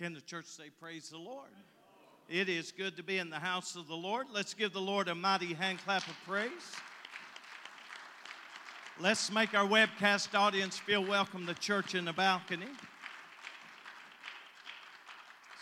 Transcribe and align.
Can 0.00 0.14
the 0.14 0.22
church 0.22 0.46
say, 0.46 0.70
Praise 0.80 1.10
the 1.10 1.18
Lord? 1.18 1.50
It 2.26 2.48
is 2.48 2.72
good 2.72 2.96
to 2.96 3.02
be 3.02 3.18
in 3.18 3.28
the 3.28 3.38
house 3.38 3.76
of 3.76 3.86
the 3.86 3.94
Lord. 3.94 4.28
Let's 4.32 4.54
give 4.54 4.72
the 4.72 4.80
Lord 4.80 5.08
a 5.08 5.14
mighty 5.14 5.52
hand 5.52 5.78
clap 5.84 6.08
of 6.08 6.14
praise. 6.26 6.50
Let's 8.98 9.30
make 9.30 9.52
our 9.52 9.68
webcast 9.68 10.34
audience 10.34 10.78
feel 10.78 11.04
welcome 11.04 11.46
to 11.46 11.52
church 11.52 11.94
in 11.94 12.06
the 12.06 12.14
balcony. 12.14 12.68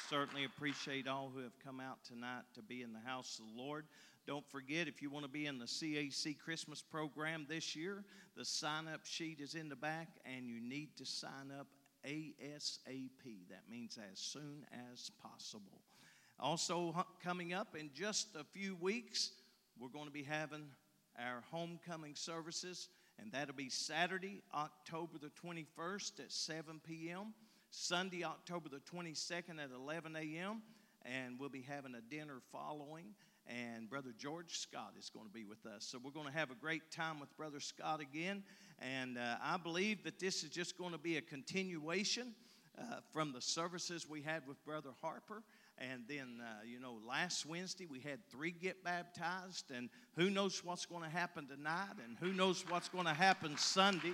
Certainly 0.09 0.45
appreciate 0.45 1.09
all 1.09 1.33
who 1.35 1.43
have 1.43 1.59
come 1.65 1.81
out 1.81 2.05
tonight 2.05 2.45
to 2.55 2.63
be 2.63 2.83
in 2.83 2.93
the 2.93 3.01
house 3.01 3.41
of 3.41 3.57
the 3.57 3.61
Lord. 3.61 3.87
Don't 4.25 4.49
forget, 4.49 4.87
if 4.87 5.03
you 5.03 5.11
want 5.11 5.25
to 5.25 5.31
be 5.31 5.47
in 5.47 5.59
the 5.59 5.65
CAC 5.65 6.39
Christmas 6.39 6.81
program 6.81 7.45
this 7.49 7.75
year, 7.75 8.05
the 8.37 8.45
sign 8.45 8.87
up 8.87 9.05
sheet 9.05 9.41
is 9.41 9.57
in 9.57 9.69
the 9.69 9.75
back, 9.75 10.11
and 10.25 10.49
you 10.49 10.61
need 10.61 10.97
to 10.99 11.05
sign 11.05 11.51
up 11.59 11.67
ASAP. 12.07 13.49
That 13.51 13.63
means 13.71 13.99
as 14.13 14.19
soon 14.19 14.67
as 14.93 15.11
possible. 15.23 15.81
Also, 16.41 16.95
coming 17.23 17.53
up 17.53 17.75
in 17.75 17.91
just 17.95 18.37
a 18.37 18.45
few 18.45 18.77
weeks, 18.77 19.33
we're 19.79 19.89
going 19.89 20.07
to 20.07 20.13
be 20.13 20.23
having 20.23 20.67
our 21.19 21.43
homecoming 21.51 22.15
services, 22.15 22.89
and 23.19 23.33
that'll 23.33 23.55
be 23.55 23.69
Saturday, 23.69 24.43
October 24.55 25.19
the 25.19 25.31
21st 25.31 26.21
at 26.21 26.33
7 26.33 26.81
p.m., 26.87 27.35
Sunday, 27.71 28.25
October 28.25 28.69
the 28.69 28.81
22nd 28.81 29.63
at 29.63 29.71
11 29.75 30.17
a.m., 30.17 30.63
and 31.05 31.39
we'll 31.39 31.49
be 31.49 31.63
having 31.63 31.95
a 31.95 32.01
dinner 32.01 32.41
following. 32.53 33.15
And 33.49 33.89
Brother 33.89 34.11
George 34.19 34.59
Scott 34.59 34.93
is 34.99 35.09
going 35.09 35.27
to 35.27 35.33
be 35.33 35.45
with 35.45 35.65
us. 35.65 35.85
So 35.85 35.99
we're 36.03 36.11
going 36.11 36.27
to 36.27 36.33
have 36.33 36.51
a 36.51 36.55
great 36.55 36.91
time 36.91 37.19
with 37.19 37.35
Brother 37.37 37.61
Scott 37.61 38.01
again. 38.01 38.43
And 38.79 39.17
uh, 39.17 39.37
I 39.43 39.57
believe 39.57 40.05
that 40.05 40.19
this 40.19 40.45
is 40.45 40.51
just 40.51 40.77
going 40.77 40.93
to 40.93 40.99
be 40.99 41.17
a 41.17 41.23
continuation 41.23 42.35
uh, 42.79 42.97
from 43.13 43.33
the 43.33 43.41
services 43.41 44.09
we 44.09 44.21
had 44.21 44.47
with 44.47 44.63
Brother 44.65 44.91
Harper. 45.01 45.43
And 45.79 46.03
then, 46.09 46.41
uh, 46.43 46.65
you 46.67 46.79
know, 46.79 46.99
last 47.07 47.47
Wednesday 47.47 47.87
we 47.87 48.01
had 48.01 48.19
three 48.31 48.51
get 48.51 48.83
baptized, 48.85 49.71
and 49.71 49.89
who 50.17 50.29
knows 50.29 50.65
what's 50.65 50.87
going 50.87 51.05
to 51.05 51.09
happen 51.09 51.47
tonight, 51.47 51.95
and 52.05 52.17
who 52.21 52.37
knows 52.37 52.65
what's 52.69 52.89
going 52.89 53.07
to 53.07 53.15
happen 53.15 53.57
Sunday. 53.57 54.13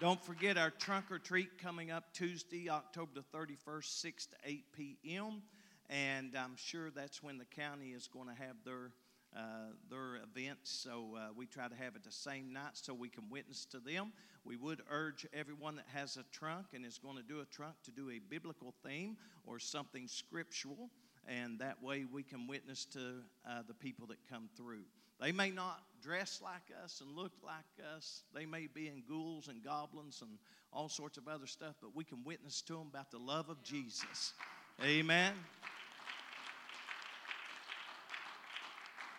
Don't 0.00 0.20
forget 0.20 0.58
our 0.58 0.70
trunk 0.70 1.12
or 1.12 1.20
treat 1.20 1.58
coming 1.58 1.92
up 1.92 2.12
Tuesday, 2.12 2.68
October 2.68 3.12
the 3.14 3.38
31st, 3.38 4.00
6 4.00 4.26
to 4.26 4.36
8 4.44 4.64
p.m. 4.72 5.42
And 5.92 6.34
I'm 6.34 6.56
sure 6.56 6.90
that's 6.90 7.22
when 7.22 7.36
the 7.36 7.44
county 7.44 7.90
is 7.90 8.08
going 8.08 8.26
to 8.28 8.34
have 8.34 8.56
their 8.64 8.92
uh, 9.36 9.72
their 9.90 10.16
events. 10.16 10.70
So 10.70 11.16
uh, 11.16 11.28
we 11.34 11.46
try 11.46 11.66
to 11.68 11.74
have 11.74 11.96
it 11.96 12.04
the 12.04 12.12
same 12.12 12.52
night 12.52 12.72
so 12.74 12.92
we 12.92 13.08
can 13.08 13.24
witness 13.30 13.64
to 13.66 13.78
them. 13.78 14.12
We 14.44 14.56
would 14.56 14.82
urge 14.90 15.26
everyone 15.32 15.76
that 15.76 15.86
has 15.94 16.18
a 16.18 16.24
trunk 16.32 16.66
and 16.74 16.84
is 16.84 16.98
going 16.98 17.16
to 17.16 17.22
do 17.22 17.40
a 17.40 17.46
trunk 17.46 17.74
to 17.84 17.90
do 17.90 18.10
a 18.10 18.18
biblical 18.18 18.74
theme 18.84 19.16
or 19.46 19.58
something 19.58 20.06
scriptural. 20.06 20.90
And 21.26 21.58
that 21.60 21.82
way 21.82 22.04
we 22.10 22.22
can 22.22 22.46
witness 22.46 22.84
to 22.86 23.22
uh, 23.48 23.62
the 23.66 23.74
people 23.74 24.06
that 24.08 24.18
come 24.28 24.50
through. 24.56 24.84
They 25.18 25.32
may 25.32 25.50
not 25.50 25.80
dress 26.02 26.40
like 26.42 26.76
us 26.84 27.00
and 27.00 27.16
look 27.16 27.32
like 27.42 27.86
us. 27.96 28.24
They 28.34 28.44
may 28.44 28.66
be 28.66 28.88
in 28.88 29.02
ghouls 29.08 29.48
and 29.48 29.62
goblins 29.62 30.20
and 30.20 30.32
all 30.72 30.88
sorts 30.88 31.16
of 31.16 31.28
other 31.28 31.46
stuff, 31.46 31.76
but 31.80 31.94
we 31.94 32.04
can 32.04 32.24
witness 32.24 32.60
to 32.62 32.74
them 32.74 32.88
about 32.90 33.10
the 33.10 33.18
love 33.18 33.48
of 33.48 33.62
Jesus. 33.62 34.34
Amen. 34.82 35.32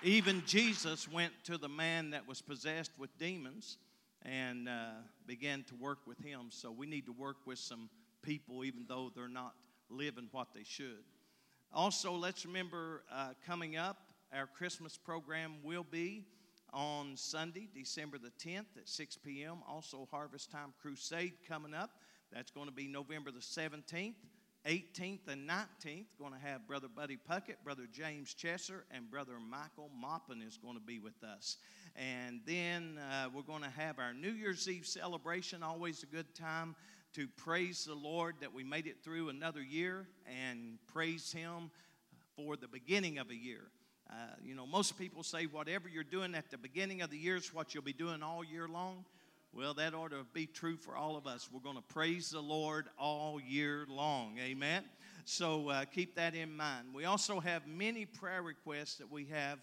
Even 0.06 0.44
Jesus 0.46 1.08
went 1.08 1.32
to 1.46 1.58
the 1.58 1.70
man 1.70 2.10
that 2.10 2.28
was 2.28 2.42
possessed 2.42 2.92
with 2.98 3.18
demons 3.18 3.78
and 4.24 4.68
uh, 4.68 4.92
began 5.26 5.64
to 5.70 5.76
work 5.76 6.00
with 6.06 6.20
him. 6.20 6.48
So 6.50 6.74
we 6.74 6.86
need 6.86 7.06
to 7.06 7.14
work 7.14 7.38
with 7.46 7.58
some 7.58 7.90
people, 8.22 8.66
even 8.66 8.84
though 8.86 9.14
they're 9.16 9.30
not 9.30 9.54
living 9.90 10.28
what 10.34 10.50
they 10.54 10.64
should. 10.66 11.06
Also, 11.72 12.12
let's 12.12 12.46
remember 12.46 13.04
uh, 13.14 13.30
coming 13.48 13.78
up, 13.78 13.98
our 14.34 14.46
Christmas 14.46 14.98
program 14.98 15.54
will 15.64 15.86
be 15.90 16.26
on 16.74 17.16
Sunday, 17.16 17.70
December 17.74 18.18
the 18.18 18.32
10th 18.46 18.76
at 18.78 18.90
6 18.90 19.18
p.m. 19.24 19.60
Also, 19.70 20.06
Harvest 20.12 20.52
Time 20.52 20.74
Crusade 20.82 21.36
coming 21.48 21.74
up. 21.74 21.92
That's 22.34 22.52
going 22.52 22.68
to 22.68 22.74
be 22.74 22.90
November 22.90 23.32
the 23.32 23.40
17th. 23.40 24.16
18th 24.66 25.28
and 25.28 25.50
19th, 25.50 26.06
going 26.18 26.32
to 26.32 26.40
have 26.40 26.66
Brother 26.66 26.88
Buddy 26.88 27.18
Puckett, 27.18 27.56
Brother 27.66 27.84
James 27.92 28.34
Chesser, 28.34 28.84
and 28.92 29.12
Brother 29.12 29.34
Michael 29.38 29.90
Moppin 30.02 30.42
is 30.42 30.58
going 30.58 30.76
to 30.76 30.82
be 30.82 31.00
with 31.00 31.22
us. 31.22 31.58
And 31.98 32.40
then 32.46 32.98
uh, 32.98 33.28
we're 33.36 33.42
going 33.42 33.64
to 33.64 33.70
have 33.70 34.00
our 34.00 34.14
New 34.14 34.32
Year's 34.32 34.70
Eve 34.70 34.88
celebration, 34.88 35.64
always 35.64 36.04
a 36.04 36.06
good 36.06 36.34
time 36.34 36.76
to 37.16 37.28
praise 37.28 37.84
the 37.84 37.94
Lord 37.94 38.36
that 38.40 38.54
we 38.54 38.64
made 38.64 38.88
it 38.88 39.04
through 39.04 39.28
another 39.28 39.62
year 39.62 40.08
and 40.26 40.80
praise 40.88 41.34
Him 41.34 41.70
for 42.38 42.56
the 42.56 42.68
beginning 42.68 43.18
of 43.18 43.30
a 43.30 43.36
year. 43.36 43.64
Uh, 44.10 44.14
you 44.44 44.56
know, 44.56 44.66
most 44.66 44.98
people 44.98 45.24
say 45.24 45.44
whatever 45.44 45.90
you're 45.90 46.04
doing 46.04 46.36
at 46.36 46.50
the 46.52 46.58
beginning 46.58 47.02
of 47.02 47.10
the 47.10 47.18
year 47.18 47.36
is 47.36 47.54
what 47.54 47.74
you'll 47.74 47.84
be 47.84 47.94
doing 47.94 48.24
all 48.24 48.44
year 48.46 48.68
long. 48.68 49.04
Well, 49.56 49.76
that 49.76 49.94
ought 49.94 50.10
to 50.10 50.26
be 50.34 50.48
true 50.48 50.78
for 50.78 50.98
all 50.98 51.16
of 51.16 51.28
us. 51.28 51.48
We're 51.54 51.60
going 51.60 51.76
to 51.76 51.84
praise 51.84 52.32
the 52.32 52.42
Lord 52.42 52.88
all 52.98 53.40
year 53.40 53.86
long. 53.88 54.40
Amen. 54.40 54.84
So 55.26 55.70
uh, 55.70 55.86
keep 55.86 56.16
that 56.16 56.34
in 56.34 56.58
mind. 56.58 56.88
We 56.92 57.06
also 57.06 57.40
have 57.40 57.68
many 57.68 58.06
prayer 58.06 58.42
requests 58.42 58.96
that 58.96 59.12
we 59.12 59.26
have 59.26 59.60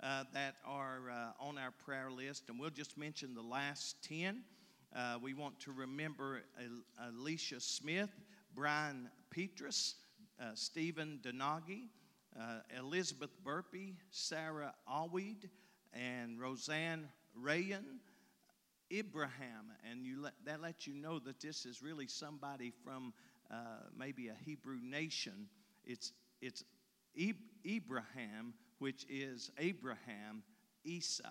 uh, 0.00 0.24
that 0.32 0.54
are 0.64 1.10
uh, 1.10 1.44
on 1.44 1.58
our 1.58 1.72
prayer 1.84 2.08
list, 2.08 2.50
and 2.50 2.60
we'll 2.60 2.70
just 2.70 2.96
mention 2.96 3.34
the 3.34 3.42
last 3.42 3.96
10. 4.08 4.42
Uh, 4.94 5.18
we 5.20 5.34
want 5.34 5.58
to 5.58 5.72
remember 5.72 6.42
Alicia 7.08 7.58
Smith, 7.58 8.10
Brian 8.54 9.10
Petrus, 9.30 9.96
uh, 10.40 10.50
Stephen 10.54 11.18
Donagi, 11.20 11.88
uh, 12.40 12.60
Elizabeth 12.78 13.30
Burpee, 13.42 13.96
Sarah 14.12 14.72
Alweed, 14.88 15.48
and 15.92 16.40
Roseanne 16.40 17.08
Rayan. 17.36 17.98
Ibrahim, 18.92 19.72
and 19.90 20.04
you 20.04 20.22
let, 20.22 20.34
that 20.44 20.60
lets 20.60 20.86
you 20.86 20.94
know 20.94 21.18
that 21.20 21.40
this 21.40 21.64
is 21.64 21.82
really 21.82 22.06
somebody 22.06 22.72
from 22.84 23.12
uh, 23.50 23.54
maybe 23.96 24.28
a 24.28 24.36
Hebrew 24.44 24.78
nation. 24.82 25.48
It's, 25.84 26.12
it's 26.40 26.64
Ibrahim, 27.66 28.54
which 28.78 29.06
is 29.08 29.50
Abraham, 29.58 30.42
Esau. 30.84 31.28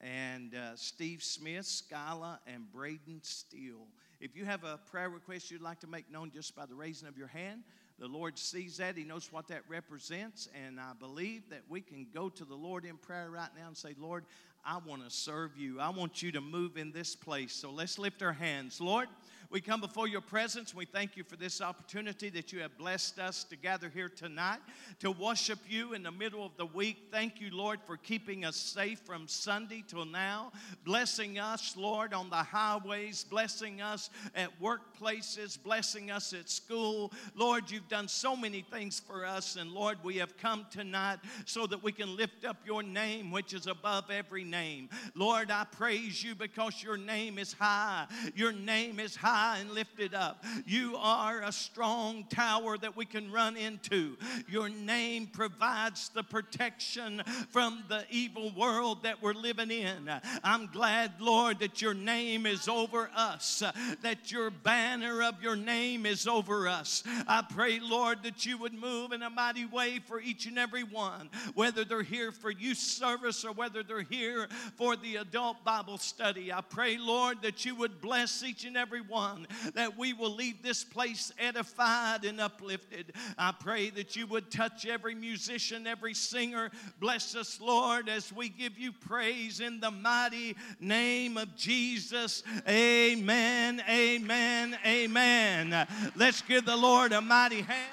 And 0.00 0.54
uh, 0.54 0.74
Steve 0.74 1.22
Smith, 1.22 1.64
Skyla, 1.64 2.38
and 2.46 2.70
Braden 2.72 3.20
Steele. 3.22 3.86
If 4.20 4.36
you 4.36 4.44
have 4.44 4.64
a 4.64 4.78
prayer 4.90 5.08
request 5.08 5.50
you'd 5.50 5.62
like 5.62 5.80
to 5.80 5.86
make 5.86 6.10
known 6.10 6.32
just 6.32 6.56
by 6.56 6.66
the 6.66 6.74
raising 6.74 7.08
of 7.08 7.16
your 7.16 7.28
hand, 7.28 7.62
the 7.98 8.08
Lord 8.08 8.36
sees 8.36 8.78
that. 8.78 8.96
He 8.96 9.04
knows 9.04 9.30
what 9.30 9.46
that 9.48 9.62
represents. 9.68 10.48
And 10.66 10.80
I 10.80 10.92
believe 10.98 11.48
that 11.50 11.62
we 11.68 11.80
can 11.80 12.06
go 12.12 12.28
to 12.30 12.44
the 12.44 12.54
Lord 12.54 12.84
in 12.84 12.96
prayer 12.96 13.30
right 13.30 13.50
now 13.56 13.68
and 13.68 13.76
say, 13.76 13.94
Lord, 13.96 14.24
I 14.64 14.78
want 14.86 15.04
to 15.04 15.10
serve 15.10 15.56
you. 15.56 15.80
I 15.80 15.88
want 15.88 16.22
you 16.22 16.32
to 16.32 16.40
move 16.40 16.76
in 16.76 16.92
this 16.92 17.16
place. 17.16 17.52
So 17.52 17.70
let's 17.70 17.98
lift 17.98 18.22
our 18.22 18.32
hands. 18.32 18.80
Lord, 18.80 19.08
we 19.52 19.60
come 19.60 19.82
before 19.82 20.08
your 20.08 20.22
presence. 20.22 20.74
We 20.74 20.86
thank 20.86 21.14
you 21.14 21.24
for 21.24 21.36
this 21.36 21.60
opportunity 21.60 22.30
that 22.30 22.54
you 22.54 22.60
have 22.60 22.78
blessed 22.78 23.18
us 23.18 23.44
to 23.44 23.56
gather 23.56 23.90
here 23.90 24.08
tonight 24.08 24.60
to 25.00 25.10
worship 25.10 25.58
you 25.68 25.92
in 25.92 26.02
the 26.02 26.10
middle 26.10 26.46
of 26.46 26.56
the 26.56 26.64
week. 26.64 27.08
Thank 27.12 27.38
you, 27.38 27.50
Lord, 27.54 27.78
for 27.84 27.98
keeping 27.98 28.46
us 28.46 28.56
safe 28.56 29.00
from 29.00 29.28
Sunday 29.28 29.84
till 29.86 30.06
now. 30.06 30.52
Blessing 30.86 31.38
us, 31.38 31.76
Lord, 31.76 32.14
on 32.14 32.30
the 32.30 32.36
highways, 32.36 33.24
blessing 33.24 33.82
us 33.82 34.08
at 34.34 34.48
workplaces, 34.58 35.62
blessing 35.62 36.10
us 36.10 36.32
at 36.32 36.48
school. 36.48 37.12
Lord, 37.34 37.70
you've 37.70 37.88
done 37.88 38.08
so 38.08 38.34
many 38.34 38.62
things 38.62 39.00
for 39.00 39.26
us. 39.26 39.56
And 39.56 39.72
Lord, 39.72 39.98
we 40.02 40.16
have 40.16 40.38
come 40.38 40.64
tonight 40.70 41.18
so 41.44 41.66
that 41.66 41.82
we 41.82 41.92
can 41.92 42.16
lift 42.16 42.46
up 42.46 42.56
your 42.64 42.82
name, 42.82 43.30
which 43.30 43.52
is 43.52 43.66
above 43.66 44.10
every 44.10 44.44
name. 44.52 44.88
Lord, 45.16 45.50
I 45.50 45.64
praise 45.64 46.22
you 46.22 46.36
because 46.36 46.80
your 46.80 46.96
name 46.96 47.38
is 47.38 47.52
high. 47.54 48.06
Your 48.36 48.52
name 48.52 49.00
is 49.00 49.16
high 49.16 49.58
and 49.58 49.72
lifted 49.72 50.14
up. 50.14 50.44
You 50.64 50.96
are 50.98 51.42
a 51.42 51.50
strong 51.50 52.24
tower 52.28 52.78
that 52.78 52.96
we 52.96 53.04
can 53.04 53.32
run 53.32 53.56
into. 53.56 54.16
Your 54.48 54.68
name 54.68 55.26
provides 55.26 56.10
the 56.10 56.22
protection 56.22 57.22
from 57.50 57.82
the 57.88 58.04
evil 58.10 58.52
world 58.56 59.02
that 59.02 59.22
we're 59.22 59.32
living 59.32 59.70
in. 59.70 60.10
I'm 60.44 60.66
glad, 60.66 61.12
Lord, 61.18 61.58
that 61.60 61.80
your 61.80 61.94
name 61.94 62.46
is 62.46 62.68
over 62.68 63.10
us, 63.16 63.62
that 64.02 64.30
your 64.30 64.50
banner 64.50 65.22
of 65.22 65.42
your 65.42 65.56
name 65.56 66.04
is 66.04 66.26
over 66.26 66.68
us. 66.68 67.02
I 67.26 67.42
pray, 67.42 67.80
Lord, 67.80 68.22
that 68.24 68.44
you 68.44 68.58
would 68.58 68.74
move 68.74 69.12
in 69.12 69.22
a 69.22 69.30
mighty 69.30 69.64
way 69.64 69.98
for 70.06 70.20
each 70.20 70.44
and 70.44 70.58
every 70.58 70.84
one, 70.84 71.30
whether 71.54 71.84
they're 71.84 72.02
here 72.02 72.30
for 72.32 72.50
youth 72.50 72.76
service 72.76 73.44
or 73.44 73.52
whether 73.52 73.82
they're 73.82 74.02
here 74.02 74.41
for 74.76 74.96
the 74.96 75.16
adult 75.16 75.64
Bible 75.64 75.98
study. 75.98 76.52
I 76.52 76.60
pray, 76.60 76.98
Lord, 76.98 77.42
that 77.42 77.64
you 77.64 77.74
would 77.76 78.00
bless 78.00 78.42
each 78.42 78.64
and 78.64 78.76
every 78.76 79.00
one 79.00 79.46
that 79.74 79.96
we 79.96 80.12
will 80.12 80.34
leave 80.34 80.62
this 80.62 80.84
place 80.84 81.32
edified 81.38 82.24
and 82.24 82.40
uplifted. 82.40 83.12
I 83.38 83.52
pray 83.52 83.90
that 83.90 84.16
you 84.16 84.26
would 84.26 84.50
touch 84.50 84.86
every 84.86 85.14
musician, 85.14 85.86
every 85.86 86.14
singer. 86.14 86.70
Bless 87.00 87.34
us, 87.34 87.60
Lord, 87.60 88.08
as 88.08 88.32
we 88.32 88.48
give 88.48 88.78
you 88.78 88.92
praise 88.92 89.60
in 89.60 89.80
the 89.80 89.90
mighty 89.90 90.56
name 90.80 91.36
of 91.36 91.54
Jesus. 91.56 92.42
Amen, 92.68 93.82
amen, 93.88 94.78
amen. 94.86 95.86
Let's 96.16 96.42
give 96.42 96.64
the 96.64 96.76
Lord 96.76 97.12
a 97.12 97.20
mighty 97.20 97.62
hand. 97.62 97.92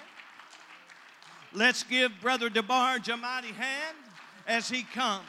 Let's 1.54 1.84
give 1.84 2.12
Brother 2.22 2.50
DeBarge 2.50 3.12
a 3.12 3.18
mighty 3.18 3.52
hand 3.52 3.98
as 4.48 4.70
he 4.70 4.84
comes. 4.84 5.26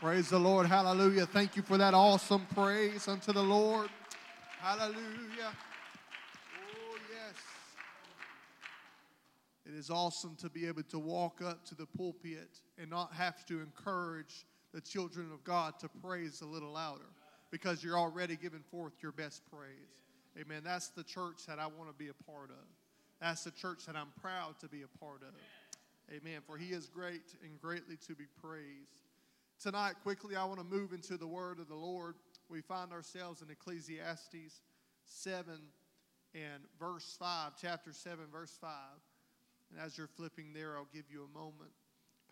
Praise 0.00 0.30
the 0.30 0.38
Lord. 0.38 0.64
Hallelujah. 0.64 1.26
Thank 1.26 1.56
you 1.56 1.62
for 1.62 1.76
that 1.76 1.92
awesome 1.92 2.46
praise 2.54 3.06
unto 3.06 3.34
the 3.34 3.42
Lord. 3.42 3.90
Hallelujah. 4.58 5.52
Oh, 6.56 6.96
yes. 7.12 7.34
It 9.66 9.74
is 9.78 9.90
awesome 9.90 10.36
to 10.36 10.48
be 10.48 10.66
able 10.66 10.84
to 10.84 10.98
walk 10.98 11.42
up 11.44 11.66
to 11.66 11.74
the 11.74 11.84
pulpit 11.84 12.48
and 12.78 12.88
not 12.88 13.12
have 13.12 13.44
to 13.44 13.60
encourage 13.60 14.46
the 14.72 14.80
children 14.80 15.30
of 15.34 15.44
God 15.44 15.78
to 15.80 15.88
praise 16.02 16.40
a 16.40 16.46
little 16.46 16.72
louder 16.72 17.04
because 17.50 17.84
you're 17.84 17.98
already 17.98 18.36
giving 18.36 18.64
forth 18.70 18.94
your 19.02 19.12
best 19.12 19.42
praise. 19.52 20.00
Amen. 20.40 20.62
That's 20.64 20.88
the 20.88 21.04
church 21.04 21.44
that 21.46 21.58
I 21.58 21.66
want 21.66 21.90
to 21.90 21.94
be 21.94 22.08
a 22.08 22.24
part 22.24 22.48
of. 22.48 22.64
That's 23.20 23.44
the 23.44 23.50
church 23.50 23.84
that 23.84 23.96
I'm 23.96 24.12
proud 24.18 24.58
to 24.60 24.68
be 24.68 24.80
a 24.80 24.98
part 24.98 25.20
of. 25.20 25.34
Amen. 26.10 26.40
For 26.46 26.56
he 26.56 26.68
is 26.68 26.86
great 26.86 27.34
and 27.44 27.60
greatly 27.60 27.98
to 28.06 28.14
be 28.14 28.24
praised. 28.42 28.99
Tonight, 29.60 29.96
quickly, 30.02 30.36
I 30.36 30.44
want 30.44 30.58
to 30.58 30.64
move 30.64 30.94
into 30.94 31.18
the 31.18 31.26
word 31.26 31.60
of 31.60 31.68
the 31.68 31.74
Lord. 31.74 32.14
We 32.48 32.62
find 32.62 32.92
ourselves 32.92 33.42
in 33.42 33.50
Ecclesiastes 33.50 34.62
7 35.04 35.44
and 36.34 36.62
verse 36.78 37.14
5, 37.18 37.52
chapter 37.60 37.92
7, 37.92 38.24
verse 38.32 38.56
5. 38.58 38.70
And 39.70 39.78
as 39.78 39.98
you're 39.98 40.06
flipping 40.06 40.54
there, 40.54 40.78
I'll 40.78 40.88
give 40.94 41.04
you 41.10 41.28
a 41.30 41.38
moment. 41.38 41.72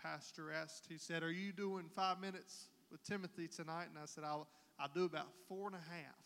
Pastor 0.02 0.50
asked, 0.50 0.86
he 0.88 0.96
said, 0.96 1.22
Are 1.22 1.30
you 1.30 1.52
doing 1.52 1.90
five 1.94 2.19
minutes 2.19 2.69
with 2.90 3.04
Timothy 3.04 3.46
tonight? 3.46 3.88
And 3.90 3.98
I 3.98 4.06
said, 4.06 4.25
I'll, 4.25 4.48
I'll 4.80 4.88
do 4.88 5.04
about 5.04 5.28
four 5.48 5.66
and 5.66 5.76
a 5.76 5.94
half. 5.94 6.16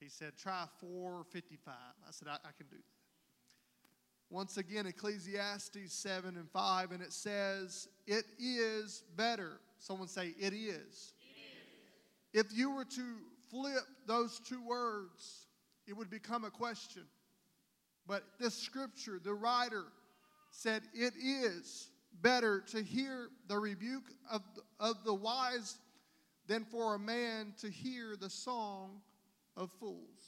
He 0.00 0.08
said, 0.08 0.32
Try 0.38 0.64
455. 0.80 1.74
I 1.74 2.10
said, 2.10 2.28
I, 2.28 2.36
I 2.36 2.52
can 2.56 2.68
do 2.70 2.76
that. 2.76 2.93
Once 4.30 4.56
again, 4.56 4.86
Ecclesiastes 4.86 5.92
7 5.92 6.36
and 6.36 6.50
5, 6.50 6.92
and 6.92 7.02
it 7.02 7.12
says, 7.12 7.88
It 8.06 8.24
is 8.38 9.04
better. 9.16 9.60
Someone 9.78 10.08
say, 10.08 10.34
It 10.38 10.52
is. 10.52 11.14
It 12.32 12.40
is. 12.40 12.46
If 12.46 12.46
you 12.52 12.74
were 12.74 12.84
to 12.84 13.02
flip 13.50 13.84
those 14.06 14.40
two 14.40 14.62
words, 14.66 15.46
it 15.86 15.96
would 15.96 16.10
become 16.10 16.44
a 16.44 16.50
question. 16.50 17.04
But 18.06 18.24
this 18.38 18.54
scripture, 18.54 19.20
the 19.22 19.34
writer 19.34 19.84
said, 20.50 20.82
It 20.94 21.14
is 21.16 21.88
better 22.22 22.60
to 22.60 22.82
hear 22.82 23.28
the 23.48 23.58
rebuke 23.58 24.10
of, 24.30 24.42
of 24.80 25.04
the 25.04 25.14
wise 25.14 25.78
than 26.46 26.64
for 26.64 26.94
a 26.94 26.98
man 26.98 27.54
to 27.60 27.70
hear 27.70 28.16
the 28.16 28.30
song 28.30 29.00
of 29.56 29.70
fools. 29.80 30.23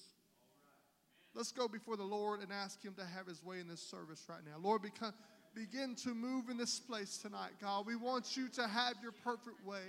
Let's 1.37 1.53
go 1.53 1.69
before 1.69 1.99
the 1.99 2.03
Lord 2.03 2.41
and 2.41 2.51
ask 2.51 2.83
Him 2.83 2.95
to 2.95 3.05
have 3.05 3.27
His 3.27 3.45
way 3.45 3.61
in 3.61 3.69
this 3.69 3.83
service 3.83 4.25
right 4.27 4.41
now. 4.43 4.57
Lord, 4.59 4.81
become, 4.81 5.13
begin 5.55 5.95
to 5.97 6.15
move 6.15 6.49
in 6.49 6.57
this 6.57 6.81
place 6.81 7.19
tonight, 7.19 7.51
God. 7.61 7.87
We 7.87 7.95
want 7.95 8.39
you 8.39 8.49
to 8.55 8.67
have 8.67 8.95
your 9.03 9.13
perfect 9.13 9.63
way. 9.67 9.83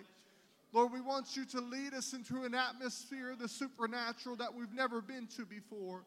Lord, 0.73 0.91
we 0.91 0.99
want 0.99 1.37
you 1.37 1.45
to 1.45 1.61
lead 1.61 1.93
us 1.93 2.11
into 2.11 2.43
an 2.43 2.53
atmosphere, 2.53 3.33
the 3.39 3.47
supernatural 3.47 4.35
that 4.35 4.53
we've 4.53 4.73
never 4.73 5.01
been 5.01 5.25
to 5.37 5.45
before. 5.45 6.03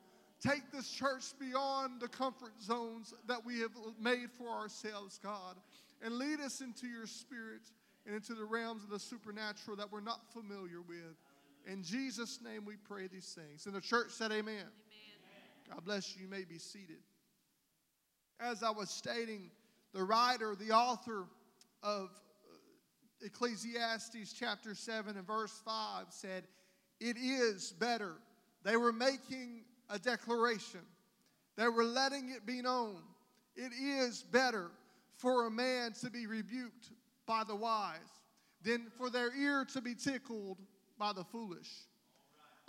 Take 0.47 0.71
this 0.73 0.91
church 0.91 1.25
beyond 1.41 2.03
the 2.03 2.09
comfort 2.09 2.53
zones 2.63 3.15
that 3.27 3.43
we 3.43 3.61
have 3.61 3.73
made 3.99 4.29
for 4.37 4.49
ourselves, 4.51 5.19
God, 5.23 5.57
and 6.03 6.17
lead 6.17 6.41
us 6.41 6.61
into 6.61 6.87
your 6.87 7.07
spirit 7.07 7.63
and 8.05 8.15
into 8.15 8.35
the 8.35 8.45
realms 8.45 8.85
of 8.85 8.91
the 8.91 8.99
supernatural 8.99 9.79
that 9.79 9.91
we're 9.91 10.01
not 10.01 10.21
familiar 10.35 10.83
with. 10.87 11.17
In 11.67 11.83
Jesus' 11.83 12.41
name 12.43 12.65
we 12.67 12.77
pray 12.77 13.07
these 13.07 13.35
things. 13.35 13.65
And 13.67 13.75
the 13.75 13.81
church 13.81 14.11
said, 14.11 14.33
Amen. 14.33 14.67
God 15.71 15.85
bless 15.85 16.17
you. 16.17 16.23
You 16.25 16.29
may 16.29 16.45
be 16.45 16.59
seated. 16.59 16.99
As 18.41 18.63
I 18.63 18.71
was 18.71 18.91
stating, 18.91 19.51
the 19.93 20.03
writer, 20.03 20.55
the 20.55 20.73
author 20.73 21.27
of 21.83 22.11
uh, 22.11 23.27
Ecclesiastes 23.27 24.33
chapter 24.33 24.75
7 24.75 25.17
and 25.17 25.27
verse 25.27 25.63
5 25.65 26.07
said, 26.11 26.45
It 26.99 27.17
is 27.17 27.73
better. 27.79 28.15
They 28.65 28.77
were 28.77 28.93
making 28.93 29.63
a 29.89 29.99
declaration, 29.99 30.81
they 31.57 31.69
were 31.69 31.85
letting 31.85 32.31
it 32.31 32.47
be 32.47 32.63
known. 32.63 33.03
It 33.57 33.73
is 33.73 34.23
better 34.23 34.71
for 35.17 35.47
a 35.47 35.51
man 35.51 35.93
to 36.01 36.09
be 36.09 36.27
rebuked 36.27 36.91
by 37.27 37.43
the 37.45 37.55
wise 37.55 37.99
than 38.63 38.87
for 38.97 39.11
their 39.11 39.35
ear 39.37 39.67
to 39.73 39.81
be 39.81 39.95
tickled 39.95 40.59
by 40.99 41.13
the 41.13 41.25
foolish. 41.25 41.69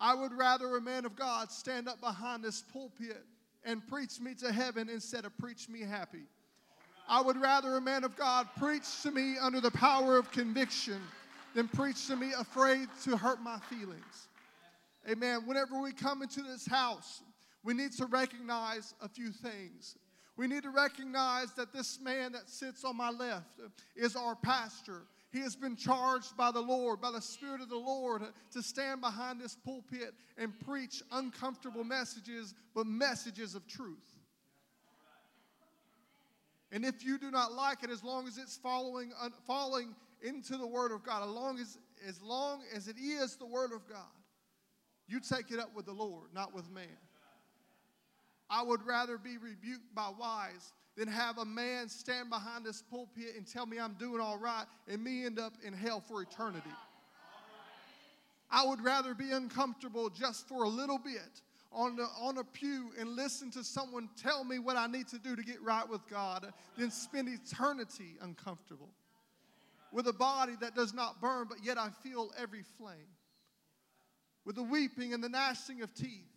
I 0.02 0.16
would 0.16 0.34
rather 0.34 0.76
a 0.78 0.82
man 0.82 1.06
of 1.06 1.16
God 1.16 1.52
stand 1.52 1.88
up 1.88 2.02
behind 2.02 2.44
this 2.44 2.64
pulpit 2.74 3.24
and 3.64 3.88
preach 3.88 4.20
me 4.20 4.34
to 4.36 4.52
heaven 4.52 4.90
instead 4.90 5.26
of 5.26 5.38
preach 5.38 5.70
me 5.70 5.82
happy. 5.82 6.24
I 7.08 7.22
would 7.22 7.40
rather 7.40 7.78
a 7.78 7.82
man 7.82 8.04
of 8.04 8.16
God 8.16 8.48
preach 8.58 9.04
to 9.04 9.12
me 9.12 9.36
under 9.40 9.62
the 9.62 9.70
power 9.70 10.18
of 10.18 10.32
conviction 10.32 11.00
than 11.54 11.68
preach 11.68 12.08
to 12.08 12.16
me 12.16 12.32
afraid 12.40 12.88
to 13.04 13.16
hurt 13.16 13.44
my 13.44 13.60
feelings. 13.70 14.28
Amen. 15.08 15.42
Whenever 15.46 15.80
we 15.80 15.92
come 15.92 16.24
into 16.24 16.42
this 16.42 16.66
house, 16.66 17.22
we 17.64 17.76
need 17.76 17.92
to 17.94 18.06
recognize 18.08 18.96
a 19.02 19.10
few 19.10 19.32
things. 19.32 19.98
We 20.36 20.48
need 20.48 20.64
to 20.64 20.72
recognize 20.72 21.52
that 21.54 21.74
this 21.74 22.00
man 22.02 22.32
that 22.32 22.50
sits 22.50 22.84
on 22.84 22.98
my 22.98 23.12
left 23.12 23.60
is 23.96 24.16
our 24.16 24.36
pastor. 24.36 25.04
He 25.32 25.40
has 25.40 25.56
been 25.56 25.78
charged 25.78 26.36
by 26.36 26.52
the 26.52 26.62
Lord, 26.62 27.00
by 27.00 27.12
the 27.12 27.22
Spirit 27.22 27.62
of 27.62 27.70
the 27.70 27.78
Lord, 27.78 28.22
to 28.52 28.62
stand 28.62 29.00
behind 29.00 29.40
this 29.40 29.56
pulpit 29.56 30.14
and 30.38 30.58
preach 30.60 31.02
uncomfortable 31.12 31.86
messages, 31.86 32.54
but 32.76 32.86
messages 32.86 33.56
of 33.56 33.66
truth. 33.66 34.20
And 36.74 36.86
if 36.86 37.04
you 37.04 37.18
do 37.18 37.32
not 37.32 37.54
like 37.54 37.84
it, 37.84 37.90
as 37.90 38.04
long 38.04 38.28
as 38.28 38.38
it's 38.38 38.58
following, 38.58 39.12
uh, 39.22 39.30
falling 39.46 39.96
into 40.22 40.58
the 40.58 40.68
Word 40.68 40.92
of 40.92 41.04
God, 41.04 41.24
as 41.24 41.30
long 41.30 41.60
as, 41.60 41.78
as 42.08 42.22
long 42.22 42.64
as 42.76 42.88
it 42.88 42.98
is 42.98 43.38
the 43.38 43.46
Word 43.46 43.72
of 43.74 43.88
God, 43.88 44.06
you 45.08 45.20
take 45.20 45.52
it 45.52 45.60
up 45.60 45.76
with 45.76 45.86
the 45.86 45.94
Lord, 45.94 46.30
not 46.34 46.54
with 46.54 46.70
man. 46.70 46.86
I 48.50 48.64
would 48.64 48.86
rather 48.86 49.18
be 49.18 49.38
rebuked 49.38 49.96
by 49.96 50.10
wise 50.18 50.74
than 50.98 51.08
have 51.08 51.38
a 51.38 51.46
man 51.46 51.88
stand 51.90 52.30
behind 52.30 52.66
this 52.66 52.82
pulpit 52.82 53.36
and 53.38 53.48
tell 53.48 53.66
me 53.66 53.80
I'm 53.80 53.94
doing 53.94 54.22
all 54.22 54.38
right 54.38 54.66
and 54.88 55.04
me 55.04 55.26
end 55.26 55.40
up 55.40 55.54
in 55.66 55.74
hell 55.74 56.02
for 56.02 56.22
eternity. 56.22 56.70
I 58.50 58.66
would 58.66 58.84
rather 58.84 59.14
be 59.14 59.32
uncomfortable 59.32 60.10
just 60.10 60.48
for 60.48 60.64
a 60.64 60.70
little 60.70 60.98
bit 60.98 61.42
on, 61.72 61.96
the, 61.96 62.04
on 62.20 62.38
a 62.38 62.44
pew 62.44 62.92
and 63.00 63.16
listen 63.16 63.50
to 63.52 63.64
someone 63.64 64.10
tell 64.22 64.44
me 64.44 64.60
what 64.60 64.76
I 64.76 64.88
need 64.88 65.08
to 65.10 65.18
do 65.18 65.38
to 65.38 65.42
get 65.42 65.62
right 65.62 65.88
with 65.88 66.02
God 66.10 66.52
than 66.78 66.92
spend 66.92 67.30
eternity 67.30 68.18
uncomfortable 68.22 68.90
with 69.92 70.08
a 70.08 70.14
body 70.14 70.54
that 70.62 70.76
does 70.76 70.94
not 70.94 71.22
burn, 71.22 71.48
but 71.50 71.64
yet 71.64 71.78
I 71.78 71.90
feel 72.04 72.32
every 72.38 72.64
flame, 72.78 72.96
with 74.46 74.56
the 74.56 74.64
weeping 74.64 75.14
and 75.14 75.24
the 75.24 75.30
gnashing 75.30 75.82
of 75.82 75.94
teeth. 75.94 76.28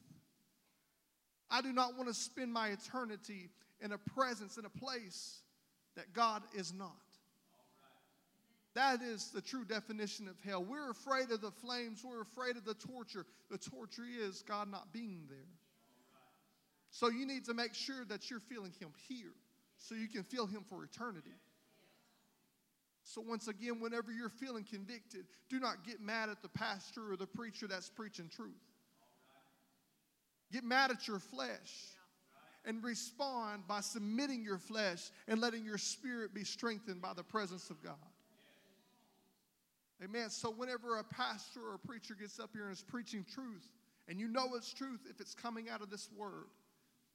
I 1.50 1.62
do 1.62 1.72
not 1.72 1.96
want 1.96 2.08
to 2.08 2.14
spend 2.14 2.52
my 2.52 2.68
eternity 2.68 3.50
in 3.80 3.92
a 3.92 3.98
presence, 3.98 4.56
in 4.56 4.64
a 4.64 4.70
place 4.70 5.40
that 5.96 6.12
God 6.12 6.42
is 6.54 6.72
not. 6.72 6.92
That 8.74 9.02
is 9.02 9.30
the 9.30 9.40
true 9.40 9.64
definition 9.64 10.26
of 10.26 10.34
hell. 10.44 10.64
We're 10.64 10.90
afraid 10.90 11.30
of 11.30 11.40
the 11.40 11.52
flames, 11.52 12.02
we're 12.04 12.22
afraid 12.22 12.56
of 12.56 12.64
the 12.64 12.74
torture. 12.74 13.24
The 13.50 13.58
torture 13.58 14.02
is 14.04 14.42
God 14.42 14.70
not 14.70 14.92
being 14.92 15.26
there. 15.28 15.38
So 16.90 17.08
you 17.08 17.26
need 17.26 17.44
to 17.46 17.54
make 17.54 17.74
sure 17.74 18.04
that 18.08 18.30
you're 18.30 18.40
feeling 18.40 18.72
Him 18.80 18.90
here 19.08 19.32
so 19.76 19.94
you 19.94 20.08
can 20.08 20.24
feel 20.24 20.46
Him 20.46 20.64
for 20.68 20.82
eternity. 20.84 21.34
So, 23.06 23.20
once 23.20 23.48
again, 23.48 23.80
whenever 23.80 24.10
you're 24.10 24.30
feeling 24.30 24.64
convicted, 24.64 25.26
do 25.50 25.60
not 25.60 25.84
get 25.86 26.00
mad 26.00 26.30
at 26.30 26.40
the 26.40 26.48
pastor 26.48 27.12
or 27.12 27.16
the 27.16 27.26
preacher 27.26 27.66
that's 27.66 27.90
preaching 27.90 28.30
truth. 28.34 28.54
Get 30.50 30.64
mad 30.64 30.90
at 30.90 31.06
your 31.06 31.18
flesh 31.18 31.90
and 32.64 32.82
respond 32.82 33.66
by 33.66 33.80
submitting 33.80 34.42
your 34.42 34.58
flesh 34.58 35.10
and 35.28 35.40
letting 35.40 35.64
your 35.64 35.78
spirit 35.78 36.34
be 36.34 36.44
strengthened 36.44 37.02
by 37.02 37.12
the 37.14 37.22
presence 37.22 37.70
of 37.70 37.82
God. 37.82 37.94
Amen. 40.02 40.28
So, 40.30 40.50
whenever 40.50 40.98
a 40.98 41.04
pastor 41.04 41.60
or 41.60 41.74
a 41.74 41.78
preacher 41.78 42.14
gets 42.18 42.40
up 42.40 42.50
here 42.52 42.64
and 42.64 42.72
is 42.72 42.82
preaching 42.82 43.24
truth, 43.32 43.68
and 44.08 44.18
you 44.18 44.28
know 44.28 44.54
it's 44.54 44.72
truth 44.72 45.00
if 45.08 45.20
it's 45.20 45.34
coming 45.34 45.68
out 45.70 45.82
of 45.82 45.90
this 45.90 46.08
word, 46.16 46.46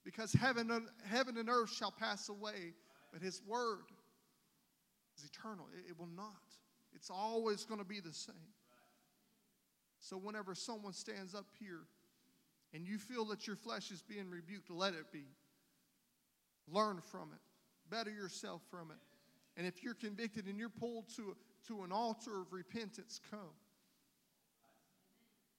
because 0.05 0.31
heaven 0.33 0.71
and, 0.71 0.87
heaven 1.05 1.37
and 1.37 1.49
earth 1.49 1.71
shall 1.71 1.91
pass 1.91 2.29
away, 2.29 2.73
but 3.11 3.21
his 3.21 3.41
word 3.45 3.83
is 5.17 5.29
eternal. 5.29 5.67
It, 5.77 5.91
it 5.91 5.99
will 5.99 6.09
not. 6.15 6.41
It's 6.95 7.09
always 7.09 7.65
going 7.65 7.79
to 7.79 7.85
be 7.85 7.99
the 7.99 8.13
same. 8.13 8.35
So, 9.99 10.17
whenever 10.17 10.55
someone 10.55 10.93
stands 10.93 11.35
up 11.35 11.47
here 11.59 11.81
and 12.73 12.85
you 12.85 12.97
feel 12.97 13.25
that 13.25 13.47
your 13.47 13.55
flesh 13.55 13.91
is 13.91 14.01
being 14.01 14.29
rebuked, 14.29 14.69
let 14.69 14.93
it 14.93 15.11
be. 15.11 15.25
Learn 16.71 17.01
from 17.01 17.29
it, 17.33 17.39
better 17.89 18.11
yourself 18.11 18.61
from 18.69 18.91
it. 18.91 18.97
And 19.57 19.65
if 19.65 19.83
you're 19.83 19.95
convicted 19.95 20.45
and 20.45 20.57
you're 20.57 20.69
pulled 20.69 21.09
to, 21.15 21.35
to 21.67 21.83
an 21.83 21.91
altar 21.91 22.41
of 22.41 22.53
repentance, 22.53 23.19
come. 23.29 23.39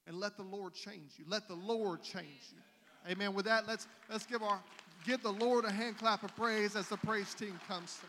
And 0.06 0.16
let 0.16 0.36
the 0.36 0.42
Lord 0.42 0.74
change 0.74 1.12
you. 1.18 1.24
Let 1.28 1.48
the 1.48 1.54
Lord 1.54 2.02
change 2.02 2.52
you. 2.52 3.10
Amen. 3.10 3.34
With 3.34 3.44
that, 3.46 3.66
let's 3.66 3.86
let's 4.10 4.26
give 4.26 4.42
our 4.42 4.60
give 5.04 5.22
the 5.22 5.32
Lord 5.32 5.64
a 5.64 5.70
hand 5.70 5.98
clap 5.98 6.22
of 6.22 6.34
praise 6.36 6.76
as 6.76 6.88
the 6.88 6.96
praise 6.96 7.34
team 7.34 7.58
comes. 7.68 7.96
To 7.96 8.06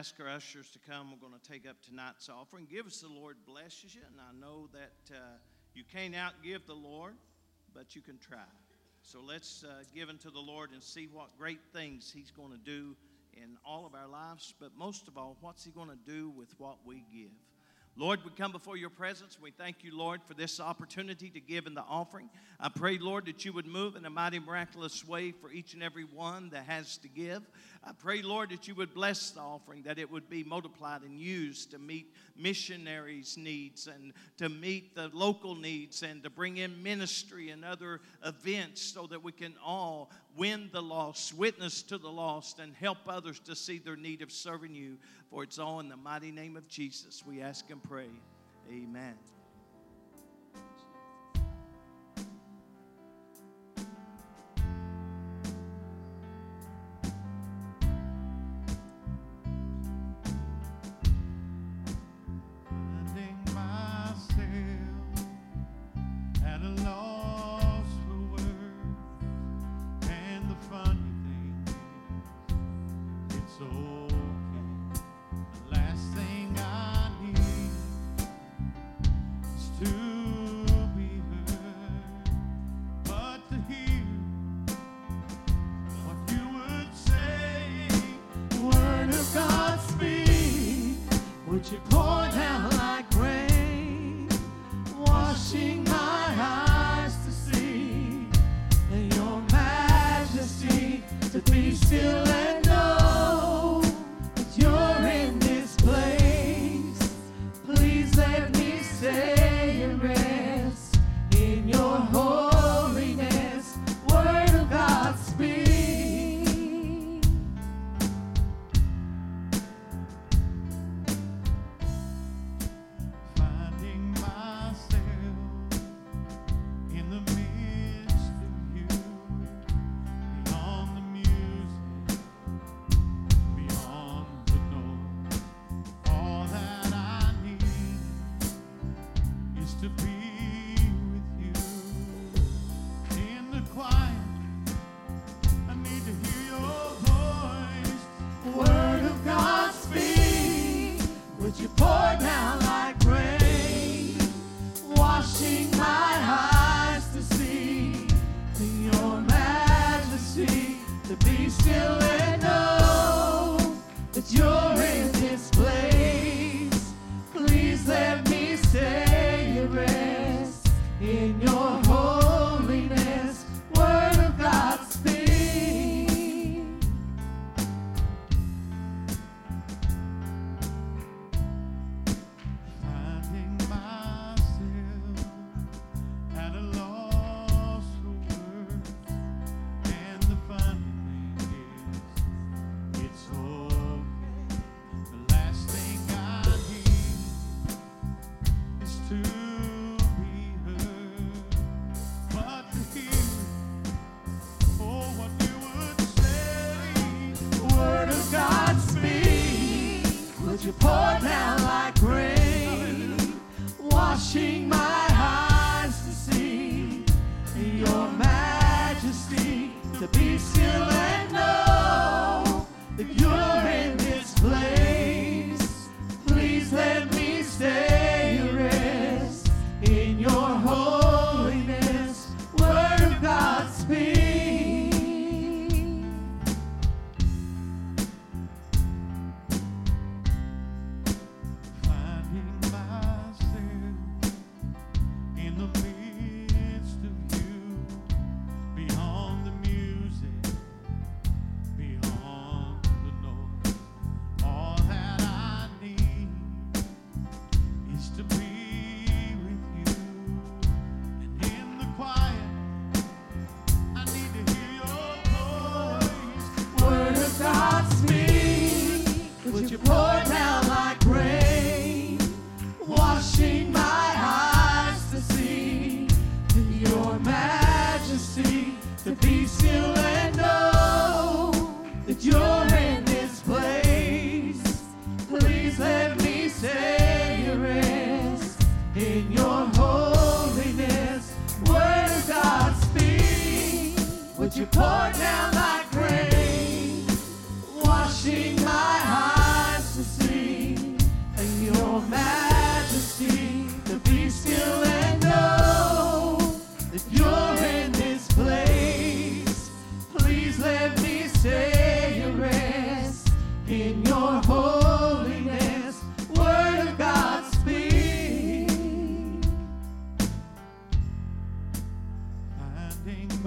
ask 0.00 0.18
our 0.18 0.28
ushers 0.30 0.70
to 0.70 0.78
come. 0.78 1.10
We're 1.10 1.28
going 1.28 1.38
to 1.38 1.52
take 1.52 1.68
up 1.68 1.76
tonight's 1.82 2.30
offering. 2.30 2.66
Give 2.70 2.86
us 2.86 3.02
the 3.02 3.08
Lord 3.08 3.36
blesses 3.46 3.94
you, 3.94 4.00
and 4.10 4.18
I 4.18 4.32
know 4.40 4.66
that 4.72 5.14
uh, 5.14 5.20
you 5.74 5.84
can't 5.92 6.14
outgive 6.14 6.64
the 6.66 6.72
Lord, 6.72 7.12
but 7.74 7.94
you 7.94 8.00
can 8.00 8.16
try. 8.16 8.48
So 9.02 9.20
let's 9.20 9.62
uh, 9.62 9.82
give 9.94 10.08
unto 10.08 10.30
the 10.30 10.40
Lord 10.40 10.70
and 10.72 10.82
see 10.82 11.06
what 11.12 11.36
great 11.36 11.60
things 11.74 12.10
He's 12.10 12.30
going 12.30 12.50
to 12.50 12.56
do 12.56 12.96
in 13.34 13.58
all 13.62 13.84
of 13.84 13.94
our 13.94 14.08
lives, 14.08 14.54
but 14.58 14.70
most 14.74 15.06
of 15.06 15.18
all, 15.18 15.36
what's 15.42 15.66
He 15.66 15.70
going 15.70 15.90
to 15.90 16.10
do 16.10 16.30
with 16.30 16.58
what 16.58 16.78
we 16.86 17.04
give. 17.12 17.32
Lord, 18.00 18.20
we 18.24 18.30
come 18.30 18.50
before 18.50 18.78
your 18.78 18.88
presence. 18.88 19.36
We 19.38 19.50
thank 19.50 19.84
you, 19.84 19.94
Lord, 19.94 20.22
for 20.24 20.32
this 20.32 20.58
opportunity 20.58 21.28
to 21.28 21.38
give 21.38 21.66
in 21.66 21.74
the 21.74 21.82
offering. 21.82 22.30
I 22.58 22.70
pray, 22.70 22.96
Lord, 22.96 23.26
that 23.26 23.44
you 23.44 23.52
would 23.52 23.66
move 23.66 23.94
in 23.94 24.06
a 24.06 24.10
mighty, 24.10 24.38
miraculous 24.38 25.06
way 25.06 25.32
for 25.32 25.52
each 25.52 25.74
and 25.74 25.82
every 25.82 26.04
one 26.04 26.48
that 26.48 26.64
has 26.64 26.96
to 26.96 27.08
give. 27.08 27.42
I 27.84 27.92
pray, 27.92 28.22
Lord, 28.22 28.52
that 28.52 28.66
you 28.66 28.74
would 28.76 28.94
bless 28.94 29.32
the 29.32 29.40
offering, 29.40 29.82
that 29.82 29.98
it 29.98 30.10
would 30.10 30.30
be 30.30 30.42
multiplied 30.42 31.02
and 31.02 31.20
used 31.20 31.72
to 31.72 31.78
meet 31.78 32.14
missionaries' 32.38 33.36
needs 33.36 33.86
and 33.86 34.14
to 34.38 34.48
meet 34.48 34.94
the 34.94 35.10
local 35.12 35.54
needs 35.54 36.02
and 36.02 36.22
to 36.22 36.30
bring 36.30 36.56
in 36.56 36.82
ministry 36.82 37.50
and 37.50 37.66
other 37.66 38.00
events 38.24 38.80
so 38.80 39.06
that 39.08 39.22
we 39.22 39.32
can 39.32 39.54
all 39.62 40.10
win 40.38 40.70
the 40.72 40.82
lost, 40.82 41.34
witness 41.34 41.82
to 41.82 41.98
the 41.98 42.08
lost, 42.08 42.60
and 42.60 42.74
help 42.76 42.98
others 43.06 43.40
to 43.40 43.54
see 43.54 43.78
their 43.78 43.96
need 43.96 44.22
of 44.22 44.32
serving 44.32 44.74
you. 44.74 44.96
For 45.30 45.42
it's 45.44 45.58
all 45.58 45.80
in 45.80 45.88
the 45.88 45.96
mighty 45.96 46.32
name 46.32 46.56
of 46.56 46.66
Jesus 46.66 47.24
we 47.24 47.40
ask 47.40 47.70
and 47.70 47.82
pray. 47.82 47.89
Amen. 48.70 49.39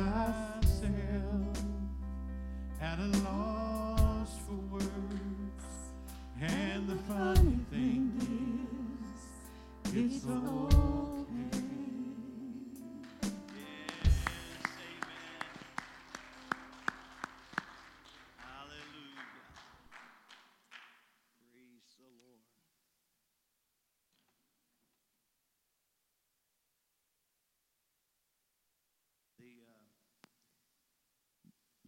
Myself 0.03 1.57
at 2.81 2.99
a 2.99 3.07
loss 3.23 4.37
for 4.45 4.55
words. 4.73 5.65
And 6.41 6.89
the 6.89 6.95
funny 7.07 7.59
thing 7.71 8.11
is, 9.85 9.95
it's 9.95 10.25
okay. 10.25 10.83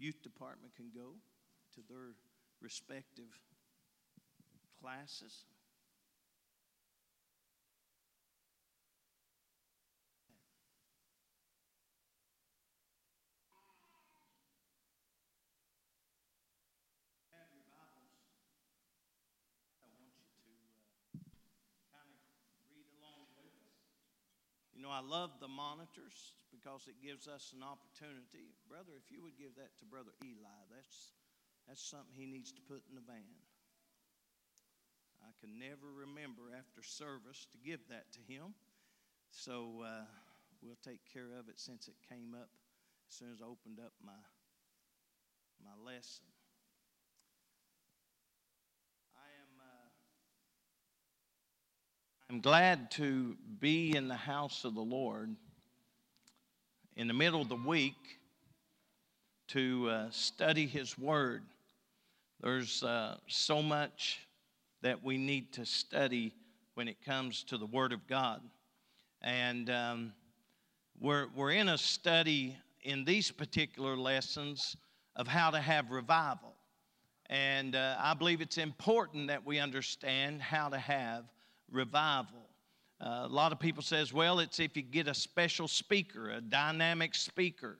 Youth 0.05 0.21
department 0.21 0.69
can 0.77 0.93
go 0.93 1.17
to 1.73 1.81
their 1.89 2.13
respective 2.61 3.33
classes. 4.79 5.49
have 17.33 17.49
your 17.49 17.65
Bibles, 17.65 18.13
I 19.81 19.89
want 19.89 20.13
you 20.21 20.29
to 20.37 20.53
kind 21.89 22.05
of 22.13 22.21
read 22.69 22.85
along 23.01 23.25
with 23.41 23.49
us. 23.57 23.73
You 24.69 24.85
know, 24.85 24.93
I 24.93 25.01
love 25.01 25.41
the 25.41 25.49
monitors 25.49 26.37
because 26.65 26.87
it 26.87 26.97
gives 26.97 27.27
us 27.27 27.53
an 27.55 27.61
opportunity. 27.61 28.57
Brother, 28.67 28.97
if 28.97 29.13
you 29.13 29.21
would 29.21 29.37
give 29.37 29.53
that 29.61 29.77
to 29.77 29.85
Brother 29.85 30.09
Eli, 30.25 30.65
that's, 30.73 31.13
that's 31.67 31.83
something 31.85 32.09
he 32.17 32.25
needs 32.25 32.51
to 32.53 32.61
put 32.65 32.81
in 32.89 32.95
the 32.97 33.05
van. 33.05 33.37
I 35.21 35.29
can 35.37 35.59
never 35.59 35.93
remember 35.93 36.49
after 36.57 36.81
service 36.81 37.45
to 37.51 37.59
give 37.61 37.81
that 37.89 38.11
to 38.13 38.19
him. 38.25 38.55
So 39.29 39.85
uh, 39.85 40.09
we'll 40.63 40.81
take 40.83 41.01
care 41.13 41.37
of 41.37 41.49
it 41.49 41.59
since 41.59 41.87
it 41.87 41.93
came 42.09 42.33
up 42.33 42.49
as 43.09 43.15
soon 43.15 43.29
as 43.31 43.41
I 43.41 43.45
opened 43.45 43.77
up 43.77 43.93
my, 44.03 44.17
my 45.61 45.77
lesson. 45.85 46.25
I 49.13 49.29
am 49.37 49.53
uh, 49.61 49.89
I'm 52.31 52.41
glad 52.41 52.89
to 52.91 53.37
be 53.59 53.95
in 53.95 54.07
the 54.07 54.15
house 54.15 54.65
of 54.65 54.73
the 54.73 54.81
Lord 54.81 55.35
in 56.95 57.07
the 57.07 57.13
middle 57.13 57.41
of 57.41 57.49
the 57.49 57.55
week 57.55 58.19
to 59.49 59.89
uh, 59.89 60.07
study 60.11 60.65
His 60.65 60.97
Word. 60.97 61.43
There's 62.41 62.83
uh, 62.83 63.17
so 63.27 63.61
much 63.61 64.19
that 64.81 65.03
we 65.03 65.17
need 65.17 65.51
to 65.53 65.65
study 65.65 66.33
when 66.75 66.87
it 66.87 67.03
comes 67.05 67.43
to 67.43 67.57
the 67.57 67.65
Word 67.65 67.91
of 67.91 68.07
God. 68.07 68.41
And 69.21 69.69
um, 69.69 70.13
we're, 70.99 71.27
we're 71.35 71.51
in 71.51 71.69
a 71.69 71.77
study 71.77 72.55
in 72.83 73.03
these 73.03 73.31
particular 73.31 73.97
lessons 73.97 74.77
of 75.15 75.27
how 75.27 75.49
to 75.49 75.59
have 75.59 75.91
revival. 75.91 76.53
And 77.29 77.75
uh, 77.75 77.95
I 77.99 78.13
believe 78.13 78.39
it's 78.39 78.57
important 78.57 79.27
that 79.27 79.45
we 79.45 79.59
understand 79.59 80.41
how 80.41 80.69
to 80.69 80.77
have 80.77 81.25
revival. 81.71 82.44
Uh, 83.01 83.23
a 83.25 83.27
lot 83.27 83.51
of 83.51 83.59
people 83.59 83.83
says, 83.83 84.13
well, 84.13 84.39
it's 84.39 84.59
if 84.59 84.77
you 84.77 84.83
get 84.83 85.07
a 85.07 85.13
special 85.13 85.67
speaker, 85.67 86.31
a 86.31 86.41
dynamic 86.41 87.13
speaker, 87.13 87.77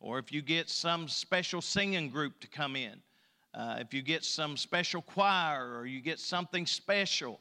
or 0.00 0.18
if 0.18 0.32
you 0.32 0.40
get 0.40 0.70
some 0.70 1.06
special 1.06 1.60
singing 1.60 2.08
group 2.08 2.40
to 2.40 2.48
come 2.48 2.74
in, 2.74 2.94
uh, 3.54 3.76
if 3.78 3.92
you 3.92 4.02
get 4.02 4.24
some 4.24 4.56
special 4.56 5.02
choir, 5.02 5.78
or 5.78 5.86
you 5.86 6.00
get 6.00 6.18
something 6.18 6.66
special. 6.66 7.40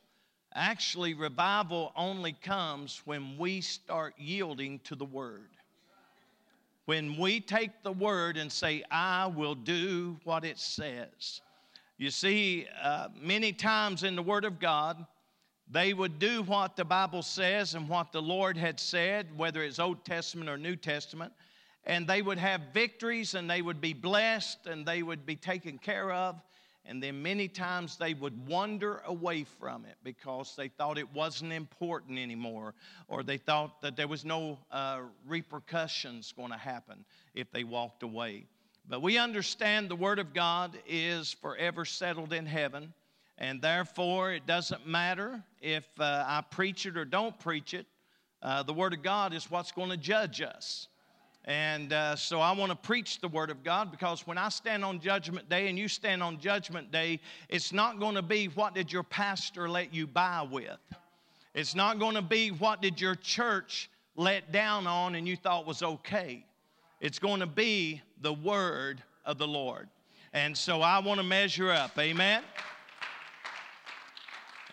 Actually, 0.54 1.16
revival 1.16 1.92
only 1.96 2.34
comes 2.34 3.02
when 3.06 3.38
we 3.38 3.62
start 3.62 4.14
yielding 4.18 4.80
to 4.80 4.96
the 4.96 5.06
Word. 5.06 5.50
When 6.86 7.18
we 7.18 7.40
take 7.40 7.72
the 7.82 7.92
Word 7.92 8.38
and 8.38 8.52
say, 8.52 8.84
I 8.92 9.26
will 9.28 9.56
do 9.56 10.20
what 10.26 10.46
it 10.46 10.60
says. 10.60 11.42
You 11.98 12.12
see, 12.12 12.68
uh, 12.82 13.08
many 13.20 13.54
times 13.54 14.04
in 14.04 14.16
the 14.16 14.22
Word 14.22 14.46
of 14.46 14.60
God, 14.60 15.04
they 15.74 15.94
would 15.94 16.20
do 16.20 16.44
what 16.44 16.76
the 16.76 16.86
Bible 16.86 17.24
says 17.24 17.74
and 17.74 17.90
what 17.90 18.12
the 18.12 18.22
Lord 18.22 18.56
had 18.56 18.80
said, 18.80 19.28
whether 19.36 19.64
it's 19.64 19.80
Old 19.80 20.06
Testament 20.06 20.50
or 20.50 20.58
New 20.58 20.76
Testament, 20.76 21.34
and 21.86 22.08
they 22.08 22.22
would 22.22 22.38
have 22.38 22.62
victories 22.74 23.34
and 23.34 23.50
they 23.50 23.62
would 23.62 23.82
be 23.82 23.94
blessed 23.94 24.68
and 24.68 24.86
they 24.86 25.02
would 25.02 25.26
be 25.26 25.36
taken 25.36 25.78
care 25.80 26.12
of. 26.12 26.40
And 26.86 27.02
then 27.02 27.24
many 27.24 27.48
times 27.48 27.98
they 27.98 28.14
would 28.14 28.46
wander 28.46 29.02
away 29.06 29.46
from 29.46 29.86
it 29.86 29.96
because 30.04 30.54
they 30.56 30.68
thought 30.68 30.98
it 30.98 31.12
wasn't 31.14 31.54
important 31.54 32.20
anymore, 32.20 32.74
or 33.08 33.24
they 33.24 33.38
thought 33.38 33.82
that 33.82 33.96
there 33.96 34.08
was 34.08 34.26
no 34.26 34.60
uh, 34.70 35.00
repercussions 35.26 36.34
going 36.36 36.52
to 36.52 36.58
happen 36.58 37.06
if 37.34 37.52
they 37.52 37.64
walked 37.64 38.04
away. 38.04 38.46
But 38.88 39.02
we 39.02 39.18
understand 39.18 39.90
the 39.90 39.96
Word 39.96 40.20
of 40.20 40.34
God 40.34 40.78
is 40.86 41.32
forever 41.32 41.86
settled 41.86 42.34
in 42.34 42.46
heaven, 42.46 42.94
and 43.38 43.62
therefore 43.62 44.32
it 44.32 44.46
doesn't 44.46 44.88
matter 44.88 45.43
if 45.62 45.88
uh, 46.00 46.24
I 46.28 46.43
preach 46.50 46.86
it 46.86 46.98
or 46.98 47.06
don't 47.06 47.38
preach 47.39 47.74
it. 47.74 47.86
Uh, 48.41 48.63
the 48.63 48.74
Word 48.74 48.93
of 48.93 49.02
God 49.02 49.34
is 49.34 49.50
what's 49.50 49.72
going 49.72 49.89
to 49.89 49.98
judge 49.98 50.41
us. 50.41 50.88
And 51.46 51.91
uh, 51.91 52.15
so 52.15 52.39
I 52.39 52.54
want 52.54 52.72
to 52.72 52.76
preach 52.76 53.19
the 53.19 53.28
Word 53.28 53.50
of 53.50 53.63
God 53.63 53.91
because 53.91 54.26
when 54.26 54.38
I 54.38 54.50
stand 54.50 54.86
on 54.86 55.00
Judgment 55.00 55.50
Day 55.50 55.67
and 55.67 55.78
you 55.78 55.88
stand 55.88 56.24
on 56.24 56.39
Judgment 56.39 56.91
Day, 56.91 57.19
it's 57.50 57.74
not 57.74 58.00
going 58.00 58.15
to 58.15 58.22
be 58.22 58.46
what 58.48 58.74
did 58.74 58.91
your 58.91 59.04
pastor 59.04 59.69
let 59.69 59.93
you 59.93 60.08
buy 60.08 60.48
with. 60.50 60.80
It's 61.54 61.76
not 61.76 62.00
going 62.00 62.15
to 62.15 62.22
be 62.22 62.50
what 62.50 62.82
did 62.82 63.00
your 63.00 63.15
church 63.15 63.89
let 64.15 64.52
down 64.52 64.88
on 64.88 65.15
and 65.15 65.28
you 65.28 65.36
thought 65.36 65.65
was 65.65 65.84
okay. 65.84 66.46
It's 67.02 67.19
going 67.19 67.41
to 67.41 67.48
be 67.48 68.02
the 68.22 68.34
Word 68.34 69.04
of 69.26 69.38
the 69.38 69.48
Lord. 69.48 69.89
And 70.32 70.58
so 70.58 70.82
I 70.82 71.00
want 71.00 71.19
to 71.19 71.26
measure 71.26 71.72
up. 71.72 71.98
Amen. 72.00 72.41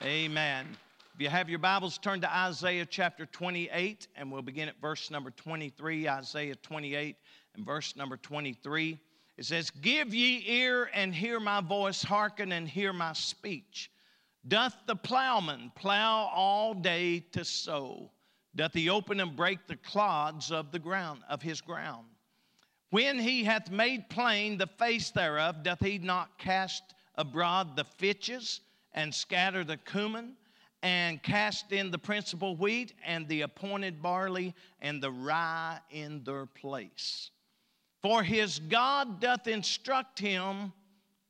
Amen. 0.02 0.66
If 1.14 1.20
you 1.20 1.28
have 1.28 1.50
your 1.50 1.58
Bibles, 1.58 1.98
turn 1.98 2.22
to 2.22 2.34
Isaiah 2.34 2.86
chapter 2.86 3.26
28, 3.26 4.08
and 4.16 4.32
we'll 4.32 4.40
begin 4.40 4.66
at 4.66 4.80
verse 4.80 5.10
number 5.10 5.30
23. 5.30 6.08
Isaiah 6.08 6.54
28 6.54 7.16
and 7.54 7.66
verse 7.66 7.94
number 7.96 8.16
23. 8.16 8.98
It 9.36 9.44
says, 9.44 9.68
Give 9.68 10.14
ye 10.14 10.42
ear 10.46 10.88
and 10.94 11.14
hear 11.14 11.38
my 11.38 11.60
voice, 11.60 12.02
hearken 12.02 12.52
and 12.52 12.66
hear 12.66 12.94
my 12.94 13.12
speech. 13.12 13.90
Doth 14.48 14.74
the 14.86 14.96
plowman 14.96 15.70
plow 15.74 16.30
all 16.34 16.72
day 16.72 17.20
to 17.32 17.44
sow? 17.44 18.10
Doth 18.56 18.72
he 18.72 18.88
open 18.88 19.20
and 19.20 19.36
break 19.36 19.66
the 19.66 19.76
clods 19.76 20.50
of 20.50 20.72
the 20.72 20.78
ground, 20.78 21.20
of 21.28 21.42
his 21.42 21.60
ground? 21.60 22.06
When 22.88 23.18
he 23.18 23.44
hath 23.44 23.70
made 23.70 24.08
plain 24.08 24.56
the 24.56 24.66
face 24.66 25.10
thereof, 25.10 25.62
doth 25.62 25.80
he 25.80 25.98
not 25.98 26.38
cast 26.38 26.94
abroad 27.16 27.76
the 27.76 27.84
fitches 27.84 28.62
and 28.94 29.14
scatter 29.14 29.64
the 29.64 29.76
cumin? 29.76 30.36
and 30.82 31.22
cast 31.22 31.72
in 31.72 31.90
the 31.90 31.98
principal 31.98 32.56
wheat 32.56 32.94
and 33.04 33.28
the 33.28 33.42
appointed 33.42 34.00
barley 34.00 34.54
and 34.80 35.02
the 35.02 35.10
rye 35.10 35.78
in 35.90 36.24
their 36.24 36.46
place. 36.46 37.30
For 38.00 38.22
his 38.22 38.58
God 38.60 39.20
doth 39.20 39.46
instruct 39.46 40.18
him 40.18 40.72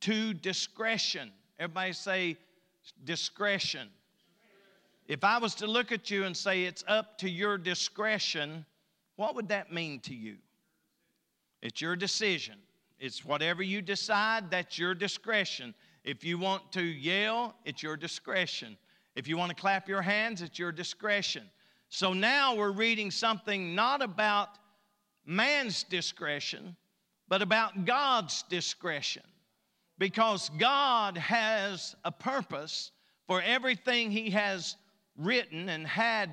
to 0.01 0.33
discretion. 0.33 1.31
Everybody 1.59 1.93
say 1.93 2.37
discretion. 3.03 3.89
If 5.07 5.23
I 5.23 5.37
was 5.37 5.55
to 5.55 5.67
look 5.67 5.91
at 5.91 6.09
you 6.09 6.23
and 6.23 6.35
say 6.35 6.63
it's 6.63 6.85
up 6.87 7.17
to 7.17 7.29
your 7.29 7.57
discretion, 7.57 8.65
what 9.17 9.35
would 9.35 9.49
that 9.49 9.73
mean 9.73 9.99
to 10.01 10.13
you? 10.13 10.37
It's 11.61 11.81
your 11.81 11.97
decision. 11.97 12.55
It's 12.99 13.25
whatever 13.25 13.61
you 13.61 13.81
decide, 13.81 14.49
that's 14.49 14.77
your 14.77 14.93
discretion. 14.93 15.73
If 16.03 16.23
you 16.23 16.37
want 16.37 16.71
to 16.73 16.81
yell, 16.81 17.55
it's 17.65 17.83
your 17.83 17.95
discretion. 17.95 18.77
If 19.15 19.27
you 19.27 19.37
want 19.37 19.49
to 19.49 19.55
clap 19.55 19.87
your 19.87 20.01
hands, 20.01 20.41
it's 20.41 20.57
your 20.57 20.71
discretion. 20.71 21.43
So 21.89 22.13
now 22.13 22.55
we're 22.55 22.71
reading 22.71 23.11
something 23.11 23.75
not 23.75 24.01
about 24.01 24.49
man's 25.25 25.83
discretion, 25.83 26.75
but 27.27 27.41
about 27.41 27.85
God's 27.85 28.43
discretion. 28.43 29.23
Because 29.97 30.49
God 30.57 31.17
has 31.17 31.95
a 32.03 32.11
purpose 32.11 32.91
for 33.27 33.41
everything 33.41 34.09
He 34.09 34.31
has 34.31 34.75
written 35.17 35.69
and 35.69 35.85
had 35.85 36.31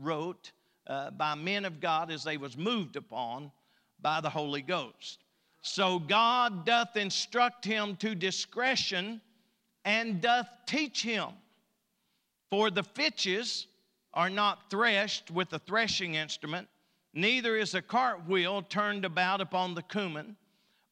wrote 0.00 0.50
uh, 0.86 1.10
by 1.10 1.34
men 1.34 1.64
of 1.64 1.80
God 1.80 2.10
as 2.10 2.24
they 2.24 2.36
was 2.36 2.56
moved 2.56 2.96
upon 2.96 3.52
by 4.00 4.20
the 4.20 4.30
Holy 4.30 4.62
Ghost. 4.62 5.23
So 5.66 5.98
God 5.98 6.66
doth 6.66 6.94
instruct 6.94 7.64
him 7.64 7.96
to 7.96 8.14
discretion 8.14 9.22
and 9.86 10.20
doth 10.20 10.46
teach 10.66 11.02
him. 11.02 11.30
For 12.50 12.70
the 12.70 12.82
fitches 12.82 13.66
are 14.12 14.28
not 14.28 14.68
threshed 14.68 15.30
with 15.30 15.54
a 15.54 15.58
threshing 15.58 16.16
instrument, 16.16 16.68
neither 17.14 17.56
is 17.56 17.74
a 17.74 17.80
cartwheel 17.80 18.60
turned 18.60 19.06
about 19.06 19.40
upon 19.40 19.74
the 19.74 19.82
cumin, 19.82 20.36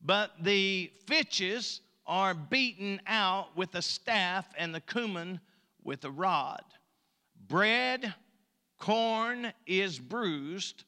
but 0.01 0.33
the 0.41 0.91
fitches 1.07 1.83
are 2.07 2.33
beaten 2.33 2.99
out 3.07 3.55
with 3.55 3.75
a 3.75 3.83
staff, 3.83 4.47
and 4.57 4.75
the 4.75 4.81
cumin 4.81 5.39
with 5.85 6.03
a 6.07 6.11
rod. 6.11 6.65
Bread, 7.47 8.15
corn 8.79 9.53
is 9.67 9.99
bruised, 9.99 10.85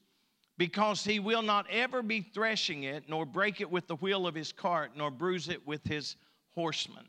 because 0.57 1.05
he 1.05 1.19
will 1.19 1.43
not 1.43 1.67
ever 1.71 2.03
be 2.03 2.21
threshing 2.21 2.85
it, 2.85 3.05
nor 3.09 3.27
break 3.27 3.61
it 3.61 3.71
with 3.71 3.87
the 3.87 3.97
wheel 3.97 4.27
of 4.27 4.35
his 4.35 4.53
cart, 4.53 4.93
nor 4.97 5.11
bruise 5.11 5.49
it 5.49 5.67
with 5.67 5.85
his 5.87 6.17
horsemen. 6.55 7.05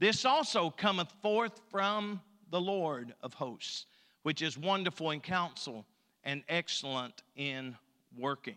This 0.00 0.24
also 0.24 0.70
cometh 0.70 1.12
forth 1.22 1.60
from 1.70 2.20
the 2.50 2.60
Lord 2.60 3.14
of 3.22 3.34
hosts, 3.34 3.86
which 4.24 4.42
is 4.42 4.58
wonderful 4.58 5.12
in 5.12 5.20
counsel 5.20 5.86
and 6.24 6.42
excellent 6.48 7.22
in 7.36 7.76
working. 8.18 8.56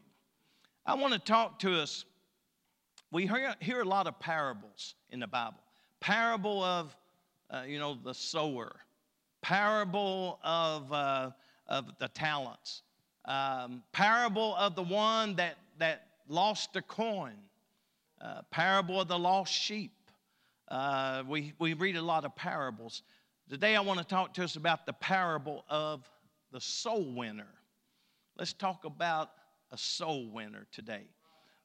I 0.86 0.96
want 0.96 1.14
to 1.14 1.20
talk 1.20 1.60
to 1.60 1.80
us. 1.80 2.06
We 3.12 3.28
hear, 3.28 3.56
hear 3.60 3.82
a 3.82 3.86
lot 3.86 4.08
of 4.08 4.20
parables 4.20 4.96
in 5.12 5.20
the 5.20 5.28
Bible. 5.28 5.60
Parable 6.00 6.64
of, 6.64 6.96
uh, 7.50 7.64
you 7.68 7.80
know, 7.80 7.98
the 8.04 8.14
sower, 8.14 8.76
parable 9.42 10.40
of, 10.44 10.92
uh, 10.92 11.32
of 11.68 11.92
the 12.00 12.08
talents, 12.10 12.82
um, 13.28 13.84
parable 13.92 14.56
of 14.56 14.76
the 14.76 14.84
one 14.84 15.36
that, 15.36 15.58
that 15.80 16.08
lost 16.28 16.76
a 16.76 16.82
coin, 16.82 17.36
uh, 18.22 18.42
parable 18.52 19.02
of 19.02 19.08
the 19.08 19.18
lost 19.18 19.54
sheep. 19.54 19.92
Uh, 20.68 21.24
we, 21.28 21.54
we 21.60 21.74
read 21.74 21.96
a 21.96 22.02
lot 22.02 22.26
of 22.26 22.36
parables. 22.36 23.04
Today 23.50 23.76
I 23.76 23.82
want 23.82 24.00
to 24.00 24.06
talk 24.06 24.34
to 24.36 24.44
us 24.44 24.56
about 24.56 24.86
the 24.86 24.94
parable 24.94 25.64
of 25.70 26.10
the 26.52 26.62
soul 26.62 27.14
winner. 27.14 27.48
Let's 28.38 28.54
talk 28.54 28.86
about 28.86 29.32
a 29.72 29.78
soul 29.78 30.30
winner 30.30 30.66
today. 30.72 31.08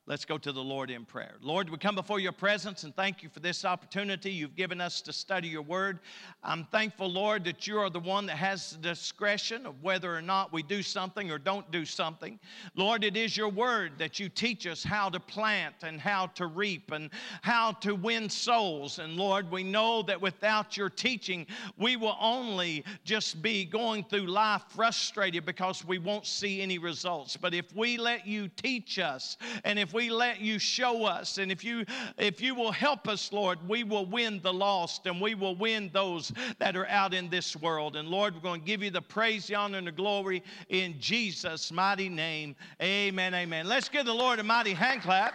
Let's 0.07 0.25
go 0.25 0.39
to 0.39 0.51
the 0.51 0.63
Lord 0.63 0.91
in 0.91 1.05
prayer. 1.05 1.35
Lord, 1.41 1.71
we 1.71 1.77
come 1.77 1.95
before 1.95 2.19
your 2.19 2.33
presence 2.33 2.85
and 2.85 2.97
thank 2.97 3.23
you 3.23 3.29
for 3.29 3.39
this 3.39 3.65
opportunity 3.65 4.33
you've 4.33 4.57
given 4.57 4.81
us 4.81 5.03
to 5.03 5.13
study 5.13 5.47
your 5.47 5.63
word. 5.63 6.01
I'm 6.43 6.65
thankful, 6.65 7.09
Lord, 7.09 7.45
that 7.45 7.67
you 7.67 7.79
are 7.79 7.91
the 7.91 8.01
one 8.01 8.27
that 8.27 8.37
has 8.37 8.73
the 8.73 8.79
discretion 8.79 9.67
of 9.67 9.83
whether 9.83 10.13
or 10.13 10.23
not 10.23 10.53
we 10.53 10.63
do 10.63 10.83
something 10.83 11.31
or 11.31 11.39
don't 11.39 11.71
do 11.71 11.85
something. 11.85 12.41
Lord, 12.75 13.05
it 13.05 13.17
is 13.17 13.37
your 13.37 13.51
word 13.51 13.93
that 13.99 14.19
you 14.19 14.29
teach 14.31 14.67
us 14.67 14.83
how 14.83 15.11
to 15.11 15.21
plant 15.21 15.77
and 15.83 16.01
how 16.01 16.27
to 16.29 16.47
reap 16.47 16.93
and 16.93 17.11
how 17.43 17.73
to 17.73 17.95
win 17.95 18.29
souls. 18.31 18.99
And 18.99 19.17
Lord, 19.17 19.51
we 19.51 19.63
know 19.63 20.03
that 20.03 20.21
without 20.21 20.79
your 20.79 20.91
teaching, 20.91 21.47
we 21.77 21.97
will 21.97 22.17
only 22.21 22.85
just 23.05 23.43
be 23.43 23.65
going 23.65 24.05
through 24.05 24.27
life 24.27 24.63
frustrated 24.71 25.45
because 25.45 25.85
we 25.85 25.99
won't 25.99 26.27
see 26.27 26.63
any 26.63 26.79
results. 26.79 27.37
But 27.37 27.55
if 27.55 27.73
we 27.77 27.99
let 27.99 28.27
you 28.27 28.49
teach 28.49 28.99
us 28.99 29.37
and 29.63 29.79
if 29.79 29.90
we 29.93 30.01
we 30.01 30.09
let 30.09 30.41
you 30.41 30.59
show 30.59 31.05
us 31.05 31.37
and 31.37 31.53
if 31.53 31.63
you 31.63 31.85
if 32.17 32.41
you 32.41 32.55
will 32.55 32.73
help 32.73 33.07
us 33.07 33.35
lord 33.35 33.59
we 33.69 33.85
will 33.85 34.07
win 34.07 34.41
the 34.43 34.51
lost 34.51 35.05
and 35.05 35.21
we 35.21 35.35
will 35.35 35.55
win 35.55 35.91
those 35.93 36.33
that 36.59 36.75
are 36.75 36.87
out 36.87 37.13
in 37.13 37.29
this 37.29 37.55
world. 37.55 37.97
And 37.97 38.09
lord 38.09 38.35
we're 38.35 38.41
going 38.41 38.61
to 38.61 38.67
give 38.67 38.83
you 38.83 38.91
the 38.91 39.03
praise 39.03 39.47
the 39.47 39.57
honor 39.57 39.77
and 39.77 39.87
the 39.87 39.93
glory 39.93 40.43
in 40.71 40.99
jesus 40.99 41.71
mighty 41.71 42.09
name. 42.09 42.57
Amen 42.81 43.35
amen. 43.35 43.69
Let's 43.69 43.91
give 43.91 44.07
the 44.07 44.15
lord 44.15 44.39
a 44.39 44.43
mighty 44.43 44.73
hand 44.73 45.03
clap. 45.03 45.35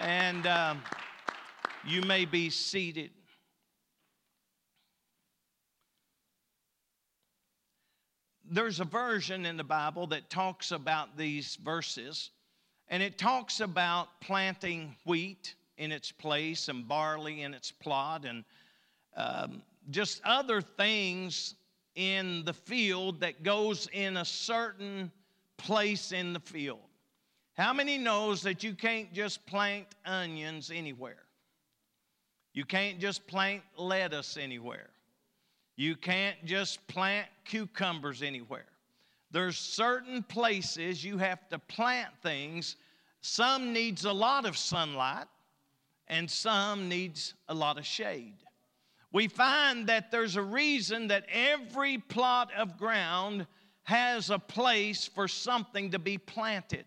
And 0.00 0.44
um, 0.48 0.82
you 1.86 2.02
may 2.02 2.24
be 2.24 2.50
seated 2.50 3.10
there's 8.52 8.80
a 8.80 8.84
version 8.84 9.46
in 9.46 9.56
the 9.56 9.64
Bible 9.64 10.06
that 10.08 10.28
talks 10.28 10.72
about 10.72 11.16
these 11.16 11.56
verses, 11.56 12.30
and 12.88 13.02
it 13.02 13.16
talks 13.16 13.60
about 13.60 14.20
planting 14.20 14.94
wheat 15.06 15.54
in 15.78 15.90
its 15.90 16.12
place 16.12 16.68
and 16.68 16.86
barley 16.86 17.42
in 17.42 17.54
its 17.54 17.70
plot 17.70 18.26
and 18.26 18.44
um, 19.16 19.62
just 19.90 20.20
other 20.24 20.60
things 20.60 21.54
in 21.94 22.44
the 22.44 22.52
field 22.52 23.20
that 23.20 23.42
goes 23.42 23.88
in 23.92 24.18
a 24.18 24.24
certain 24.24 25.10
place 25.56 26.12
in 26.12 26.34
the 26.34 26.40
field. 26.40 26.80
How 27.54 27.72
many 27.72 27.96
knows 27.96 28.42
that 28.42 28.62
you 28.62 28.74
can't 28.74 29.12
just 29.14 29.46
plant 29.46 29.86
onions 30.04 30.70
anywhere? 30.70 31.24
You 32.52 32.66
can't 32.66 32.98
just 32.98 33.26
plant 33.26 33.62
lettuce 33.78 34.36
anywhere. 34.36 34.91
You 35.76 35.96
can't 35.96 36.44
just 36.44 36.86
plant 36.86 37.28
cucumbers 37.44 38.22
anywhere. 38.22 38.66
There's 39.30 39.56
certain 39.56 40.22
places 40.22 41.02
you 41.02 41.18
have 41.18 41.48
to 41.48 41.58
plant 41.58 42.10
things. 42.22 42.76
Some 43.22 43.72
needs 43.72 44.04
a 44.04 44.12
lot 44.12 44.44
of 44.44 44.58
sunlight 44.58 45.26
and 46.08 46.30
some 46.30 46.88
needs 46.88 47.34
a 47.48 47.54
lot 47.54 47.78
of 47.78 47.86
shade. 47.86 48.34
We 49.12 49.28
find 49.28 49.86
that 49.86 50.10
there's 50.10 50.36
a 50.36 50.42
reason 50.42 51.08
that 51.08 51.26
every 51.32 51.98
plot 51.98 52.50
of 52.56 52.78
ground 52.78 53.46
has 53.84 54.30
a 54.30 54.38
place 54.38 55.06
for 55.06 55.26
something 55.26 55.90
to 55.90 55.98
be 55.98 56.18
planted. 56.18 56.84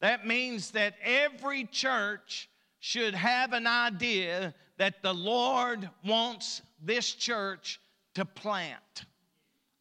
That 0.00 0.26
means 0.26 0.72
that 0.72 0.94
every 1.02 1.64
church 1.64 2.48
should 2.80 3.14
have 3.14 3.52
an 3.52 3.66
idea 3.66 4.54
that 4.76 5.02
the 5.02 5.14
Lord 5.14 5.88
wants 6.04 6.62
this 6.82 7.12
church 7.12 7.80
to 8.14 8.24
plant. 8.24 9.04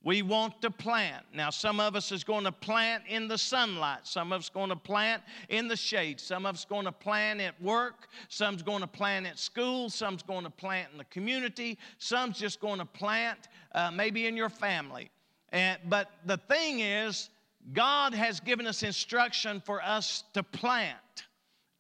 We 0.04 0.24
want 0.24 0.64
to 0.64 0.72
plant. 0.72 1.26
Now, 1.32 1.52
some 1.52 1.80
of 1.80 1.96
us 1.96 2.12
is 2.12 2.24
going 2.24 2.46
to 2.46 2.52
plant 2.52 3.04
in 3.08 3.28
the 3.28 3.38
sunlight. 3.38 4.00
Some 4.04 4.34
of 4.34 4.40
us 4.40 4.50
going 4.50 4.70
to 4.70 4.76
plant 4.76 5.22
in 5.50 5.68
the 5.68 5.76
shade. 5.76 6.20
Some 6.20 6.48
of 6.48 6.56
us 6.56 6.66
going 6.66 6.86
to 6.86 6.92
plant 6.92 7.40
at 7.40 7.62
work. 7.62 8.08
Some's 8.28 8.64
going 8.64 8.82
to 8.82 8.88
plant 8.88 9.28
at 9.28 9.38
school. 9.38 9.92
Some's 9.92 10.24
going 10.24 10.44
to 10.44 10.50
plant 10.50 10.90
in 10.92 10.98
the 10.98 11.06
community. 11.06 11.78
Some's 12.00 12.40
just 12.40 12.60
going 12.60 12.80
to 12.80 12.86
plant 12.86 13.48
uh, 13.76 13.92
maybe 13.92 14.26
in 14.26 14.36
your 14.36 14.50
family. 14.50 15.12
And, 15.50 15.78
but 15.88 16.10
the 16.26 16.38
thing 16.38 16.80
is, 16.80 17.30
God 17.74 18.16
has 18.16 18.40
given 18.40 18.66
us 18.66 18.82
instruction 18.82 19.62
for 19.64 19.84
us 19.84 20.24
to 20.34 20.42
plant, 20.42 21.28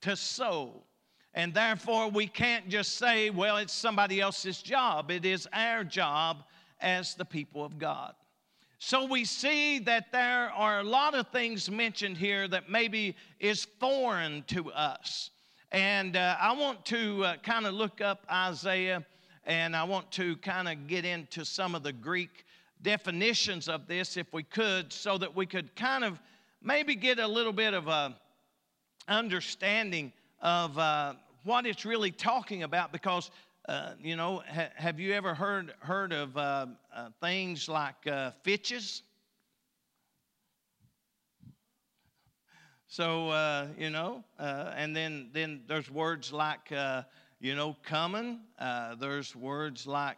to 0.01 0.15
sow. 0.15 0.83
And 1.33 1.53
therefore, 1.53 2.09
we 2.09 2.27
can't 2.27 2.67
just 2.67 2.97
say, 2.97 3.29
well, 3.29 3.57
it's 3.57 3.73
somebody 3.73 4.19
else's 4.19 4.61
job. 4.61 5.11
It 5.11 5.25
is 5.25 5.47
our 5.53 5.83
job 5.83 6.43
as 6.81 7.15
the 7.15 7.25
people 7.25 7.63
of 7.63 7.77
God. 7.77 8.13
So 8.79 9.05
we 9.05 9.25
see 9.25 9.79
that 9.79 10.11
there 10.11 10.49
are 10.51 10.79
a 10.79 10.83
lot 10.83 11.13
of 11.13 11.27
things 11.27 11.69
mentioned 11.69 12.17
here 12.17 12.47
that 12.47 12.69
maybe 12.69 13.15
is 13.39 13.65
foreign 13.79 14.43
to 14.47 14.71
us. 14.71 15.29
And 15.71 16.17
uh, 16.17 16.35
I 16.41 16.51
want 16.53 16.83
to 16.85 17.23
uh, 17.23 17.35
kind 17.37 17.65
of 17.65 17.75
look 17.75 18.01
up 18.01 18.25
Isaiah 18.29 19.05
and 19.45 19.75
I 19.75 19.83
want 19.83 20.11
to 20.13 20.35
kind 20.37 20.67
of 20.67 20.87
get 20.87 21.05
into 21.05 21.45
some 21.45 21.75
of 21.75 21.83
the 21.83 21.93
Greek 21.93 22.45
definitions 22.81 23.69
of 23.69 23.87
this 23.87 24.17
if 24.17 24.33
we 24.33 24.43
could, 24.43 24.91
so 24.91 25.17
that 25.17 25.35
we 25.35 25.45
could 25.45 25.75
kind 25.75 26.03
of 26.03 26.19
maybe 26.61 26.95
get 26.95 27.19
a 27.19 27.27
little 27.27 27.53
bit 27.53 27.73
of 27.73 27.87
a 27.87 28.15
understanding 29.07 30.11
of 30.41 30.77
uh, 30.77 31.13
what 31.43 31.65
it's 31.65 31.85
really 31.85 32.11
talking 32.11 32.63
about 32.63 32.91
because 32.91 33.31
uh, 33.69 33.93
you 34.01 34.15
know 34.15 34.41
ha- 34.47 34.71
have 34.75 34.99
you 34.99 35.13
ever 35.13 35.33
heard 35.33 35.73
heard 35.79 36.11
of 36.11 36.35
uh, 36.35 36.65
uh 36.95 37.09
things 37.21 37.69
like 37.69 38.07
uh, 38.07 38.31
fitches? 38.43 39.03
So 42.87 43.29
uh, 43.29 43.67
you 43.77 43.89
know 43.89 44.23
and 44.39 44.95
then 44.95 45.29
then 45.31 45.61
there's 45.67 45.89
words 45.89 46.33
like 46.33 46.71
you 47.39 47.55
know 47.55 47.75
coming 47.83 48.39
there's 48.99 49.35
words 49.35 49.85
like 49.85 50.17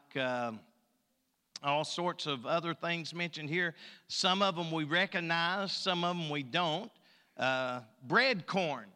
all 1.62 1.86
sorts 1.86 2.26
of 2.26 2.46
other 2.46 2.74
things 2.74 3.14
mentioned 3.14 3.50
here. 3.50 3.74
Some 4.08 4.42
of 4.42 4.56
them 4.56 4.72
we 4.72 4.84
recognize 4.86 5.72
some 5.72 6.04
of 6.04 6.18
them 6.18 6.30
we 6.30 6.44
don't. 6.44 6.92
Bread 8.08 8.48
corn 8.48 8.93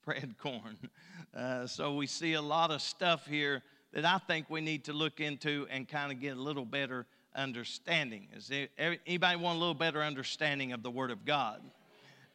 bread 0.04 0.34
corn. 0.38 0.78
Uh, 1.34 1.66
so 1.66 1.94
we 1.94 2.06
see 2.06 2.34
a 2.34 2.42
lot 2.42 2.70
of 2.70 2.82
stuff 2.82 3.26
here 3.26 3.62
that 3.92 4.04
I 4.04 4.18
think 4.18 4.48
we 4.48 4.60
need 4.60 4.84
to 4.84 4.92
look 4.92 5.20
into 5.20 5.66
and 5.70 5.88
kind 5.88 6.12
of 6.12 6.20
get 6.20 6.36
a 6.36 6.40
little 6.40 6.64
better 6.64 7.06
understanding. 7.34 8.28
Is 8.34 8.48
there, 8.48 8.68
anybody 9.06 9.36
want 9.36 9.56
a 9.56 9.58
little 9.58 9.74
better 9.74 10.02
understanding 10.02 10.72
of 10.72 10.82
the 10.82 10.90
Word 10.90 11.10
of 11.10 11.24
God? 11.24 11.60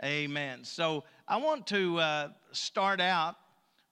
Amen. 0.03 0.63
So 0.63 1.03
I 1.27 1.37
want 1.37 1.67
to 1.67 1.99
uh, 1.99 2.29
start 2.51 2.99
out 2.99 3.35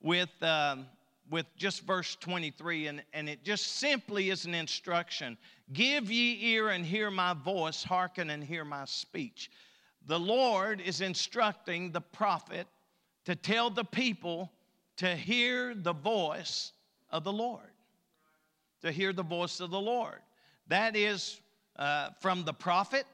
with, 0.02 0.30
um, 0.42 0.86
with 1.30 1.46
just 1.56 1.84
verse 1.84 2.16
23, 2.20 2.88
and, 2.88 3.04
and 3.14 3.30
it 3.30 3.44
just 3.44 3.78
simply 3.78 4.30
is 4.30 4.46
an 4.46 4.54
instruction 4.54 5.38
Give 5.72 6.12
ye 6.12 6.54
ear 6.54 6.70
and 6.70 6.86
hear 6.86 7.10
my 7.10 7.34
voice, 7.34 7.84
hearken 7.84 8.30
and 8.30 8.44
hear 8.44 8.66
my 8.66 8.86
speech. 8.86 9.50
The 10.06 10.20
Lord 10.20 10.82
is 10.82 11.00
instructing 11.00 11.92
the 11.92 12.02
prophet 12.02 12.68
to 13.26 13.36
tell 13.36 13.70
the 13.70 13.84
people 13.84 14.52
to 14.98 15.16
hear 15.16 15.74
the 15.74 15.94
voice 15.94 16.72
of 17.10 17.24
the 17.24 17.34
Lord. 17.34 17.72
To 18.82 18.92
hear 18.92 19.14
the 19.14 19.24
voice 19.24 19.60
of 19.60 19.72
the 19.72 19.80
Lord. 19.80 20.20
That 20.68 20.96
is 20.96 21.40
uh, 21.78 22.10
from 22.20 22.44
the 22.44 22.54
prophet, 22.54 23.06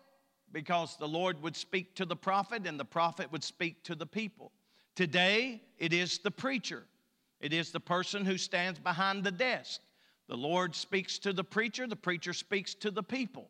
because 0.51 0.97
the 0.97 1.07
Lord 1.07 1.41
would 1.43 1.55
speak 1.55 1.95
to 1.95 2.05
the 2.05 2.15
prophet 2.15 2.65
and 2.65 2.79
the 2.79 2.85
prophet 2.85 3.31
would 3.31 3.43
speak 3.43 3.83
to 3.83 3.95
the 3.95 4.05
people. 4.05 4.51
Today, 4.95 5.61
it 5.77 5.93
is 5.93 6.19
the 6.19 6.31
preacher, 6.31 6.83
it 7.39 7.53
is 7.53 7.71
the 7.71 7.79
person 7.79 8.25
who 8.25 8.37
stands 8.37 8.79
behind 8.79 9.23
the 9.23 9.31
desk. 9.31 9.81
The 10.27 10.35
Lord 10.35 10.75
speaks 10.75 11.17
to 11.19 11.33
the 11.33 11.43
preacher, 11.43 11.87
the 11.87 11.95
preacher 11.95 12.33
speaks 12.33 12.73
to 12.75 12.91
the 12.91 13.03
people. 13.03 13.47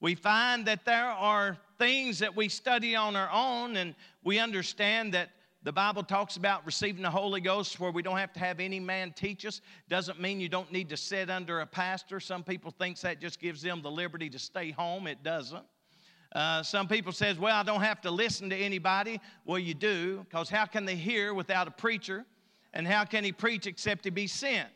We 0.00 0.14
find 0.14 0.66
that 0.66 0.84
there 0.84 1.10
are 1.10 1.56
things 1.78 2.18
that 2.18 2.36
we 2.36 2.48
study 2.48 2.94
on 2.96 3.16
our 3.16 3.30
own, 3.32 3.76
and 3.76 3.94
we 4.22 4.38
understand 4.38 5.14
that 5.14 5.30
the 5.64 5.72
Bible 5.72 6.02
talks 6.02 6.36
about 6.36 6.66
receiving 6.66 7.02
the 7.02 7.10
Holy 7.10 7.40
Ghost 7.40 7.78
where 7.78 7.92
we 7.92 8.02
don't 8.02 8.18
have 8.18 8.32
to 8.32 8.40
have 8.40 8.58
any 8.58 8.80
man 8.80 9.12
teach 9.12 9.46
us. 9.46 9.60
Doesn't 9.88 10.20
mean 10.20 10.40
you 10.40 10.48
don't 10.48 10.72
need 10.72 10.88
to 10.88 10.96
sit 10.96 11.30
under 11.30 11.60
a 11.60 11.66
pastor. 11.66 12.18
Some 12.18 12.42
people 12.42 12.72
think 12.72 12.98
that 13.00 13.20
just 13.20 13.40
gives 13.40 13.62
them 13.62 13.80
the 13.80 13.90
liberty 13.90 14.28
to 14.30 14.40
stay 14.40 14.72
home. 14.72 15.06
It 15.06 15.22
doesn't. 15.22 15.64
Uh, 16.34 16.62
some 16.62 16.88
people 16.88 17.12
says, 17.12 17.38
well, 17.38 17.54
I 17.54 17.62
don't 17.62 17.82
have 17.82 18.00
to 18.00 18.10
listen 18.10 18.50
to 18.50 18.56
anybody. 18.56 19.20
Well, 19.44 19.58
you 19.58 19.74
do, 19.74 20.26
because 20.28 20.48
how 20.48 20.64
can 20.64 20.84
they 20.84 20.96
hear 20.96 21.32
without 21.32 21.68
a 21.68 21.70
preacher? 21.70 22.24
And 22.74 22.86
how 22.86 23.04
can 23.04 23.22
he 23.22 23.30
preach 23.32 23.66
except 23.66 24.04
he 24.04 24.10
be 24.10 24.26
sent? 24.26 24.68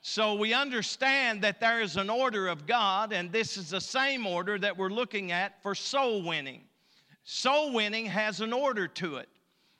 So 0.00 0.34
we 0.34 0.54
understand 0.54 1.42
that 1.42 1.60
there 1.60 1.80
is 1.80 1.96
an 1.96 2.08
order 2.08 2.46
of 2.48 2.66
God, 2.66 3.12
and 3.12 3.32
this 3.32 3.56
is 3.56 3.70
the 3.70 3.80
same 3.80 4.26
order 4.26 4.58
that 4.58 4.76
we're 4.76 4.90
looking 4.90 5.32
at 5.32 5.62
for 5.62 5.74
soul 5.74 6.22
winning. 6.22 6.62
Soul 7.24 7.72
winning 7.72 8.06
has 8.06 8.40
an 8.40 8.52
order 8.52 8.86
to 8.86 9.16
it. 9.16 9.28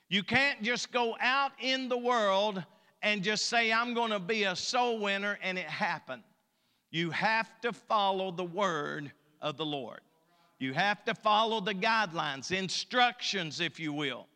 You 0.09 0.23
can't 0.23 0.61
just 0.61 0.91
go 0.91 1.15
out 1.19 1.51
in 1.59 1.89
the 1.89 1.97
world 1.97 2.63
and 3.01 3.23
just 3.23 3.47
say, 3.47 3.71
I'm 3.71 3.93
going 3.93 4.11
to 4.11 4.19
be 4.19 4.43
a 4.43 4.55
soul 4.55 4.99
winner, 4.99 5.37
and 5.41 5.57
it 5.57 5.65
happened. 5.65 6.23
You 6.91 7.11
have 7.11 7.59
to 7.61 7.73
follow 7.73 8.31
the 8.31 8.43
word 8.43 9.11
of 9.41 9.57
the 9.57 9.65
Lord. 9.65 9.99
You 10.59 10.73
have 10.73 11.03
to 11.05 11.13
follow 11.13 11.59
the 11.59 11.73
guidelines, 11.73 12.51
instructions, 12.51 13.59
if 13.59 13.79
you 13.79 13.91
will. 13.91 14.27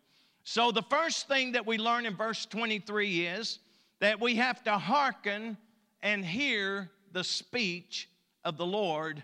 So, 0.44 0.72
the 0.72 0.82
first 0.84 1.28
thing 1.28 1.52
that 1.54 1.66
we 1.66 1.78
learn 1.78 2.06
in 2.06 2.16
verse 2.16 2.46
23 2.46 3.28
is 3.28 3.60
that 4.00 4.20
we 4.20 4.36
have 4.36 4.64
to 4.64 4.78
hearken 4.78 5.58
and 6.02 6.26
hear 6.26 6.90
the 7.12 7.24
speech 7.24 8.10
of 8.44 8.58
the 8.58 8.66
Lord 8.66 9.24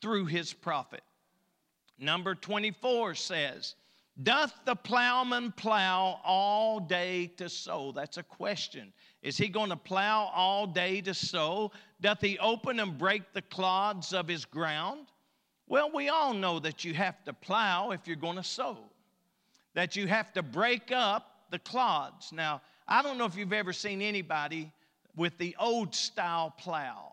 through 0.00 0.26
his 0.26 0.52
prophet. 0.52 1.02
Number 1.98 2.34
24 2.34 3.14
says, 3.14 3.74
Doth 4.22 4.52
the 4.66 4.74
plowman 4.74 5.52
plow 5.52 6.20
all 6.24 6.80
day 6.80 7.28
to 7.38 7.48
sow? 7.48 7.92
That's 7.92 8.18
a 8.18 8.22
question. 8.22 8.92
Is 9.22 9.36
he 9.36 9.48
going 9.48 9.70
to 9.70 9.76
plow 9.76 10.30
all 10.34 10.66
day 10.66 11.00
to 11.02 11.14
sow? 11.14 11.72
Doth 12.00 12.20
he 12.20 12.38
open 12.38 12.80
and 12.80 12.98
break 12.98 13.32
the 13.32 13.42
clods 13.42 14.12
of 14.12 14.28
his 14.28 14.44
ground? 14.44 15.06
Well, 15.68 15.90
we 15.94 16.08
all 16.08 16.34
know 16.34 16.58
that 16.58 16.84
you 16.84 16.94
have 16.94 17.22
to 17.24 17.32
plow 17.32 17.92
if 17.92 18.06
you're 18.06 18.16
going 18.16 18.36
to 18.36 18.42
sow, 18.42 18.78
that 19.74 19.94
you 19.96 20.06
have 20.08 20.32
to 20.32 20.42
break 20.42 20.90
up 20.90 21.44
the 21.50 21.60
clods. 21.60 22.32
Now, 22.32 22.60
I 22.88 23.02
don't 23.02 23.18
know 23.18 23.24
if 23.24 23.36
you've 23.36 23.52
ever 23.52 23.72
seen 23.72 24.02
anybody 24.02 24.72
with 25.16 25.38
the 25.38 25.54
old 25.58 25.94
style 25.94 26.52
plow, 26.58 27.12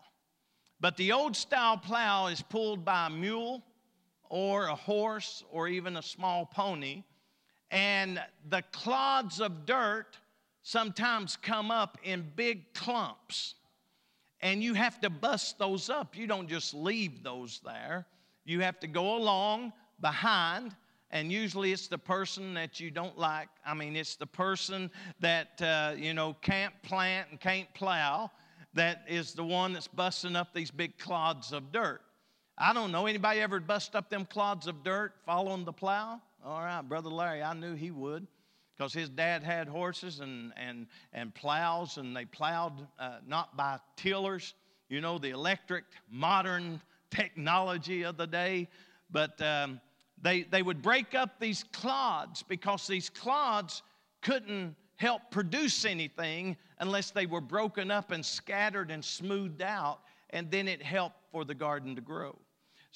but 0.79 0.97
the 0.97 1.12
old 1.12 1.36
style 1.36 1.77
plow 1.77 2.27
is 2.27 2.41
pulled 2.41 2.83
by 2.83 3.07
a 3.07 3.10
mule 3.10 3.63
or 4.29 4.67
a 4.67 4.75
horse 4.75 5.43
or 5.51 5.67
even 5.67 5.97
a 5.97 6.01
small 6.01 6.45
pony, 6.45 7.03
and 7.71 8.21
the 8.49 8.63
clods 8.71 9.41
of 9.41 9.65
dirt 9.65 10.17
sometimes 10.61 11.37
come 11.37 11.71
up 11.71 11.97
in 12.03 12.25
big 12.35 12.73
clumps. 12.73 13.55
And 14.41 14.63
you 14.63 14.73
have 14.75 14.99
to 15.02 15.10
bust 15.10 15.58
those 15.58 15.89
up. 15.89 16.15
You 16.15 16.27
don't 16.27 16.47
just 16.47 16.73
leave 16.73 17.23
those 17.23 17.60
there. 17.65 18.06
You 18.45 18.62
have 18.62 18.79
to 18.81 18.87
go 18.87 19.17
along 19.17 19.73
behind, 19.99 20.75
and 21.12 21.31
usually 21.31 21.71
it's 21.71 21.87
the 21.87 21.97
person 21.97 22.54
that 22.54 22.79
you 22.79 22.91
don't 22.91 23.17
like. 23.17 23.49
I 23.65 23.73
mean, 23.73 23.95
it's 23.95 24.15
the 24.15 24.27
person 24.27 24.91
that, 25.19 25.62
uh, 25.62 25.95
you 25.97 26.13
know, 26.13 26.35
can't 26.41 26.73
plant 26.83 27.29
and 27.31 27.39
can't 27.39 27.73
plow 27.73 28.31
that 28.73 29.04
is 29.08 29.33
the 29.33 29.43
one 29.43 29.73
that's 29.73 29.87
busting 29.87 30.35
up 30.35 30.54
these 30.54 30.71
big 30.71 30.97
clods 30.97 31.52
of 31.52 31.71
dirt. 31.71 32.02
I 32.60 32.73
don't 32.73 32.91
know. 32.91 33.05
Anybody 33.05 33.39
ever 33.41 33.60
bust 33.60 33.95
up 33.95 34.10
them 34.10 34.25
clods 34.25 34.65
of 34.65 34.83
dirt 34.83 35.13
following 35.25 35.63
the 35.63 35.73
plow? 35.73 36.19
All 36.43 36.62
right, 36.62 36.81
Brother 36.81 37.10
Larry, 37.10 37.43
I 37.43 37.53
knew 37.53 37.75
he 37.75 37.91
would 37.91 38.25
because 38.75 38.93
his 38.93 39.10
dad 39.10 39.43
had 39.43 39.67
horses 39.67 40.19
and, 40.21 40.53
and, 40.55 40.87
and 41.13 41.33
plows, 41.33 41.97
and 41.97 42.15
they 42.15 42.25
plowed 42.25 42.87
uh, 42.99 43.17
not 43.27 43.58
by 43.58 43.79
tillers, 43.95 44.55
you 44.89 45.01
know, 45.01 45.17
the 45.17 45.29
electric, 45.29 45.83
modern 46.10 46.81
technology 47.12 48.03
of 48.03 48.17
the 48.17 48.27
day, 48.27 48.67
but 49.12 49.39
um, 49.41 49.79
they, 50.21 50.43
they 50.43 50.62
would 50.62 50.81
break 50.81 51.15
up 51.15 51.39
these 51.39 51.63
clods 51.73 52.43
because 52.43 52.87
these 52.87 53.10
clods 53.10 53.81
couldn't 54.21 54.75
help 54.95 55.21
produce 55.31 55.85
anything 55.85 56.55
unless 56.79 57.12
they 57.12 57.25
were 57.25 57.41
broken 57.41 57.91
up 57.91 58.12
and 58.12 58.25
scattered 58.25 58.91
and 58.91 59.03
smoothed 59.03 59.62
out, 59.62 59.99
and 60.31 60.49
then 60.51 60.67
it 60.67 60.81
helped 60.81 61.17
for 61.31 61.45
the 61.45 61.55
garden 61.55 61.95
to 61.95 62.01
grow. 62.01 62.35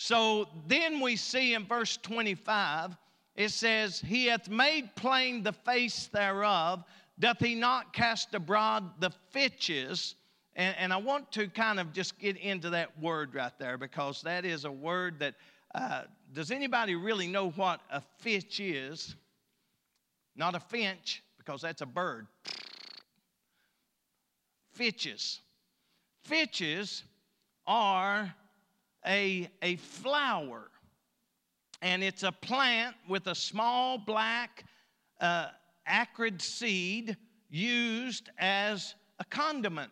So 0.04 0.48
then 0.66 1.00
we 1.00 1.16
see 1.16 1.54
in 1.54 1.68
verse 1.68 1.96
25, 1.98 2.98
it 3.36 3.50
says, 3.50 4.00
He 4.00 4.26
hath 4.26 4.50
made 4.50 4.96
plain 4.96 5.44
the 5.44 5.54
face 5.54 6.08
thereof, 6.08 6.84
doth 7.20 7.38
he 7.38 7.54
not 7.54 7.94
cast 7.94 8.34
abroad 8.34 9.00
the 9.00 9.12
fitches? 9.30 10.16
And, 10.56 10.76
and 10.80 10.92
I 10.92 10.98
want 10.98 11.32
to 11.34 11.48
kind 11.50 11.80
of 11.80 11.94
just 11.94 12.18
get 12.18 12.36
into 12.38 12.72
that 12.72 13.00
word 13.00 13.36
right 13.36 13.52
there 13.60 13.78
because 13.78 14.24
that 14.24 14.44
is 14.44 14.66
a 14.66 14.72
word 14.72 15.20
that, 15.20 15.36
uh, 15.76 16.06
does 16.34 16.50
anybody 16.50 16.96
really 16.96 17.28
know 17.28 17.52
what 17.52 17.82
a 17.92 18.02
fitch 18.18 18.60
is? 18.60 19.16
Not 20.36 20.56
a 20.56 20.60
finch, 20.60 21.22
because 21.38 21.62
that's 21.62 21.84
a 21.84 21.86
bird. 21.86 22.26
Fitches. 24.74 25.42
Fitches 26.24 27.04
are 27.68 28.34
a, 29.06 29.50
a 29.62 29.76
flower, 29.78 30.70
and 31.82 32.04
it's 32.04 32.24
a 32.24 32.32
plant 32.32 32.96
with 33.08 33.28
a 33.28 33.36
small 33.36 33.98
black 33.98 34.64
uh, 35.20 35.48
acrid 35.86 36.42
seed 36.42 37.18
used 37.50 38.30
as 38.38 38.96
a 39.20 39.26
condiment. 39.26 39.92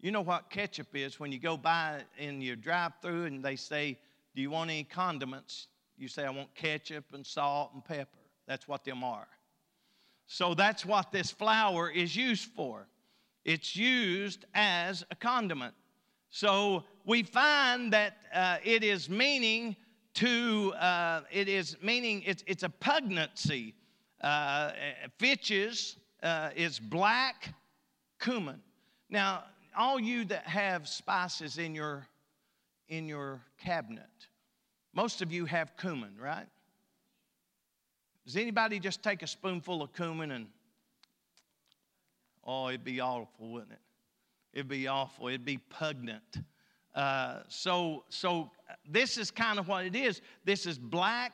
You 0.00 0.10
know 0.10 0.22
what 0.22 0.48
ketchup 0.48 0.88
is 0.94 1.20
when 1.20 1.30
you 1.30 1.38
go 1.38 1.56
by 1.56 2.02
in 2.16 2.40
your 2.40 2.56
drive 2.56 2.92
through 3.02 3.26
and 3.26 3.44
they 3.44 3.56
say, 3.56 3.98
Do 4.34 4.40
you 4.40 4.50
want 4.50 4.70
any 4.70 4.84
condiments? 4.84 5.68
You 5.98 6.08
say, 6.08 6.24
I 6.24 6.30
want 6.30 6.54
ketchup 6.54 7.04
and 7.12 7.26
salt 7.26 7.72
and 7.74 7.84
pepper. 7.84 8.18
That's 8.46 8.66
what 8.66 8.84
them 8.84 9.04
are. 9.04 9.28
So 10.26 10.54
that's 10.54 10.86
what 10.86 11.12
this 11.12 11.30
flower 11.30 11.90
is 11.90 12.16
used 12.16 12.48
for. 12.52 12.86
It's 13.44 13.74
used 13.74 14.44
as 14.54 15.04
a 15.10 15.14
condiment. 15.14 15.74
So 16.30 16.84
we 17.04 17.22
find 17.22 17.92
that 17.92 18.16
uh, 18.32 18.58
it 18.62 18.84
is 18.84 19.08
meaning 19.08 19.76
to, 20.14 20.72
uh, 20.74 21.22
it 21.30 21.48
is 21.48 21.76
meaning, 21.82 22.22
it's, 22.24 22.44
it's 22.46 22.62
a 22.62 22.68
pugnancy. 22.68 23.74
Uh, 24.20 24.72
fitches 25.18 25.96
uh, 26.22 26.50
is 26.54 26.78
black 26.78 27.54
cumin. 28.20 28.60
Now, 29.08 29.44
all 29.76 29.98
you 29.98 30.24
that 30.26 30.46
have 30.46 30.88
spices 30.88 31.58
in 31.58 31.74
your 31.74 32.06
in 32.88 33.06
your 33.06 33.40
cabinet, 33.56 34.10
most 34.92 35.22
of 35.22 35.32
you 35.32 35.44
have 35.46 35.76
cumin, 35.76 36.10
right? 36.20 36.46
Does 38.26 38.36
anybody 38.36 38.80
just 38.80 39.02
take 39.02 39.22
a 39.22 39.26
spoonful 39.26 39.80
of 39.80 39.92
cumin 39.94 40.32
and 40.32 40.48
oh, 42.44 42.68
it'd 42.68 42.84
be 42.84 43.00
awful, 43.00 43.52
wouldn't 43.52 43.72
it? 43.72 43.78
It'd 44.52 44.68
be 44.68 44.88
awful. 44.88 45.28
It'd 45.28 45.44
be 45.44 45.58
pungent. 45.58 46.38
Uh, 46.94 47.40
so, 47.48 48.04
so 48.08 48.50
this 48.88 49.16
is 49.16 49.30
kind 49.30 49.58
of 49.58 49.68
what 49.68 49.84
it 49.84 49.94
is. 49.94 50.20
This 50.44 50.66
is 50.66 50.78
black 50.78 51.32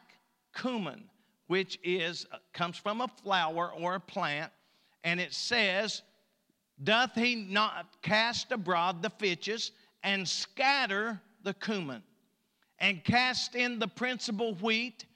cumin, 0.55 1.05
which 1.47 1.79
is 1.83 2.27
comes 2.53 2.77
from 2.77 3.01
a 3.01 3.09
flower 3.09 3.73
or 3.73 3.95
a 3.95 4.01
plant, 4.01 4.53
and 5.05 5.19
it 5.21 5.33
says 5.33 6.03
Doth 6.83 7.15
he 7.15 7.35
not 7.35 7.87
cast 8.03 8.53
abroad 8.53 9.03
the 9.03 9.11
fitches 9.11 9.73
and 10.03 10.29
scatter 10.29 11.21
the 11.43 11.55
cumin, 11.55 12.03
and 12.79 13.03
cast 13.03 13.55
in 13.55 13.79
the 13.79 13.89
principal 13.89 14.55
wheat 14.57 15.07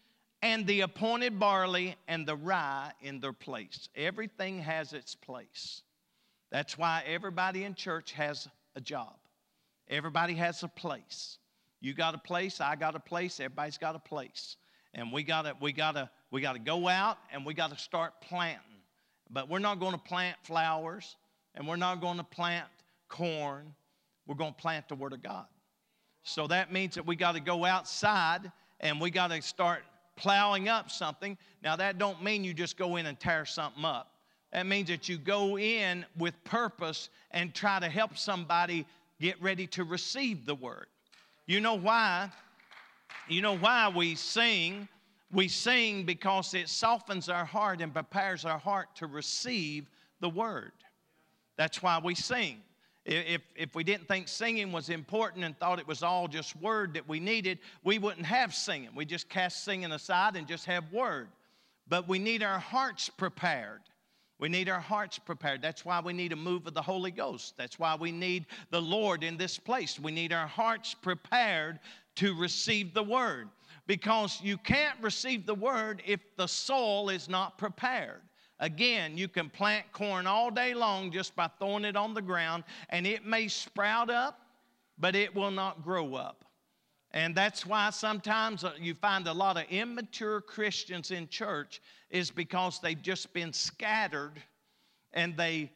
and 0.42 0.66
the 0.66 0.82
appointed 0.82 1.38
barley 1.38 1.96
and 2.08 2.26
the 2.26 2.36
rye 2.36 2.92
in 3.02 3.20
their 3.20 3.32
place? 3.32 3.88
Everything 3.94 4.58
has 4.60 4.92
its 4.92 5.14
place. 5.14 5.82
That's 6.50 6.76
why 6.76 7.02
everybody 7.06 7.64
in 7.64 7.74
church 7.74 8.12
has 8.12 8.48
a 8.74 8.80
job. 8.80 9.14
Everybody 9.88 10.34
has 10.34 10.62
a 10.62 10.68
place. 10.68 11.38
You 11.80 11.94
got 11.94 12.14
a 12.14 12.18
place, 12.18 12.60
I 12.60 12.76
got 12.76 12.94
a 12.94 13.00
place, 13.00 13.40
everybody's 13.40 13.78
got 13.78 13.96
a 13.96 14.00
place. 14.00 14.56
And 14.94 15.12
we 15.12 15.22
gotta, 15.22 15.54
we 15.60 15.72
gotta, 15.72 16.10
we 16.30 16.40
gotta 16.40 16.58
go 16.58 16.88
out 16.88 17.18
and 17.32 17.46
we 17.46 17.54
gotta 17.54 17.78
start 17.78 18.14
planting. 18.20 18.60
But 19.30 19.48
we're 19.48 19.60
not 19.60 19.78
gonna 19.78 19.98
plant 19.98 20.36
flowers 20.42 21.16
and 21.54 21.66
we're 21.66 21.76
not 21.76 22.00
going 22.00 22.18
to 22.18 22.24
plant 22.24 22.66
corn. 23.08 23.74
We're 24.26 24.36
going 24.36 24.54
to 24.54 24.60
plant 24.60 24.88
the 24.88 24.94
Word 24.94 25.12
of 25.12 25.22
God. 25.22 25.46
So 26.22 26.46
that 26.46 26.72
means 26.72 26.94
that 26.94 27.06
we 27.06 27.16
got 27.16 27.32
to 27.32 27.40
go 27.40 27.64
outside 27.64 28.50
and 28.78 29.00
we 29.00 29.10
got 29.10 29.28
to 29.28 29.42
start 29.42 29.82
plowing 30.20 30.68
up 30.68 30.90
something. 30.90 31.36
Now 31.62 31.76
that 31.76 31.98
don't 31.98 32.22
mean 32.22 32.44
you 32.44 32.54
just 32.54 32.76
go 32.76 32.96
in 32.96 33.06
and 33.06 33.18
tear 33.18 33.44
something 33.46 33.84
up. 33.84 34.12
That 34.52 34.66
means 34.66 34.88
that 34.88 35.08
you 35.08 35.16
go 35.16 35.58
in 35.58 36.04
with 36.18 36.34
purpose 36.44 37.08
and 37.30 37.54
try 37.54 37.80
to 37.80 37.88
help 37.88 38.18
somebody 38.18 38.84
get 39.20 39.40
ready 39.40 39.66
to 39.68 39.84
receive 39.84 40.44
the 40.44 40.54
word. 40.54 40.86
You 41.46 41.60
know 41.60 41.74
why? 41.74 42.30
You 43.28 43.42
know 43.42 43.56
why 43.56 43.88
we 43.88 44.14
sing? 44.14 44.88
We 45.32 45.48
sing 45.48 46.04
because 46.04 46.52
it 46.54 46.68
softens 46.68 47.28
our 47.28 47.44
heart 47.44 47.80
and 47.80 47.92
prepares 47.92 48.44
our 48.44 48.58
heart 48.58 48.88
to 48.96 49.06
receive 49.06 49.88
the 50.20 50.28
word. 50.28 50.72
That's 51.56 51.82
why 51.82 52.00
we 52.02 52.14
sing. 52.14 52.60
If, 53.06 53.40
if 53.56 53.74
we 53.74 53.82
didn't 53.82 54.08
think 54.08 54.28
singing 54.28 54.72
was 54.72 54.90
important 54.90 55.44
and 55.44 55.58
thought 55.58 55.78
it 55.78 55.88
was 55.88 56.02
all 56.02 56.28
just 56.28 56.54
word 56.56 56.94
that 56.94 57.08
we 57.08 57.18
needed, 57.18 57.58
we 57.82 57.98
wouldn't 57.98 58.26
have 58.26 58.54
singing. 58.54 58.90
We 58.94 59.06
just 59.06 59.28
cast 59.28 59.64
singing 59.64 59.92
aside 59.92 60.36
and 60.36 60.46
just 60.46 60.66
have 60.66 60.92
word. 60.92 61.28
But 61.88 62.06
we 62.08 62.18
need 62.18 62.42
our 62.42 62.58
hearts 62.58 63.08
prepared. 63.08 63.80
We 64.38 64.48
need 64.48 64.68
our 64.68 64.80
hearts 64.80 65.18
prepared. 65.18 65.60
That's 65.60 65.84
why 65.84 66.00
we 66.00 66.12
need 66.12 66.32
a 66.32 66.36
move 66.36 66.66
of 66.66 66.74
the 66.74 66.82
Holy 66.82 67.10
Ghost. 67.10 67.54
That's 67.56 67.78
why 67.78 67.94
we 67.94 68.12
need 68.12 68.46
the 68.70 68.80
Lord 68.80 69.22
in 69.22 69.36
this 69.36 69.58
place. 69.58 69.98
We 69.98 70.12
need 70.12 70.32
our 70.32 70.46
hearts 70.46 70.94
prepared 70.94 71.80
to 72.16 72.34
receive 72.34 72.94
the 72.94 73.02
word 73.02 73.48
because 73.86 74.40
you 74.42 74.56
can't 74.56 74.98
receive 75.02 75.46
the 75.46 75.54
word 75.54 76.02
if 76.06 76.20
the 76.36 76.46
soul 76.46 77.10
is 77.10 77.28
not 77.28 77.58
prepared. 77.58 78.22
Again, 78.60 79.16
you 79.16 79.26
can 79.26 79.48
plant 79.48 79.90
corn 79.92 80.26
all 80.26 80.50
day 80.50 80.74
long 80.74 81.10
just 81.10 81.34
by 81.34 81.48
throwing 81.58 81.84
it 81.84 81.96
on 81.96 82.12
the 82.12 82.22
ground, 82.22 82.64
and 82.90 83.06
it 83.06 83.24
may 83.24 83.48
sprout 83.48 84.10
up, 84.10 84.40
but 84.98 85.16
it 85.16 85.34
will 85.34 85.50
not 85.50 85.82
grow 85.82 86.14
up. 86.14 86.44
And 87.12 87.34
that's 87.34 87.66
why 87.66 87.90
sometimes 87.90 88.62
uh, 88.62 88.72
you 88.78 88.94
find 88.94 89.26
a 89.26 89.32
lot 89.32 89.56
of 89.56 89.64
immature 89.70 90.40
Christians 90.42 91.10
in 91.10 91.26
church 91.28 91.80
is 92.10 92.30
because 92.30 92.78
they've 92.80 93.00
just 93.00 93.32
been 93.32 93.52
scattered 93.52 94.40
and 95.12 95.36
they 95.36 95.72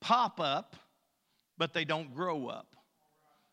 pop 0.00 0.40
up, 0.40 0.76
but 1.58 1.74
they 1.74 1.84
don't 1.84 2.14
grow 2.14 2.46
up. 2.46 2.76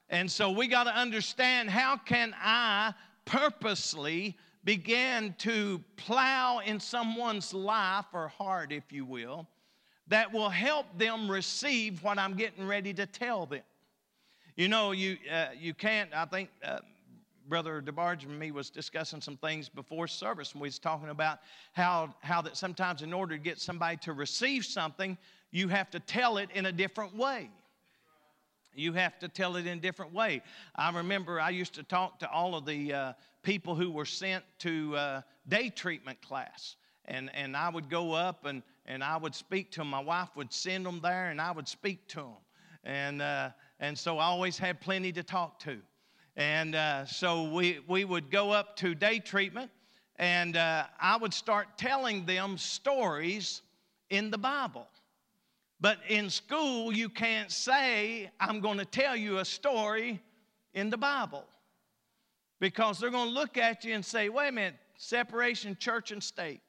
And 0.09 0.31
so 0.31 0.51
we 0.51 0.67
got 0.67 0.83
to 0.83 0.95
understand 0.95 1.69
how 1.69 1.97
can 1.97 2.33
I 2.39 2.93
purposely 3.25 4.38
begin 4.66 5.36
to 5.38 5.82
plow 5.95 6.59
in 6.59 6.80
someone's 6.80 7.53
life 7.53 8.05
or 8.13 8.28
heart, 8.28 8.72
if 8.72 8.91
you 8.91 9.05
will, 9.05 9.47
that 10.07 10.32
will 10.34 10.49
help 10.49 10.86
them 10.97 11.30
receive 11.30 12.03
what 12.03 12.18
I'm 12.18 12.36
getting 12.36 12.68
ready 12.68 12.93
to 12.95 13.05
tell 13.05 13.45
them. 13.45 13.61
You 14.55 14.68
know, 14.68 14.91
you, 14.91 15.18
uh, 15.32 15.47
you 15.57 15.74
can't, 15.74 16.09
I 16.13 16.26
think 16.26 16.49
uh, 16.63 16.80
Brother 17.47 17.82
DeBarge 17.82 18.24
and 18.24 18.39
me 18.39 18.51
was 18.51 18.70
discussing 18.70 19.22
some 19.22 19.38
things 19.38 19.70
before 19.70 20.07
service, 20.07 20.53
and 20.53 20.61
we 20.61 20.68
was 20.68 20.80
talking 20.80 21.09
about 21.09 21.39
how, 21.74 22.16
how 22.22 22.41
that 22.41 22.57
sometimes 22.57 23.03
in 23.03 23.13
order 23.13 23.36
to 23.36 23.41
get 23.41 23.59
somebody 23.59 23.97
to 23.97 24.13
receive 24.13 24.66
something, 24.66 25.18
you 25.51 25.68
have 25.68 25.91
to 25.91 25.99
tell 25.99 26.38
it 26.38 26.49
in 26.53 26.66
a 26.66 26.72
different 26.72 27.16
way. 27.16 27.49
You 28.76 28.93
have 28.93 29.17
to 29.19 29.28
tell 29.28 29.55
it 29.55 29.65
in 29.65 29.78
a 29.78 29.82
different 29.82 30.13
way. 30.13 30.41
I 30.76 30.91
remember 30.91 31.39
I 31.39 31.49
used 31.49 31.73
to 31.76 31.84
talk 31.84 32.19
to 32.19 32.30
all 32.30 32.55
of 32.55 32.65
the 32.65 32.93
uh, 32.93 33.13
people 33.41 33.76
who 33.76 33.89
were 33.89 34.05
sent 34.05 34.43
to 34.59 34.95
uh, 34.95 35.21
day 35.47 35.69
treatment 35.69 36.21
class. 36.21 36.76
And, 37.05 37.30
and 37.34 37.55
I 37.55 37.69
would 37.69 37.89
go 37.89 38.13
up 38.13 38.45
and, 38.45 38.63
and 38.86 39.03
I 39.03 39.17
would 39.17 39.36
speak 39.36 39.71
to 39.71 39.80
them. 39.80 39.89
My 39.89 39.99
wife 39.99 40.30
would 40.36 40.51
send 40.51 40.86
them 40.86 40.99
there 41.01 41.30
and 41.30 41.39
I 41.39 41.51
would 41.51 41.67
speak 41.67 42.07
to 42.09 42.17
them. 42.17 42.36
And, 42.84 43.21
uh, 43.21 43.49
and 43.80 43.97
so 43.97 44.17
I 44.17 44.26
always 44.26 44.57
had 44.57 44.82
plenty 44.82 45.11
to 45.13 45.23
talk 45.23 45.59
to. 45.59 45.78
And 46.36 46.76
uh, 46.76 47.05
so 47.05 47.43
we, 47.43 47.80
we 47.88 48.03
would 48.03 48.30
go 48.30 48.51
up 48.51 48.76
to 48.78 48.93
day 48.93 49.19
treatment 49.19 49.71
and 50.17 50.57
uh, 50.57 50.86
I 50.99 51.17
would 51.17 51.34
start 51.34 51.78
telling 51.78 52.26
them 52.26 52.57
stories 52.57 53.61
in 54.09 54.32
the 54.32 54.38
Bible. 54.38 54.88
But 55.86 55.99
in 56.09 56.31
school, 56.31 56.91
you 56.91 57.09
can't 57.09 57.51
say, 57.51 58.31
I'm 58.39 58.59
going 58.59 58.79
to 58.79 58.86
tell 58.86 59.15
you 59.15 59.38
a 59.38 59.45
story 59.45 60.19
in 60.73 60.89
the 60.89 60.97
Bible. 60.97 61.45
Because 62.59 62.97
they're 62.97 63.11
going 63.11 63.27
to 63.27 63.33
look 63.36 63.55
at 63.59 63.86
you 63.86 63.93
and 63.93 64.03
say, 64.03 64.29
wait 64.29 64.47
a 64.47 64.51
minute, 64.51 64.77
separation 64.97 65.77
church 65.79 66.09
and 66.09 66.23
state. 66.23 66.61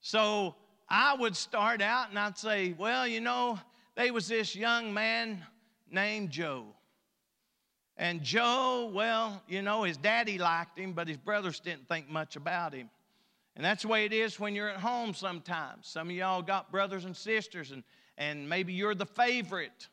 So 0.00 0.54
I 0.88 1.14
would 1.14 1.36
start 1.36 1.82
out 1.82 2.08
and 2.08 2.18
I'd 2.18 2.38
say, 2.38 2.74
well, 2.78 3.06
you 3.06 3.20
know, 3.20 3.58
there 3.96 4.10
was 4.14 4.28
this 4.28 4.56
young 4.56 4.94
man 4.94 5.44
named 5.90 6.30
Joe. 6.30 6.64
And 7.98 8.22
Joe, 8.22 8.90
well, 8.94 9.42
you 9.46 9.60
know, 9.60 9.82
his 9.82 9.98
daddy 9.98 10.38
liked 10.38 10.78
him, 10.78 10.94
but 10.94 11.06
his 11.06 11.18
brothers 11.18 11.60
didn't 11.60 11.86
think 11.86 12.08
much 12.08 12.36
about 12.36 12.72
him. 12.72 12.88
And 13.56 13.62
that's 13.62 13.82
the 13.82 13.88
way 13.88 14.06
it 14.06 14.14
is 14.14 14.40
when 14.40 14.54
you're 14.54 14.70
at 14.70 14.80
home 14.80 15.12
sometimes. 15.12 15.86
Some 15.86 16.08
of 16.08 16.14
y'all 16.14 16.40
got 16.40 16.72
brothers 16.72 17.04
and 17.04 17.14
sisters, 17.14 17.72
and 17.72 17.84
and 18.18 18.48
maybe 18.48 18.72
you're 18.72 18.94
the 18.94 19.06
favorite 19.06 19.88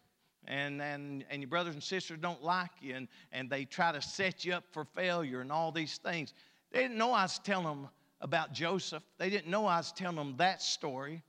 and, 0.45 0.81
and, 0.81 1.23
and 1.29 1.41
your 1.41 1.49
brothers 1.49 1.73
and 1.73 1.83
sisters 1.83 2.17
don't 2.19 2.43
like 2.43 2.71
you 2.81 2.95
and, 2.95 3.07
and 3.31 3.49
they 3.49 3.65
try 3.65 3.91
to 3.91 4.01
set 4.01 4.45
you 4.45 4.53
up 4.53 4.63
for 4.71 4.85
failure 4.85 5.41
and 5.41 5.51
all 5.51 5.71
these 5.71 5.97
things. 5.97 6.33
They 6.71 6.81
didn't 6.81 6.97
know 6.97 7.11
I 7.11 7.23
was 7.23 7.39
telling 7.39 7.65
them 7.65 7.89
about 8.21 8.53
Joseph. 8.53 9.03
They 9.17 9.29
didn't 9.29 9.47
know 9.49 9.65
I 9.65 9.77
was 9.77 9.91
telling 9.91 10.17
them 10.17 10.35
that 10.37 10.61
story. 10.61 11.23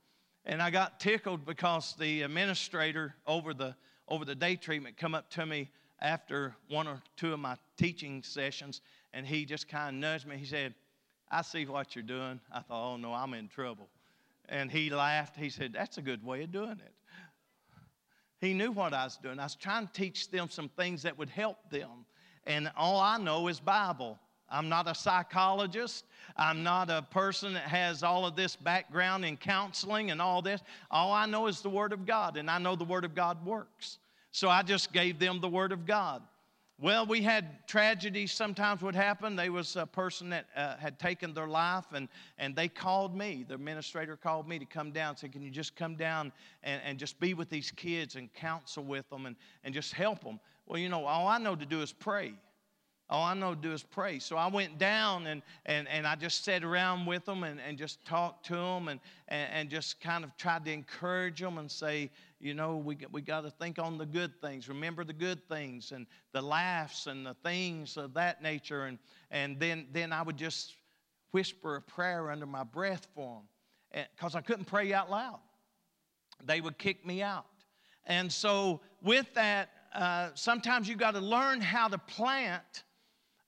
And 0.45 0.61
I 0.61 0.71
got 0.71 0.99
tickled 0.99 1.45
because 1.45 1.95
the 1.99 2.23
administrator 2.23 3.15
over 3.27 3.53
the, 3.53 3.75
over 4.07 4.25
the 4.25 4.35
day 4.35 4.55
treatment 4.55 4.97
come 4.97 5.13
up 5.13 5.29
to 5.31 5.45
me 5.45 5.69
after 6.01 6.55
one 6.67 6.87
or 6.87 7.01
two 7.15 7.31
of 7.33 7.39
my 7.39 7.55
teaching 7.77 8.23
sessions 8.23 8.81
and 9.13 9.25
he 9.25 9.45
just 9.45 9.67
kind 9.67 9.95
of 9.95 9.99
nudged 9.99 10.27
me. 10.27 10.37
He 10.37 10.45
said, 10.45 10.73
I 11.29 11.43
see 11.43 11.65
what 11.65 11.95
you're 11.95 12.03
doing. 12.03 12.39
I 12.51 12.61
thought, 12.61 12.93
oh 12.93 12.97
no, 12.97 13.13
I'm 13.13 13.33
in 13.33 13.47
trouble. 13.47 13.87
And 14.51 14.69
he 14.69 14.89
laughed. 14.89 15.37
He 15.37 15.49
said, 15.49 15.73
That's 15.73 15.97
a 15.97 16.01
good 16.01 16.23
way 16.23 16.43
of 16.43 16.51
doing 16.51 16.71
it. 16.71 16.93
He 18.39 18.53
knew 18.53 18.71
what 18.71 18.93
I 18.93 19.05
was 19.05 19.17
doing. 19.17 19.39
I 19.39 19.43
was 19.43 19.55
trying 19.55 19.87
to 19.87 19.93
teach 19.93 20.29
them 20.29 20.49
some 20.49 20.67
things 20.69 21.03
that 21.03 21.17
would 21.17 21.29
help 21.29 21.57
them. 21.69 22.05
And 22.45 22.71
all 22.75 22.99
I 22.99 23.17
know 23.17 23.47
is 23.47 23.59
Bible. 23.59 24.19
I'm 24.49 24.67
not 24.67 24.89
a 24.89 24.93
psychologist. 24.93 26.05
I'm 26.35 26.61
not 26.61 26.89
a 26.89 27.03
person 27.03 27.53
that 27.53 27.63
has 27.63 28.03
all 28.03 28.25
of 28.25 28.35
this 28.35 28.57
background 28.57 29.23
in 29.23 29.37
counseling 29.37 30.11
and 30.11 30.21
all 30.21 30.41
this. 30.41 30.61
All 30.89 31.13
I 31.13 31.25
know 31.25 31.47
is 31.47 31.61
the 31.61 31.69
Word 31.69 31.93
of 31.93 32.05
God, 32.05 32.35
and 32.35 32.51
I 32.51 32.57
know 32.57 32.75
the 32.75 32.83
Word 32.83 33.05
of 33.05 33.15
God 33.15 33.45
works. 33.45 33.99
So 34.31 34.49
I 34.49 34.63
just 34.63 34.91
gave 34.91 35.19
them 35.19 35.39
the 35.39 35.47
Word 35.47 35.71
of 35.71 35.85
God. 35.85 36.21
Well, 36.81 37.05
we 37.05 37.21
had 37.21 37.67
tragedies 37.67 38.31
sometimes 38.31 38.81
would 38.81 38.95
happen. 38.95 39.35
There 39.35 39.51
was 39.51 39.75
a 39.75 39.85
person 39.85 40.31
that 40.31 40.47
uh, 40.55 40.77
had 40.77 40.97
taken 40.97 41.31
their 41.31 41.47
life, 41.47 41.85
and, 41.93 42.09
and 42.39 42.55
they 42.55 42.67
called 42.69 43.15
me. 43.15 43.45
The 43.47 43.53
administrator 43.53 44.17
called 44.17 44.49
me 44.49 44.57
to 44.57 44.65
come 44.65 44.91
down 44.91 45.09
and 45.09 45.19
said, 45.19 45.31
Can 45.31 45.43
you 45.43 45.51
just 45.51 45.75
come 45.75 45.95
down 45.95 46.31
and, 46.63 46.81
and 46.83 46.97
just 46.97 47.19
be 47.19 47.35
with 47.35 47.51
these 47.51 47.69
kids 47.69 48.15
and 48.15 48.33
counsel 48.33 48.83
with 48.83 49.07
them 49.11 49.27
and, 49.27 49.35
and 49.63 49.75
just 49.75 49.93
help 49.93 50.23
them? 50.23 50.39
Well, 50.65 50.79
you 50.79 50.89
know, 50.89 51.05
all 51.05 51.27
I 51.27 51.37
know 51.37 51.55
to 51.55 51.67
do 51.67 51.83
is 51.83 51.93
pray. 51.93 52.33
All 53.11 53.25
I 53.25 53.33
know 53.33 53.53
to 53.53 53.59
do 53.59 53.73
is 53.73 53.83
pray. 53.83 54.19
So 54.19 54.37
I 54.37 54.47
went 54.47 54.77
down 54.77 55.27
and, 55.27 55.41
and, 55.65 55.85
and 55.89 56.07
I 56.07 56.15
just 56.15 56.45
sat 56.45 56.63
around 56.63 57.05
with 57.05 57.25
them 57.25 57.43
and, 57.43 57.59
and 57.59 57.77
just 57.77 58.03
talked 58.05 58.45
to 58.45 58.55
them 58.55 58.87
and, 58.87 59.01
and, 59.27 59.51
and 59.51 59.69
just 59.69 59.99
kind 59.99 60.23
of 60.23 60.35
tried 60.37 60.63
to 60.63 60.71
encourage 60.71 61.41
them 61.41 61.57
and 61.57 61.69
say, 61.69 62.09
you 62.39 62.53
know, 62.53 62.77
we, 62.77 62.97
we 63.11 63.21
got 63.21 63.41
to 63.41 63.51
think 63.51 63.79
on 63.79 63.97
the 63.97 64.05
good 64.05 64.39
things. 64.39 64.69
Remember 64.69 65.03
the 65.03 65.11
good 65.11 65.45
things 65.49 65.91
and 65.91 66.07
the 66.31 66.41
laughs 66.41 67.07
and 67.07 67.25
the 67.25 67.33
things 67.43 67.97
of 67.97 68.13
that 68.13 68.41
nature. 68.41 68.85
And, 68.85 68.97
and 69.29 69.59
then, 69.59 69.87
then 69.91 70.13
I 70.13 70.21
would 70.21 70.37
just 70.37 70.75
whisper 71.31 71.75
a 71.75 71.81
prayer 71.81 72.31
under 72.31 72.45
my 72.45 72.63
breath 72.63 73.07
for 73.13 73.41
them 73.91 74.05
because 74.15 74.35
I 74.35 74.41
couldn't 74.41 74.65
pray 74.65 74.93
out 74.93 75.11
loud. 75.11 75.39
They 76.45 76.61
would 76.61 76.77
kick 76.77 77.05
me 77.05 77.21
out. 77.21 77.45
And 78.05 78.31
so, 78.31 78.79
with 79.03 79.31
that, 79.33 79.69
uh, 79.93 80.29
sometimes 80.33 80.87
you 80.87 80.95
got 80.95 81.13
to 81.13 81.19
learn 81.19 81.61
how 81.61 81.87
to 81.87 81.97
plant 81.97 82.83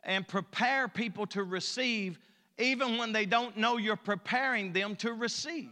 and 0.03 0.27
prepare 0.27 0.87
people 0.87 1.25
to 1.27 1.43
receive, 1.43 2.19
even 2.57 2.97
when 2.97 3.11
they 3.11 3.25
don't 3.25 3.57
know 3.57 3.77
you're 3.77 3.95
preparing 3.95 4.73
them 4.73 4.95
to 4.97 5.13
receive. 5.13 5.69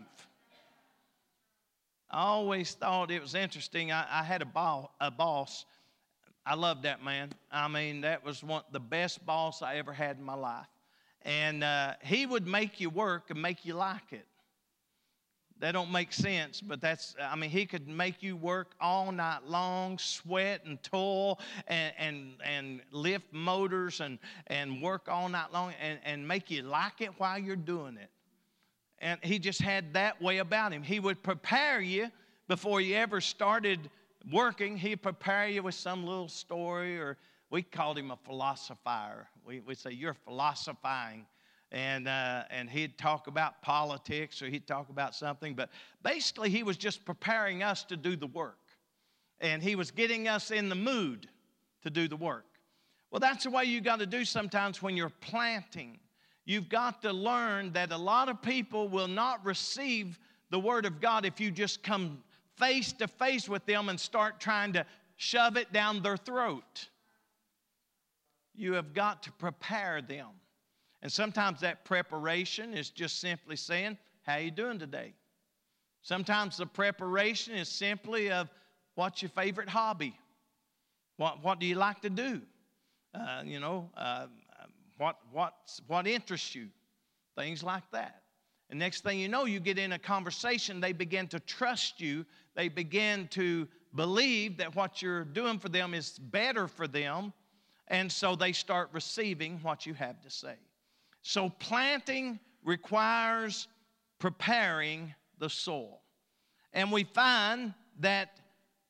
I 2.09 2.23
always 2.23 2.73
thought 2.73 3.09
it 3.09 3.21
was 3.21 3.35
interesting. 3.35 3.91
I, 3.91 4.05
I 4.09 4.23
had 4.23 4.41
a, 4.41 4.45
ball, 4.45 4.93
a 4.99 5.09
boss. 5.09 5.65
I 6.45 6.55
loved 6.55 6.83
that 6.83 7.03
man. 7.03 7.29
I 7.51 7.67
mean, 7.67 8.01
that 8.01 8.25
was 8.25 8.43
one 8.43 8.63
the 8.71 8.79
best 8.79 9.25
boss 9.25 9.61
I 9.61 9.75
ever 9.75 9.93
had 9.93 10.17
in 10.17 10.23
my 10.23 10.33
life. 10.33 10.67
And 11.23 11.63
uh, 11.63 11.93
he 12.01 12.25
would 12.25 12.47
make 12.47 12.81
you 12.81 12.89
work 12.89 13.29
and 13.29 13.41
make 13.41 13.63
you 13.63 13.75
like 13.75 14.11
it. 14.11 14.25
That 15.61 15.73
don't 15.73 15.91
make 15.91 16.11
sense, 16.11 16.59
but 16.59 16.81
that's, 16.81 17.15
I 17.21 17.35
mean, 17.35 17.51
he 17.51 17.67
could 17.67 17.87
make 17.87 18.23
you 18.23 18.35
work 18.35 18.71
all 18.81 19.11
night 19.11 19.45
long, 19.45 19.99
sweat 19.99 20.65
and 20.65 20.81
toil 20.81 21.39
and, 21.67 21.93
and, 21.99 22.33
and 22.43 22.81
lift 22.91 23.31
motors 23.31 24.01
and, 24.01 24.17
and 24.47 24.81
work 24.81 25.07
all 25.07 25.29
night 25.29 25.53
long 25.53 25.73
and, 25.79 25.99
and 26.03 26.27
make 26.27 26.49
you 26.49 26.63
like 26.63 26.99
it 27.01 27.11
while 27.19 27.37
you're 27.37 27.55
doing 27.55 27.95
it. 27.97 28.09
And 28.97 29.19
he 29.23 29.37
just 29.37 29.61
had 29.61 29.93
that 29.93 30.19
way 30.19 30.39
about 30.39 30.73
him. 30.73 30.81
He 30.81 30.99
would 30.99 31.21
prepare 31.21 31.79
you 31.79 32.09
before 32.47 32.81
you 32.81 32.95
ever 32.95 33.21
started 33.21 33.91
working. 34.31 34.75
He'd 34.75 35.03
prepare 35.03 35.47
you 35.47 35.61
with 35.61 35.75
some 35.75 36.07
little 36.07 36.27
story 36.27 36.97
or 36.97 37.17
we 37.51 37.61
called 37.61 37.99
him 37.99 38.09
a 38.09 38.17
philosopher. 38.17 39.27
We, 39.45 39.59
we 39.59 39.75
say, 39.75 39.91
You're 39.91 40.15
philosophizing. 40.15 41.27
And, 41.71 42.07
uh, 42.07 42.43
and 42.49 42.69
he'd 42.69 42.97
talk 42.97 43.27
about 43.27 43.61
politics 43.61 44.41
or 44.41 44.49
he'd 44.49 44.67
talk 44.67 44.89
about 44.89 45.15
something. 45.15 45.53
But 45.53 45.69
basically, 46.03 46.49
he 46.49 46.63
was 46.63 46.75
just 46.75 47.05
preparing 47.05 47.63
us 47.63 47.83
to 47.85 47.95
do 47.95 48.15
the 48.15 48.27
work. 48.27 48.57
And 49.39 49.63
he 49.63 49.75
was 49.75 49.89
getting 49.89 50.27
us 50.27 50.51
in 50.51 50.69
the 50.69 50.75
mood 50.75 51.27
to 51.83 51.89
do 51.89 52.07
the 52.07 52.17
work. 52.17 52.45
Well, 53.09 53.19
that's 53.19 53.43
the 53.43 53.49
way 53.49 53.65
you 53.65 53.81
got 53.81 53.99
to 53.99 54.05
do 54.05 54.25
sometimes 54.25 54.81
when 54.81 54.95
you're 54.95 55.11
planting. 55.21 55.99
You've 56.45 56.69
got 56.69 57.01
to 57.03 57.13
learn 57.13 57.71
that 57.73 57.91
a 57.91 57.97
lot 57.97 58.29
of 58.29 58.41
people 58.41 58.87
will 58.87 59.07
not 59.07 59.45
receive 59.45 60.19
the 60.49 60.59
Word 60.59 60.85
of 60.85 60.99
God 60.99 61.25
if 61.25 61.39
you 61.39 61.51
just 61.51 61.83
come 61.83 62.23
face 62.57 62.91
to 62.93 63.07
face 63.07 63.49
with 63.49 63.65
them 63.65 63.89
and 63.89 63.99
start 63.99 64.39
trying 64.39 64.73
to 64.73 64.85
shove 65.15 65.57
it 65.57 65.71
down 65.71 66.01
their 66.01 66.17
throat. 66.17 66.89
You 68.55 68.73
have 68.73 68.93
got 68.93 69.23
to 69.23 69.31
prepare 69.31 70.01
them. 70.01 70.27
And 71.01 71.11
sometimes 71.11 71.59
that 71.61 71.83
preparation 71.83 72.73
is 72.73 72.89
just 72.89 73.19
simply 73.19 73.55
saying, 73.55 73.97
How 74.23 74.37
you 74.37 74.51
doing 74.51 74.79
today? 74.79 75.13
Sometimes 76.01 76.57
the 76.57 76.65
preparation 76.65 77.55
is 77.55 77.69
simply 77.69 78.31
of 78.31 78.49
what's 78.95 79.21
your 79.21 79.29
favorite 79.29 79.69
hobby? 79.69 80.17
What, 81.17 81.43
what 81.43 81.59
do 81.59 81.65
you 81.65 81.75
like 81.75 82.01
to 82.01 82.09
do? 82.09 82.41
Uh, 83.13 83.43
you 83.45 83.59
know, 83.59 83.89
uh, 83.95 84.27
what, 84.97 85.17
what, 85.31 85.53
what 85.87 86.07
interests 86.07 86.55
you? 86.55 86.67
Things 87.35 87.63
like 87.63 87.83
that. 87.91 88.21
And 88.69 88.79
next 88.79 89.03
thing 89.03 89.19
you 89.19 89.27
know, 89.27 89.45
you 89.45 89.59
get 89.59 89.77
in 89.77 89.91
a 89.91 89.99
conversation, 89.99 90.79
they 90.79 90.93
begin 90.93 91.27
to 91.29 91.39
trust 91.41 91.99
you, 91.99 92.25
they 92.55 92.69
begin 92.69 93.27
to 93.29 93.67
believe 93.95 94.57
that 94.57 94.75
what 94.75 95.01
you're 95.01 95.25
doing 95.25 95.59
for 95.59 95.69
them 95.69 95.93
is 95.93 96.17
better 96.17 96.67
for 96.67 96.87
them, 96.87 97.33
and 97.89 98.09
so 98.09 98.35
they 98.35 98.53
start 98.53 98.89
receiving 98.93 99.59
what 99.61 99.85
you 99.85 99.93
have 99.93 100.21
to 100.21 100.29
say. 100.29 100.55
So, 101.23 101.49
planting 101.49 102.39
requires 102.63 103.67
preparing 104.19 105.13
the 105.39 105.49
soil. 105.49 106.01
And 106.73 106.91
we 106.91 107.03
find 107.03 107.73
that 107.99 108.39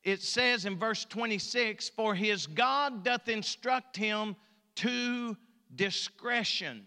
it 0.04 0.22
says 0.22 0.64
in 0.64 0.78
verse 0.78 1.04
26 1.04 1.90
For 1.90 2.14
his 2.14 2.46
God 2.46 3.04
doth 3.04 3.28
instruct 3.28 3.96
him 3.96 4.36
to 4.76 5.36
discretion. 5.74 6.84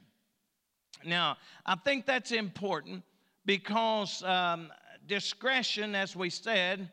Now, 1.03 1.37
I 1.65 1.75
think 1.75 2.05
that's 2.05 2.31
important 2.31 3.03
because 3.45 4.23
um, 4.23 4.71
discretion, 5.07 5.95
as 5.95 6.15
we 6.15 6.29
said, 6.29 6.89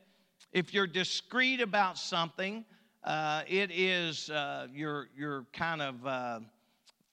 if 0.53 0.74
you're 0.74 0.86
discreet 0.86 1.61
about 1.61 1.96
something, 1.96 2.64
uh, 3.05 3.42
it 3.48 3.70
is 3.72 4.30
uh, 4.30 4.68
you're, 4.72 5.09
you're 5.16 5.46
kind 5.53 5.80
of 5.80 6.07
uh, 6.07 6.40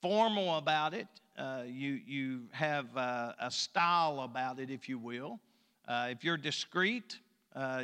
formal 0.01 0.57
about 0.57 0.93
it. 0.93 1.07
Uh, 1.39 1.63
you, 1.65 2.01
you 2.05 2.41
have 2.51 2.85
uh, 2.97 3.31
a 3.39 3.49
style 3.49 4.19
about 4.21 4.59
it, 4.59 4.69
if 4.69 4.89
you 4.89 4.99
will. 4.99 5.39
Uh, 5.87 6.09
if 6.11 6.21
you're 6.21 6.35
discreet, 6.35 7.17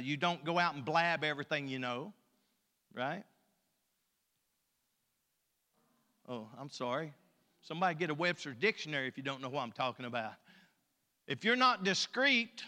you 0.01 0.17
don't 0.17 0.43
go 0.43 0.59
out 0.59 0.75
and 0.75 0.83
blab 0.83 1.23
everything 1.23 1.69
you 1.69 1.79
know, 1.79 2.11
right? 2.93 3.23
Oh, 6.27 6.49
I'm 6.59 6.69
sorry. 6.69 7.13
Somebody 7.61 7.95
get 7.95 8.09
a 8.09 8.13
Webster's 8.13 8.57
dictionary 8.57 9.07
if 9.07 9.15
you 9.15 9.23
don't 9.23 9.41
know 9.41 9.47
what 9.47 9.61
I'm 9.61 9.71
talking 9.71 10.05
about. 10.05 10.33
If 11.25 11.45
you're 11.45 11.55
not 11.55 11.85
discreet, 11.85 12.61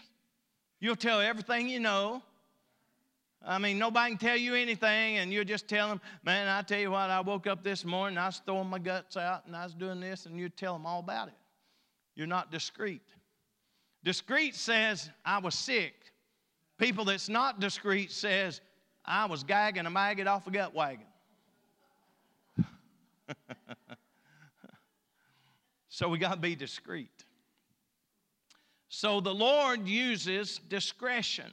you'll 0.80 0.96
tell 0.96 1.20
everything 1.20 1.68
you 1.68 1.80
know. 1.80 2.22
I 3.44 3.58
mean, 3.58 3.78
nobody 3.78 4.10
can 4.10 4.18
tell 4.18 4.36
you 4.36 4.54
anything, 4.54 5.18
and 5.18 5.32
you'll 5.32 5.44
just 5.44 5.68
tell 5.68 5.88
them, 5.88 6.00
man, 6.24 6.48
I 6.48 6.62
tell 6.62 6.80
you 6.80 6.90
what, 6.90 7.08
I 7.08 7.20
woke 7.20 7.46
up 7.46 7.62
this 7.62 7.84
morning, 7.84 8.18
I 8.18 8.26
was 8.26 8.42
throwing 8.44 8.68
my 8.68 8.78
guts 8.78 9.16
out, 9.16 9.46
and 9.46 9.54
I 9.54 9.64
was 9.64 9.74
doing 9.74 10.00
this, 10.00 10.26
and 10.26 10.38
you 10.38 10.48
tell 10.48 10.72
them 10.72 10.84
all 10.86 11.00
about 11.00 11.28
it. 11.28 11.34
You're 12.14 12.26
not 12.26 12.50
discreet. 12.50 13.02
Discreet 14.02 14.56
says, 14.56 15.08
I 15.24 15.38
was 15.38 15.54
sick. 15.54 15.94
People 16.78 17.04
that's 17.04 17.28
not 17.28 17.60
discreet 17.60 18.10
says, 18.10 18.60
I 19.04 19.26
was 19.26 19.44
gagging 19.44 19.86
a 19.86 19.90
maggot 19.90 20.26
off 20.26 20.46
a 20.46 20.50
gut 20.50 20.74
wagon. 20.74 21.06
so 25.88 26.08
we 26.08 26.18
got 26.18 26.34
to 26.34 26.40
be 26.40 26.56
discreet. 26.56 27.24
So 28.88 29.20
the 29.20 29.34
Lord 29.34 29.86
uses 29.86 30.60
discretion. 30.68 31.52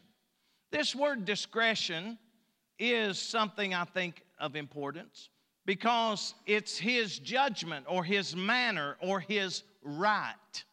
This 0.72 0.96
word 0.96 1.26
discretion 1.26 2.18
is 2.80 3.18
something 3.20 3.74
I 3.74 3.86
think 3.86 4.24
of 4.40 4.56
importance 4.56 5.30
because 5.66 6.36
it's 6.46 6.78
His 6.78 7.20
judgment 7.20 7.86
or 7.88 8.04
His 8.04 8.36
manner 8.36 8.98
or 9.00 9.20
His 9.20 9.64
right. 9.84 10.64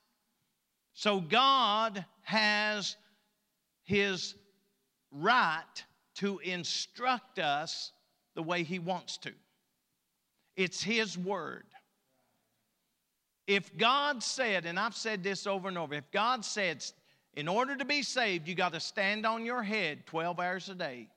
So 0.94 1.20
God 1.20 2.04
has 2.22 2.96
His 3.84 4.34
right 5.10 5.84
to 6.16 6.38
instruct 6.40 7.38
us 7.38 7.92
the 8.34 8.42
way 8.42 8.62
He 8.62 8.78
wants 8.78 9.18
to. 9.18 9.32
It's 10.56 10.82
His 10.82 11.16
word. 11.16 11.64
If 13.46 13.76
God 13.76 14.22
said, 14.22 14.66
and 14.66 14.78
I've 14.78 14.94
said 14.94 15.22
this 15.22 15.46
over 15.46 15.68
and 15.68 15.76
over, 15.76 15.94
if 15.94 16.10
God 16.12 16.44
said, 16.44 16.84
in 17.34 17.48
order 17.48 17.76
to 17.76 17.84
be 17.84 18.02
saved, 18.02 18.46
you 18.46 18.54
got 18.54 18.72
to 18.72 18.80
stand 18.80 19.24
on 19.24 19.44
your 19.44 19.62
head 19.62 20.06
12 20.06 20.38
hours 20.38 20.68
a 20.68 20.74
day, 20.74 21.08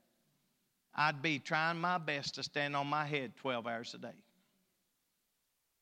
I'd 0.96 1.22
be 1.22 1.40
trying 1.40 1.80
my 1.80 1.98
best 1.98 2.36
to 2.36 2.44
stand 2.44 2.76
on 2.76 2.88
my 2.88 3.06
head 3.06 3.34
12 3.38 3.68
hours 3.68 3.94
a 3.94 3.98
day. 3.98 4.16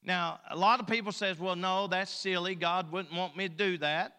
Now, 0.04 0.40
a 0.50 0.58
lot 0.58 0.80
of 0.80 0.88
people 0.88 1.12
says, 1.12 1.40
"Well, 1.40 1.56
no, 1.56 1.88
that's 1.88 2.12
silly. 2.12 2.56
God 2.56 2.92
wouldn't 2.92 3.14
want 3.14 3.38
me 3.38 3.48
to 3.48 3.54
do 3.54 3.78
that." 3.78 4.18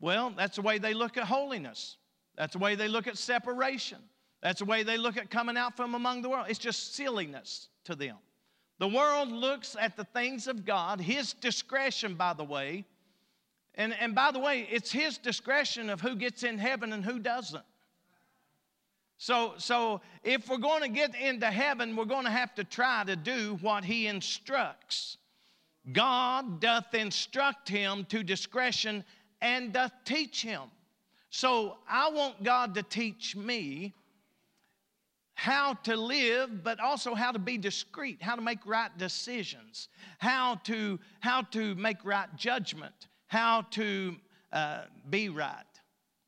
Well, 0.00 0.30
that's 0.30 0.56
the 0.56 0.62
way 0.62 0.78
they 0.78 0.94
look 0.94 1.16
at 1.16 1.24
holiness. 1.24 1.96
That's 2.36 2.52
the 2.52 2.60
way 2.60 2.76
they 2.76 2.86
look 2.86 3.08
at 3.08 3.18
separation. 3.18 3.98
That's 4.42 4.60
the 4.60 4.64
way 4.64 4.84
they 4.84 4.96
look 4.96 5.16
at 5.16 5.28
coming 5.28 5.56
out 5.56 5.76
from 5.76 5.96
among 5.96 6.22
the 6.22 6.28
world. 6.28 6.46
It's 6.48 6.58
just 6.58 6.94
silliness 6.94 7.68
to 7.84 7.96
them. 7.96 8.16
The 8.78 8.86
world 8.86 9.32
looks 9.32 9.74
at 9.80 9.96
the 9.96 10.04
things 10.04 10.46
of 10.46 10.64
God, 10.64 11.00
His 11.00 11.32
discretion, 11.32 12.14
by 12.14 12.32
the 12.32 12.44
way. 12.44 12.86
And, 13.78 13.94
and 13.98 14.14
by 14.14 14.30
the 14.30 14.38
way, 14.38 14.68
it's 14.70 14.92
His 14.92 15.16
discretion 15.16 15.88
of 15.88 16.02
who 16.02 16.16
gets 16.16 16.42
in 16.42 16.58
heaven 16.58 16.92
and 16.92 17.02
who 17.02 17.18
doesn't. 17.18 17.64
So, 19.16 19.54
so 19.56 20.02
if 20.22 20.48
we're 20.48 20.58
going 20.58 20.82
to 20.82 20.88
get 20.88 21.14
into 21.14 21.46
heaven, 21.46 21.96
we're 21.96 22.04
going 22.04 22.26
to 22.26 22.30
have 22.30 22.54
to 22.56 22.64
try 22.64 23.04
to 23.04 23.16
do 23.16 23.58
what 23.62 23.84
He 23.84 24.06
instructs. 24.06 25.16
God 25.92 26.60
doth 26.60 26.94
instruct 26.94 27.68
him 27.68 28.04
to 28.06 28.22
discretion 28.22 29.04
and 29.40 29.72
doth 29.72 29.92
teach 30.04 30.42
him. 30.42 30.62
So 31.30 31.76
I 31.88 32.10
want 32.10 32.42
God 32.42 32.74
to 32.74 32.82
teach 32.82 33.36
me 33.36 33.94
how 35.34 35.74
to 35.74 35.96
live, 35.96 36.64
but 36.64 36.80
also 36.80 37.14
how 37.14 37.30
to 37.30 37.38
be 37.38 37.56
discreet, 37.58 38.20
how 38.20 38.34
to 38.34 38.42
make 38.42 38.66
right 38.66 38.90
decisions, 38.98 39.88
how 40.18 40.56
to, 40.64 40.98
how 41.20 41.42
to 41.42 41.74
make 41.76 42.04
right 42.04 42.28
judgment, 42.36 43.06
how 43.28 43.62
to 43.70 44.16
uh, 44.52 44.82
be 45.08 45.28
right, 45.28 45.64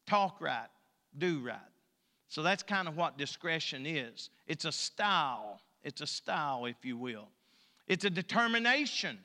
talk 0.07 0.41
right, 0.41 0.69
do 1.19 1.41
right. 1.41 1.59
So 2.29 2.43
that's 2.43 2.63
kind 2.63 2.87
of 2.87 2.97
what 2.97 3.19
discretion 3.19 3.85
is. 3.87 4.31
It's 4.47 4.65
a 4.65 4.73
style, 4.73 5.61
it's 5.83 6.01
a 6.01 6.07
style, 6.07 6.67
if 6.67 6.85
you 6.85 6.97
will. 6.97 7.29
It's 7.89 8.05
a 8.05 8.11
determination. 8.11 9.19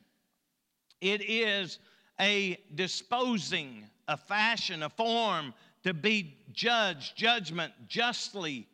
It 1.01 1.21
is 1.21 1.77
a 2.19 2.57
disposing, 2.73 3.83
a 4.07 4.17
fashion, 4.17 4.81
a 4.81 4.89
form 4.89 5.53
to 5.83 5.93
be 5.93 6.35
judged, 6.51 7.15
judgment 7.15 7.73
justly 7.87 8.67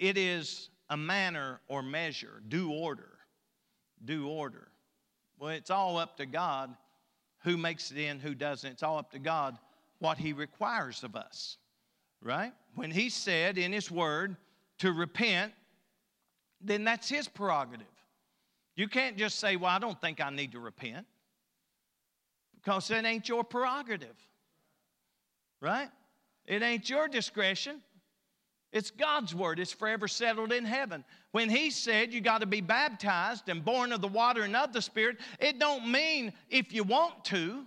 it 0.00 0.16
is 0.16 0.70
a 0.88 0.96
manner 0.96 1.60
or 1.68 1.82
measure, 1.82 2.42
due 2.48 2.72
order. 2.72 3.10
Due 4.02 4.26
order. 4.26 4.68
Well, 5.38 5.50
it's 5.50 5.70
all 5.70 5.98
up 5.98 6.16
to 6.16 6.26
God 6.26 6.74
who 7.42 7.56
makes 7.56 7.90
it 7.90 7.98
in, 7.98 8.18
who 8.18 8.34
doesn't. 8.34 8.70
It's 8.70 8.82
all 8.82 8.98
up 8.98 9.10
to 9.12 9.18
God 9.18 9.58
what 9.98 10.18
He 10.18 10.32
requires 10.32 11.02
of 11.02 11.16
us, 11.16 11.58
right? 12.22 12.52
When 12.74 12.90
He 12.90 13.08
said 13.08 13.58
in 13.58 13.72
His 13.72 13.90
Word 13.90 14.36
to 14.78 14.92
repent, 14.92 15.52
then 16.60 16.84
that's 16.84 17.08
His 17.08 17.28
prerogative. 17.28 17.86
You 18.76 18.88
can't 18.88 19.16
just 19.16 19.38
say, 19.38 19.56
Well, 19.56 19.70
I 19.70 19.78
don't 19.78 20.00
think 20.00 20.20
I 20.20 20.30
need 20.30 20.52
to 20.52 20.60
repent, 20.60 21.06
because 22.56 22.88
that 22.88 23.04
ain't 23.04 23.28
your 23.28 23.44
prerogative, 23.44 24.16
right? 25.60 25.88
It 26.46 26.62
ain't 26.62 26.88
your 26.88 27.08
discretion. 27.08 27.82
It's 28.72 28.90
God's 28.90 29.34
word. 29.34 29.58
It's 29.58 29.72
forever 29.72 30.06
settled 30.06 30.52
in 30.52 30.64
heaven. 30.64 31.04
When 31.32 31.50
he 31.50 31.70
said 31.70 32.12
you 32.12 32.20
got 32.20 32.38
to 32.38 32.46
be 32.46 32.60
baptized 32.60 33.48
and 33.48 33.64
born 33.64 33.92
of 33.92 34.00
the 34.00 34.08
water 34.08 34.42
and 34.42 34.54
of 34.54 34.72
the 34.72 34.82
Spirit, 34.82 35.18
it 35.40 35.58
don't 35.58 35.90
mean 35.90 36.32
if 36.48 36.72
you 36.72 36.84
want 36.84 37.24
to. 37.26 37.64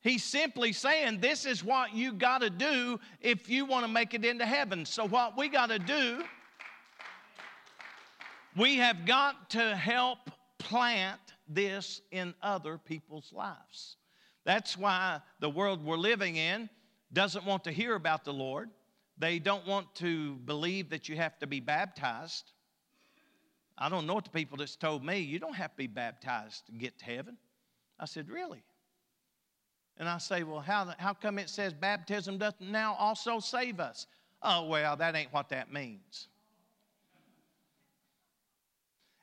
He's 0.00 0.24
simply 0.24 0.72
saying 0.72 1.20
this 1.20 1.44
is 1.44 1.62
what 1.62 1.94
you 1.94 2.12
got 2.12 2.40
to 2.40 2.50
do 2.50 2.98
if 3.20 3.48
you 3.48 3.64
want 3.64 3.84
to 3.84 3.92
make 3.92 4.14
it 4.14 4.24
into 4.24 4.46
heaven. 4.46 4.84
So 4.84 5.06
what 5.06 5.36
we 5.36 5.48
got 5.48 5.66
to 5.66 5.78
do 5.78 6.24
We 8.56 8.76
have 8.76 9.06
got 9.06 9.50
to 9.50 9.76
help 9.76 10.30
plant 10.58 11.20
this 11.48 12.00
in 12.10 12.34
other 12.42 12.76
people's 12.76 13.32
lives. 13.32 13.96
That's 14.44 14.76
why 14.76 15.20
the 15.38 15.48
world 15.48 15.84
we're 15.84 15.96
living 15.96 16.36
in 16.36 16.68
doesn't 17.12 17.44
want 17.44 17.64
to 17.64 17.70
hear 17.70 17.94
about 17.94 18.24
the 18.24 18.32
Lord. 18.32 18.70
They 19.18 19.38
don't 19.38 19.66
want 19.66 19.94
to 19.96 20.34
believe 20.36 20.90
that 20.90 21.08
you 21.08 21.16
have 21.16 21.38
to 21.40 21.46
be 21.46 21.60
baptized. 21.60 22.52
I 23.76 23.88
don't 23.88 24.06
know 24.06 24.14
what 24.14 24.24
the 24.24 24.30
people 24.30 24.58
that's 24.58 24.76
told 24.76 25.04
me, 25.04 25.18
you 25.18 25.38
don't 25.38 25.54
have 25.54 25.72
to 25.72 25.76
be 25.76 25.86
baptized 25.86 26.66
to 26.66 26.72
get 26.72 26.98
to 26.98 27.04
heaven. 27.04 27.36
I 27.98 28.06
said, 28.06 28.28
Really? 28.28 28.62
And 29.96 30.08
I 30.08 30.18
say, 30.18 30.44
Well, 30.44 30.60
how, 30.60 30.92
how 30.98 31.14
come 31.14 31.38
it 31.38 31.48
says 31.48 31.72
baptism 31.72 32.38
doesn't 32.38 32.70
now 32.70 32.94
also 32.98 33.40
save 33.40 33.80
us? 33.80 34.06
Oh, 34.42 34.66
well, 34.66 34.96
that 34.96 35.16
ain't 35.16 35.32
what 35.32 35.48
that 35.48 35.72
means. 35.72 36.28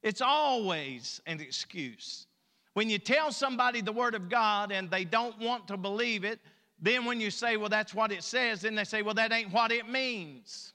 It's 0.04 0.22
always 0.22 1.22
an 1.26 1.40
excuse. 1.40 2.28
When 2.74 2.90
you 2.90 3.00
tell 3.00 3.32
somebody 3.32 3.82
the 3.82 3.94
Word 3.94 4.14
of 4.14 4.30
God 4.30 4.72
and 4.72 4.92
they 4.92 5.06
don't 5.06 5.40
want 5.40 5.70
to 5.70 5.78
believe 5.78 6.26
it, 6.26 6.40
then 6.80 7.06
when 7.06 7.22
you 7.22 7.32
say, 7.32 7.58
well, 7.58 7.70
that's 7.70 7.94
what 7.94 8.12
it 8.12 8.24
says, 8.24 8.62
then 8.62 8.76
they 8.76 8.84
say, 8.84 9.02
well, 9.02 9.14
that 9.14 9.32
ain't 9.32 9.52
what 9.54 9.72
it 9.72 9.88
means. 9.88 10.74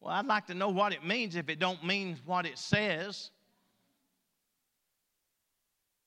Well, 0.00 0.12
I'd 0.12 0.26
like 0.26 0.46
to 0.46 0.54
know 0.54 0.68
what 0.68 0.92
it 0.92 1.04
means 1.04 1.36
if 1.36 1.48
it 1.48 1.58
don't 1.58 1.84
mean 1.84 2.18
what 2.24 2.46
it 2.46 2.58
says. 2.58 3.30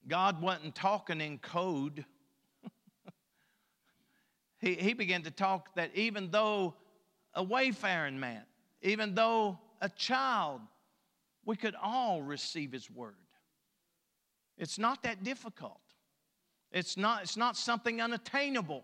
God 0.08 0.42
wasn't 0.42 0.74
talking 0.74 1.22
in 1.22 1.38
code. 1.38 2.06
he, 4.60 4.76
he 4.76 4.94
began 4.94 5.22
to 5.24 5.32
talk 5.32 5.76
that 5.76 5.92
even 5.96 6.32
though 6.32 6.76
a 7.34 7.44
wayfaring 7.44 8.20
man, 8.20 8.44
even 8.82 9.14
though 9.14 9.60
a 9.82 9.90
child 9.90 10.62
we 11.46 11.56
could 11.56 11.76
all 11.82 12.22
receive 12.22 12.72
His 12.72 12.90
Word. 12.92 13.16
It's 14.58 14.78
not 14.78 15.04
that 15.04 15.24
difficult, 15.24 15.80
it's 16.72 16.98
not, 16.98 17.24
it's 17.24 17.38
not 17.38 17.58
something 17.58 18.02
unattainable. 18.02 18.84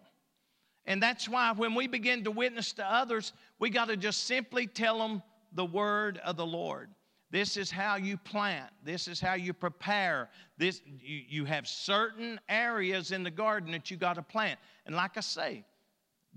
And 0.87 1.01
that's 1.01 1.27
why 1.27 1.51
when 1.51 1.73
we 1.73 1.87
begin 1.87 2.23
to 2.25 2.31
witness 2.31 2.73
to 2.73 2.85
others, 2.85 3.33
we 3.59 3.69
got 3.69 3.87
to 3.87 3.97
just 3.97 4.25
simply 4.25 4.67
tell 4.67 4.99
them 4.99 5.23
the 5.53 5.65
word 5.65 6.19
of 6.23 6.37
the 6.37 6.45
Lord. 6.45 6.89
This 7.31 7.57
is 7.57 7.71
how 7.71 7.95
you 7.95 8.17
plant. 8.17 8.69
This 8.83 9.07
is 9.07 9.19
how 9.19 9.33
you 9.33 9.51
prepare. 9.51 10.29
This 10.57 10.81
you, 11.01 11.21
you 11.27 11.45
have 11.45 11.67
certain 11.67 12.39
areas 12.47 13.11
in 13.11 13.23
the 13.23 13.31
garden 13.31 13.71
that 13.71 13.89
you 13.89 13.97
got 13.97 14.13
to 14.13 14.21
plant. 14.21 14.59
And 14.85 14.95
like 14.95 15.17
I 15.17 15.21
say, 15.21 15.65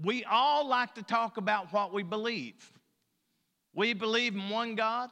we 0.03 0.25
all 0.25 0.67
like 0.67 0.95
to 0.95 1.03
talk 1.03 1.37
about 1.37 1.73
what 1.73 1.93
we 1.93 2.03
believe. 2.03 2.73
We 3.75 3.93
believe 3.93 4.35
in 4.35 4.49
one 4.49 4.75
God, 4.75 5.11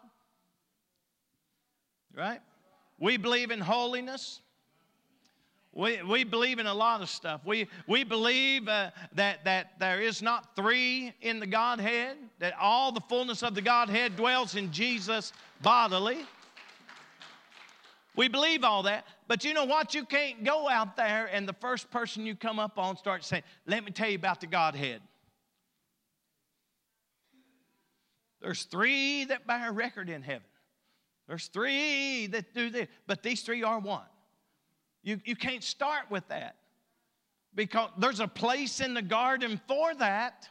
right? 2.15 2.41
We 2.99 3.17
believe 3.17 3.51
in 3.51 3.61
holiness. 3.61 4.41
We, 5.77 6.03
we 6.03 6.25
believe 6.25 6.59
in 6.59 6.67
a 6.67 6.73
lot 6.73 7.03
of 7.03 7.11
stuff. 7.11 7.43
We, 7.45 7.69
we 7.87 8.03
believe 8.03 8.67
uh, 8.67 8.93
that, 9.13 9.45
that 9.45 9.79
there 9.79 10.01
is 10.01 10.23
not 10.23 10.57
three 10.57 11.13
in 11.21 11.39
the 11.39 11.47
Godhead, 11.47 12.17
that 12.39 12.55
all 12.59 12.93
the 12.93 13.03
fullness 13.03 13.43
of 13.43 13.55
the 13.55 13.61
Godhead 13.61 14.17
dwells 14.17 14.57
in 14.57 14.73
Jesus 14.73 15.35
bodily. 15.61 16.21
We 18.17 18.29
believe 18.29 18.65
all 18.65 18.85
that. 18.85 19.05
But 19.29 19.45
you 19.45 19.53
know 19.53 19.67
what? 19.67 19.95
You 19.95 20.07
can't 20.07 20.45
go 20.45 20.67
out 20.67 20.97
there 20.97 21.29
and 21.31 21.47
the 21.47 21.53
first 21.53 21.91
person 21.91 22.25
you 22.25 22.35
come 22.35 22.59
up 22.59 22.79
on 22.79 22.97
starts 22.97 23.27
saying, 23.27 23.43
Let 23.67 23.85
me 23.85 23.91
tell 23.91 24.09
you 24.09 24.17
about 24.17 24.41
the 24.41 24.47
Godhead. 24.47 25.03
There's 28.41 28.63
three 28.63 29.27
that 29.27 29.47
bear 29.47 29.73
record 29.73 30.09
in 30.09 30.23
heaven. 30.23 30.49
There's 31.29 31.49
three 31.49 32.29
that 32.29 32.55
do 32.55 32.71
this, 32.71 32.89
but 33.07 33.23
these 33.23 33.43
three 33.43 33.63
are 33.63 33.79
one. 33.79 34.07
You, 35.07 35.21
you 35.25 35.37
can't 35.37 35.63
start 35.63 36.11
with 36.11 36.27
that 36.31 36.57
because 37.55 37.91
there's 37.97 38.19
a 38.19 38.27
place 38.27 38.81
in 38.81 38.93
the 38.93 39.01
garden 39.01 39.61
for 39.69 39.95
that, 39.95 40.49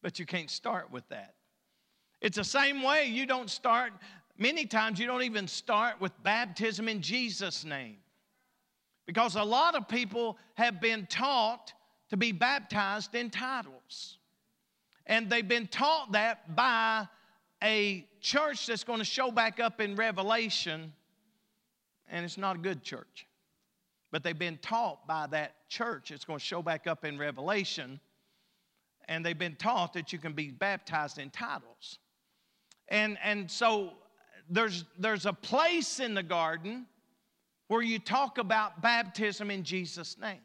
but 0.00 0.18
you 0.18 0.24
can't 0.24 0.48
start 0.48 0.90
with 0.90 1.06
that. 1.10 1.34
It's 2.22 2.38
the 2.38 2.44
same 2.44 2.82
way 2.82 3.04
you 3.04 3.26
don't 3.26 3.50
start, 3.50 3.92
many 4.38 4.64
times 4.64 4.98
you 4.98 5.06
don't 5.06 5.24
even 5.24 5.46
start 5.46 6.00
with 6.00 6.10
baptism 6.22 6.88
in 6.88 7.02
Jesus' 7.02 7.66
name. 7.66 7.98
Because 9.04 9.36
a 9.36 9.44
lot 9.44 9.74
of 9.74 9.86
people 9.86 10.38
have 10.54 10.80
been 10.80 11.06
taught 11.10 11.74
to 12.08 12.16
be 12.16 12.32
baptized 12.32 13.14
in 13.14 13.28
titles. 13.28 14.16
And 15.04 15.28
they've 15.28 15.46
been 15.46 15.66
taught 15.66 16.12
that 16.12 16.56
by 16.56 17.06
a 17.62 18.06
church 18.22 18.66
that's 18.66 18.84
going 18.84 19.00
to 19.00 19.04
show 19.04 19.30
back 19.30 19.60
up 19.60 19.82
in 19.82 19.96
Revelation, 19.96 20.94
and 22.14 22.24
it's 22.24 22.38
not 22.38 22.54
a 22.54 22.60
good 22.60 22.84
church. 22.84 23.26
But 24.12 24.22
they've 24.22 24.38
been 24.38 24.58
taught 24.62 25.08
by 25.08 25.26
that 25.32 25.68
church, 25.68 26.12
it's 26.12 26.24
going 26.24 26.38
to 26.38 26.44
show 26.44 26.62
back 26.62 26.86
up 26.86 27.04
in 27.04 27.18
Revelation, 27.18 27.98
and 29.08 29.26
they've 29.26 29.36
been 29.36 29.56
taught 29.56 29.92
that 29.94 30.12
you 30.12 30.20
can 30.20 30.32
be 30.32 30.52
baptized 30.52 31.18
in 31.18 31.30
titles. 31.30 31.98
And, 32.86 33.18
and 33.22 33.50
so 33.50 33.94
there's, 34.48 34.84
there's 34.96 35.26
a 35.26 35.32
place 35.32 35.98
in 35.98 36.14
the 36.14 36.22
garden 36.22 36.86
where 37.66 37.82
you 37.82 37.98
talk 37.98 38.38
about 38.38 38.80
baptism 38.80 39.50
in 39.50 39.64
Jesus' 39.64 40.16
name. 40.16 40.38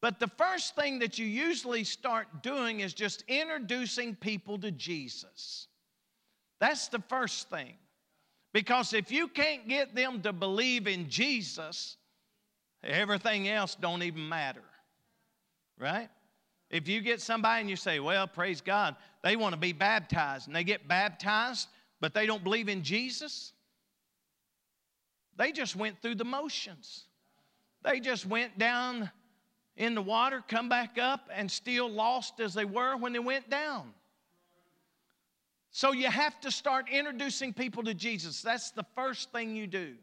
But 0.00 0.20
the 0.20 0.28
first 0.28 0.76
thing 0.76 1.00
that 1.00 1.18
you 1.18 1.26
usually 1.26 1.82
start 1.82 2.44
doing 2.44 2.78
is 2.78 2.94
just 2.94 3.24
introducing 3.26 4.14
people 4.14 4.56
to 4.58 4.70
Jesus. 4.70 5.66
That's 6.60 6.86
the 6.86 7.00
first 7.08 7.50
thing. 7.50 7.74
Because 8.54 8.94
if 8.94 9.10
you 9.10 9.26
can't 9.26 9.68
get 9.68 9.96
them 9.96 10.22
to 10.22 10.32
believe 10.32 10.86
in 10.86 11.10
Jesus, 11.10 11.96
everything 12.84 13.48
else 13.48 13.74
don't 13.74 14.04
even 14.04 14.28
matter. 14.28 14.62
Right? 15.76 16.08
If 16.70 16.86
you 16.88 17.00
get 17.00 17.20
somebody 17.20 17.62
and 17.62 17.68
you 17.68 17.74
say, 17.74 17.98
"Well, 17.98 18.28
praise 18.28 18.60
God, 18.60 18.94
they 19.22 19.34
want 19.34 19.54
to 19.54 19.58
be 19.58 19.72
baptized." 19.72 20.46
And 20.46 20.54
they 20.54 20.62
get 20.62 20.86
baptized, 20.86 21.68
but 22.00 22.14
they 22.14 22.26
don't 22.26 22.44
believe 22.44 22.68
in 22.68 22.84
Jesus, 22.84 23.52
they 25.36 25.50
just 25.50 25.74
went 25.74 26.00
through 26.00 26.14
the 26.14 26.24
motions. 26.24 27.08
They 27.82 27.98
just 27.98 28.24
went 28.24 28.56
down 28.56 29.10
in 29.76 29.96
the 29.96 30.02
water, 30.02 30.44
come 30.46 30.68
back 30.68 30.96
up, 30.96 31.28
and 31.32 31.50
still 31.50 31.90
lost 31.90 32.38
as 32.38 32.54
they 32.54 32.64
were 32.64 32.96
when 32.96 33.12
they 33.12 33.18
went 33.18 33.50
down. 33.50 33.92
So 35.76 35.90
you 35.90 36.08
have 36.08 36.40
to 36.42 36.52
start 36.52 36.86
introducing 36.88 37.52
people 37.52 37.82
to 37.82 37.94
Jesus. 37.94 38.42
That's 38.42 38.70
the 38.70 38.84
first 38.94 39.32
thing 39.32 39.56
you 39.56 39.66
do. 39.66 39.94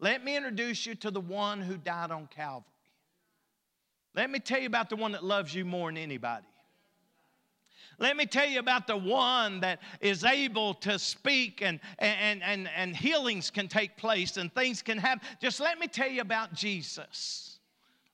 Let 0.00 0.24
me 0.24 0.34
introduce 0.34 0.86
you 0.86 0.94
to 0.94 1.10
the 1.10 1.20
one 1.20 1.60
who 1.60 1.76
died 1.76 2.10
on 2.10 2.26
Calvary. 2.34 2.64
Let 4.14 4.30
me 4.30 4.38
tell 4.38 4.58
you 4.58 4.66
about 4.66 4.88
the 4.88 4.96
one 4.96 5.12
that 5.12 5.22
loves 5.22 5.54
you 5.54 5.66
more 5.66 5.90
than 5.90 5.98
anybody. 5.98 6.46
Let 7.98 8.16
me 8.16 8.24
tell 8.24 8.46
you 8.48 8.58
about 8.60 8.86
the 8.86 8.96
one 8.96 9.60
that 9.60 9.80
is 10.00 10.24
able 10.24 10.72
to 10.72 10.98
speak 10.98 11.60
and, 11.60 11.80
and, 11.98 12.42
and, 12.42 12.70
and 12.74 12.96
healings 12.96 13.50
can 13.50 13.68
take 13.68 13.98
place 13.98 14.38
and 14.38 14.50
things 14.54 14.80
can 14.80 14.96
happen. 14.96 15.28
Just 15.38 15.60
let 15.60 15.78
me 15.78 15.86
tell 15.86 16.08
you 16.08 16.22
about 16.22 16.54
Jesus. 16.54 17.58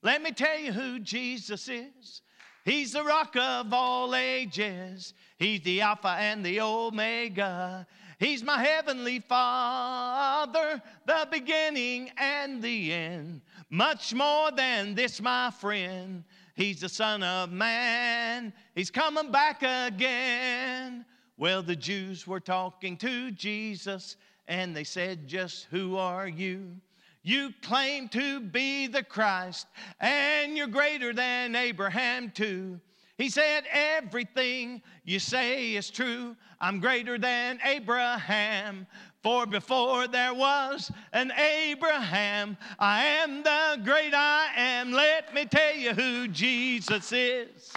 Let 0.03 0.23
me 0.23 0.33
tell 0.33 0.59
you 0.59 0.73
who 0.73 0.99
Jesus 0.99 1.69
is. 1.69 2.23
He's 2.65 2.93
the 2.93 3.05
rock 3.05 3.37
of 3.37 3.73
all 3.73 4.17
ages. 4.17 5.15
He's 5.41 5.63
the 5.63 5.81
Alpha 5.81 6.17
and 6.19 6.45
the 6.45 6.61
Omega. 6.61 7.87
He's 8.19 8.43
my 8.43 8.63
heavenly 8.63 9.21
Father, 9.21 10.83
the 11.07 11.27
beginning 11.31 12.11
and 12.19 12.61
the 12.63 12.93
end. 12.93 13.41
Much 13.71 14.13
more 14.13 14.51
than 14.51 14.95
this, 14.95 15.19
my 15.19 15.51
friend. 15.51 16.25
He's 16.55 16.83
the 16.83 16.91
Son 16.91 17.23
of 17.23 17.51
Man. 17.51 18.53
He's 18.75 18.91
coming 18.91 19.33
back 19.33 19.63
again. 19.63 21.07
Well, 21.39 21.63
the 21.63 21.77
Jews 21.77 22.27
were 22.27 22.39
talking 22.39 22.99
to 22.99 23.31
Jesus 23.31 24.19
and 24.47 24.77
they 24.77 24.85
said, 24.85 25.27
Just 25.27 25.69
who 25.71 25.97
are 25.97 26.29
you? 26.29 26.77
You 27.23 27.55
claim 27.63 28.11
to 28.11 28.41
be 28.41 28.89
the 28.89 29.03
Christ, 29.03 29.69
and 30.01 30.55
you're 30.57 30.67
greater 30.67 31.15
than 31.15 31.55
Abraham, 31.55 32.31
too. 32.31 32.81
He 33.21 33.29
said, 33.29 33.65
Everything 33.71 34.81
you 35.05 35.19
say 35.19 35.75
is 35.75 35.91
true. 35.91 36.35
I'm 36.59 36.81
greater 36.81 37.19
than 37.19 37.61
Abraham. 37.63 38.87
For 39.23 39.45
before 39.45 40.09
there 40.09 40.33
was 40.33 40.91
an 41.13 41.31
Abraham, 41.33 42.57
I 42.79 43.05
am 43.05 43.43
the 43.43 43.79
great 43.85 44.15
I 44.15 44.47
am. 44.57 44.93
Let 44.93 45.35
me 45.35 45.45
tell 45.45 45.77
you 45.77 45.93
who 45.93 46.29
Jesus 46.29 47.13
is. 47.13 47.75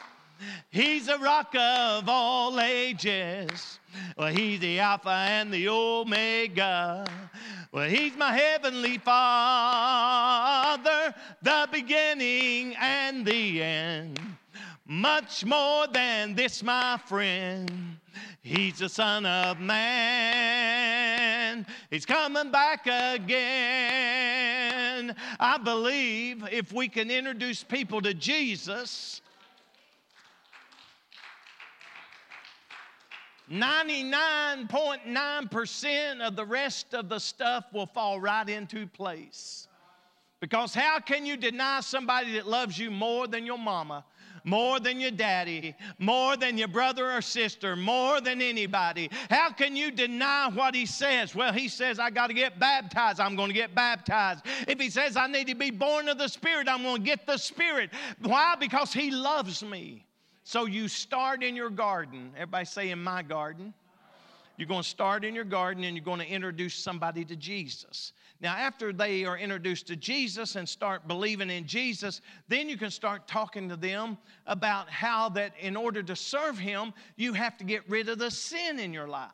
He's 0.69 1.07
the 1.07 1.17
rock 1.17 1.53
of 1.55 2.07
all 2.07 2.61
ages. 2.61 3.79
Well, 4.17 4.33
he's 4.33 4.61
the 4.61 4.79
Alpha 4.79 5.09
and 5.09 5.53
the 5.53 5.67
Omega. 5.67 7.05
Well, 7.73 7.89
he's 7.89 8.15
my 8.15 8.31
heavenly 8.31 8.97
Father, 8.97 9.93
the 11.41 11.67
beginning 11.69 12.77
and 12.79 13.25
the 13.25 13.61
end. 13.61 14.21
Much 14.93 15.43
more 15.43 15.87
than 15.87 16.35
this, 16.35 16.61
my 16.61 16.99
friend. 17.07 17.97
He's 18.43 18.77
the 18.77 18.89
Son 18.89 19.25
of 19.25 19.59
Man. 19.59 21.65
He's 21.89 22.05
coming 22.05 22.51
back 22.51 22.85
again. 22.85 23.25
I 25.39 25.57
believe 25.57 26.47
if 26.51 26.71
we 26.71 26.87
can 26.87 27.09
introduce 27.09 27.63
people 27.63 28.01
to 28.01 28.13
Jesus, 28.13 29.23
99.9% 33.51 36.21
of 36.21 36.35
the 36.35 36.45
rest 36.45 36.93
of 36.93 37.09
the 37.09 37.17
stuff 37.17 37.65
will 37.73 37.87
fall 37.87 38.19
right 38.19 38.47
into 38.47 38.85
place. 38.85 39.67
Because 40.39 40.75
how 40.75 40.99
can 40.99 41.25
you 41.25 41.37
deny 41.37 41.79
somebody 41.79 42.33
that 42.33 42.47
loves 42.47 42.77
you 42.77 42.91
more 42.91 43.25
than 43.27 43.43
your 43.45 43.57
mama? 43.57 44.03
More 44.43 44.79
than 44.79 44.99
your 44.99 45.11
daddy, 45.11 45.75
more 45.99 46.35
than 46.35 46.57
your 46.57 46.67
brother 46.67 47.11
or 47.11 47.21
sister, 47.21 47.75
more 47.75 48.21
than 48.21 48.41
anybody. 48.41 49.09
How 49.29 49.51
can 49.51 49.75
you 49.75 49.91
deny 49.91 50.49
what 50.53 50.75
he 50.75 50.85
says? 50.85 51.33
Well, 51.33 51.53
he 51.53 51.67
says, 51.67 51.99
I 51.99 52.09
got 52.09 52.27
to 52.27 52.33
get 52.33 52.59
baptized. 52.59 53.19
I'm 53.19 53.35
going 53.35 53.49
to 53.49 53.53
get 53.53 53.73
baptized. 53.73 54.45
If 54.67 54.79
he 54.79 54.89
says, 54.89 55.15
I 55.15 55.27
need 55.27 55.47
to 55.47 55.55
be 55.55 55.71
born 55.71 56.09
of 56.09 56.17
the 56.17 56.27
Spirit, 56.27 56.67
I'm 56.67 56.83
going 56.83 57.01
to 57.01 57.05
get 57.05 57.25
the 57.25 57.37
Spirit. 57.37 57.91
Why? 58.21 58.55
Because 58.59 58.93
he 58.93 59.11
loves 59.11 59.63
me. 59.63 60.05
So 60.43 60.65
you 60.65 60.87
start 60.87 61.41
in 61.41 61.55
your 61.55 61.69
garden. 61.69 62.31
Everybody 62.35 62.65
say, 62.65 62.89
in 62.89 63.01
my 63.01 63.23
garden. 63.23 63.73
You're 64.57 64.67
going 64.67 64.83
to 64.83 64.87
start 64.87 65.25
in 65.25 65.33
your 65.33 65.43
garden 65.43 65.83
and 65.83 65.95
you're 65.95 66.05
going 66.05 66.19
to 66.19 66.27
introduce 66.27 66.75
somebody 66.75 67.25
to 67.25 67.35
Jesus. 67.35 68.13
Now, 68.39 68.55
after 68.55 68.93
they 68.93 69.25
are 69.25 69.37
introduced 69.37 69.87
to 69.87 69.95
Jesus 69.95 70.55
and 70.55 70.67
start 70.67 71.07
believing 71.07 71.49
in 71.49 71.65
Jesus, 71.65 72.21
then 72.49 72.69
you 72.69 72.77
can 72.77 72.91
start 72.91 73.27
talking 73.27 73.67
to 73.69 73.75
them 73.75 74.17
about 74.45 74.89
how 74.89 75.29
that 75.29 75.53
in 75.59 75.75
order 75.75 76.03
to 76.03 76.15
serve 76.15 76.59
Him, 76.59 76.93
you 77.15 77.33
have 77.33 77.57
to 77.57 77.63
get 77.63 77.89
rid 77.89 78.09
of 78.09 78.19
the 78.19 78.29
sin 78.29 78.79
in 78.79 78.93
your 78.93 79.07
life. 79.07 79.31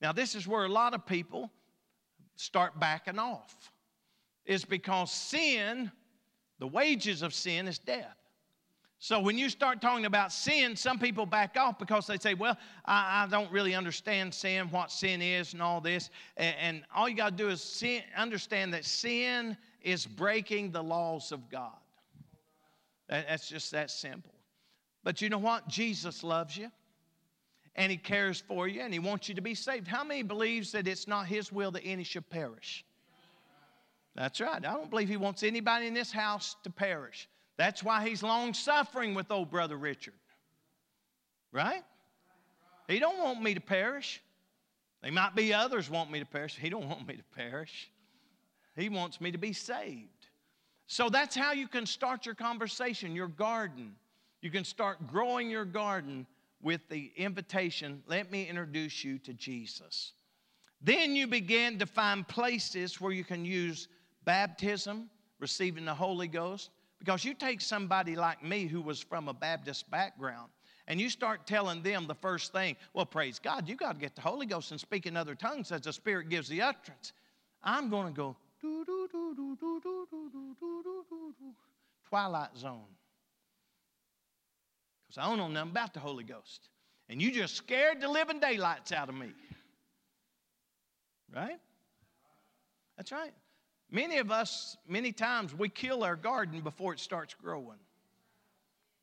Now, 0.00 0.12
this 0.12 0.34
is 0.34 0.48
where 0.48 0.64
a 0.64 0.68
lot 0.68 0.94
of 0.94 1.06
people 1.06 1.50
start 2.36 2.80
backing 2.80 3.18
off, 3.18 3.70
is 4.44 4.64
because 4.64 5.12
sin, 5.12 5.92
the 6.58 6.66
wages 6.66 7.22
of 7.22 7.32
sin 7.32 7.68
is 7.68 7.78
death. 7.78 8.16
So 9.04 9.20
when 9.20 9.36
you 9.36 9.50
start 9.50 9.82
talking 9.82 10.06
about 10.06 10.32
sin, 10.32 10.76
some 10.76 10.98
people 10.98 11.26
back 11.26 11.58
off 11.58 11.78
because 11.78 12.06
they 12.06 12.16
say, 12.16 12.32
Well, 12.32 12.56
I, 12.86 13.24
I 13.24 13.26
don't 13.26 13.52
really 13.52 13.74
understand 13.74 14.32
sin, 14.32 14.68
what 14.70 14.90
sin 14.90 15.20
is, 15.20 15.52
and 15.52 15.60
all 15.60 15.82
this. 15.82 16.08
And, 16.38 16.56
and 16.58 16.82
all 16.96 17.06
you 17.06 17.14
got 17.14 17.36
to 17.36 17.36
do 17.36 17.50
is 17.50 17.60
sin, 17.60 18.00
understand 18.16 18.72
that 18.72 18.86
sin 18.86 19.58
is 19.82 20.06
breaking 20.06 20.70
the 20.70 20.82
laws 20.82 21.32
of 21.32 21.50
God. 21.50 21.76
That, 23.10 23.28
that's 23.28 23.46
just 23.46 23.72
that 23.72 23.90
simple. 23.90 24.32
But 25.02 25.20
you 25.20 25.28
know 25.28 25.36
what? 25.36 25.68
Jesus 25.68 26.24
loves 26.24 26.56
you 26.56 26.70
and 27.76 27.92
he 27.92 27.98
cares 27.98 28.40
for 28.40 28.68
you 28.68 28.80
and 28.80 28.90
he 28.90 29.00
wants 29.00 29.28
you 29.28 29.34
to 29.34 29.42
be 29.42 29.54
saved. 29.54 29.86
How 29.86 30.02
many 30.02 30.22
believes 30.22 30.72
that 30.72 30.88
it's 30.88 31.06
not 31.06 31.26
his 31.26 31.52
will 31.52 31.72
that 31.72 31.82
any 31.84 32.04
should 32.04 32.30
perish? 32.30 32.86
That's 34.14 34.40
right. 34.40 34.64
I 34.64 34.72
don't 34.72 34.88
believe 34.88 35.10
he 35.10 35.18
wants 35.18 35.42
anybody 35.42 35.88
in 35.88 35.92
this 35.92 36.10
house 36.10 36.56
to 36.64 36.70
perish. 36.70 37.28
That's 37.56 37.82
why 37.82 38.06
he's 38.06 38.22
long 38.22 38.54
suffering 38.54 39.14
with 39.14 39.30
old 39.30 39.50
brother 39.50 39.76
Richard. 39.76 40.14
Right? 41.52 41.82
He 42.88 42.98
don't 42.98 43.18
want 43.18 43.42
me 43.42 43.54
to 43.54 43.60
perish. 43.60 44.22
There 45.02 45.12
might 45.12 45.34
be 45.34 45.54
others 45.54 45.88
want 45.88 46.10
me 46.10 46.18
to 46.18 46.26
perish. 46.26 46.56
He 46.56 46.68
don't 46.68 46.88
want 46.88 47.06
me 47.06 47.16
to 47.16 47.22
perish. 47.36 47.90
He 48.76 48.88
wants 48.88 49.20
me 49.20 49.30
to 49.30 49.38
be 49.38 49.52
saved. 49.52 50.08
So 50.86 51.08
that's 51.08 51.36
how 51.36 51.52
you 51.52 51.68
can 51.68 51.86
start 51.86 52.26
your 52.26 52.34
conversation, 52.34 53.14
your 53.14 53.28
garden. 53.28 53.94
You 54.42 54.50
can 54.50 54.64
start 54.64 55.06
growing 55.06 55.48
your 55.48 55.64
garden 55.64 56.26
with 56.64 56.80
the 56.88 57.12
invitation, 57.16 58.02
let 58.06 58.32
me 58.32 58.48
introduce 58.48 59.04
you 59.04 59.18
to 59.18 59.34
Jesus. 59.34 60.14
Then 60.80 61.14
you 61.14 61.26
begin 61.26 61.78
to 61.78 61.86
find 61.86 62.26
places 62.26 63.00
where 63.00 63.12
you 63.12 63.22
can 63.22 63.44
use 63.44 63.86
baptism, 64.24 65.10
receiving 65.38 65.84
the 65.84 65.94
Holy 65.94 66.26
Ghost, 66.26 66.70
because 67.04 67.22
you 67.22 67.34
take 67.34 67.60
somebody 67.60 68.16
like 68.16 68.42
me 68.42 68.66
who 68.66 68.80
was 68.80 68.98
from 68.98 69.28
a 69.28 69.34
Baptist 69.34 69.90
background 69.90 70.50
and 70.86 70.98
you 70.98 71.10
start 71.10 71.46
telling 71.46 71.82
them 71.82 72.06
the 72.06 72.14
first 72.14 72.50
thing, 72.52 72.76
well, 72.94 73.04
praise 73.04 73.38
God, 73.38 73.68
you 73.68 73.76
got 73.76 73.92
to 73.92 74.00
get 74.00 74.14
the 74.14 74.22
Holy 74.22 74.46
Ghost 74.46 74.70
and 74.70 74.80
speak 74.80 75.04
in 75.04 75.14
other 75.14 75.34
tongues 75.34 75.70
as 75.70 75.82
the 75.82 75.92
Spirit 75.92 76.30
gives 76.30 76.48
the 76.48 76.62
utterance. 76.62 77.12
I'm 77.62 77.90
going 77.90 78.06
to 78.06 78.12
go, 78.12 78.36
Twilight 82.08 82.56
Zone. 82.56 82.80
Because 85.06 85.18
I 85.18 85.28
don't 85.28 85.36
know 85.36 85.48
nothing 85.48 85.72
about 85.72 85.92
the 85.92 86.00
Holy 86.00 86.24
Ghost. 86.24 86.70
And 87.10 87.20
you 87.20 87.30
just 87.30 87.54
scared 87.54 88.00
the 88.00 88.08
living 88.08 88.40
daylights 88.40 88.92
out 88.92 89.10
of 89.10 89.14
me. 89.14 89.28
Right? 91.34 91.58
That's 92.96 93.12
right. 93.12 93.34
Many 93.90 94.18
of 94.18 94.30
us, 94.30 94.76
many 94.88 95.12
times, 95.12 95.54
we 95.54 95.68
kill 95.68 96.02
our 96.04 96.16
garden 96.16 96.60
before 96.60 96.92
it 96.92 97.00
starts 97.00 97.34
growing 97.34 97.78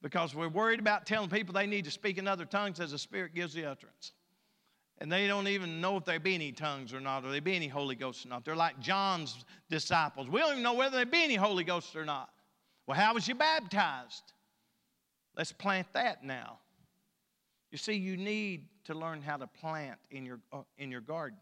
because 0.01 0.33
we're 0.33 0.49
worried 0.49 0.79
about 0.79 1.05
telling 1.05 1.29
people 1.29 1.53
they 1.53 1.67
need 1.67 1.85
to 1.85 1.91
speak 1.91 2.17
in 2.17 2.27
other 2.27 2.45
tongues 2.45 2.79
as 2.79 2.91
the 2.91 2.97
Spirit 2.97 3.33
gives 3.33 3.53
the 3.53 3.65
utterance. 3.65 4.13
And 4.97 5.11
they 5.11 5.27
don't 5.27 5.47
even 5.47 5.81
know 5.81 5.97
if 5.97 6.05
there 6.05 6.19
be 6.19 6.35
any 6.35 6.51
tongues 6.51 6.93
or 6.93 6.99
not, 6.99 7.25
or 7.25 7.31
there 7.31 7.41
be 7.41 7.55
any 7.55 7.67
Holy 7.67 7.95
Ghost 7.95 8.25
or 8.25 8.29
not. 8.29 8.45
They're 8.45 8.55
like 8.55 8.79
John's 8.79 9.45
disciples. 9.69 10.27
We 10.27 10.39
don't 10.39 10.51
even 10.51 10.63
know 10.63 10.73
whether 10.73 10.97
there 10.97 11.05
be 11.05 11.23
any 11.23 11.35
Holy 11.35 11.63
Ghost 11.63 11.95
or 11.95 12.05
not. 12.05 12.29
Well, 12.85 12.97
how 12.97 13.13
was 13.13 13.27
you 13.27 13.35
baptized? 13.35 14.33
Let's 15.35 15.51
plant 15.51 15.87
that 15.93 16.23
now. 16.23 16.59
You 17.71 17.77
see, 17.77 17.93
you 17.93 18.17
need 18.17 18.67
to 18.85 18.93
learn 18.93 19.21
how 19.21 19.37
to 19.37 19.47
plant 19.47 19.97
in 20.11 20.25
your, 20.25 20.39
uh, 20.51 20.61
in 20.77 20.91
your 20.91 21.01
garden. 21.01 21.39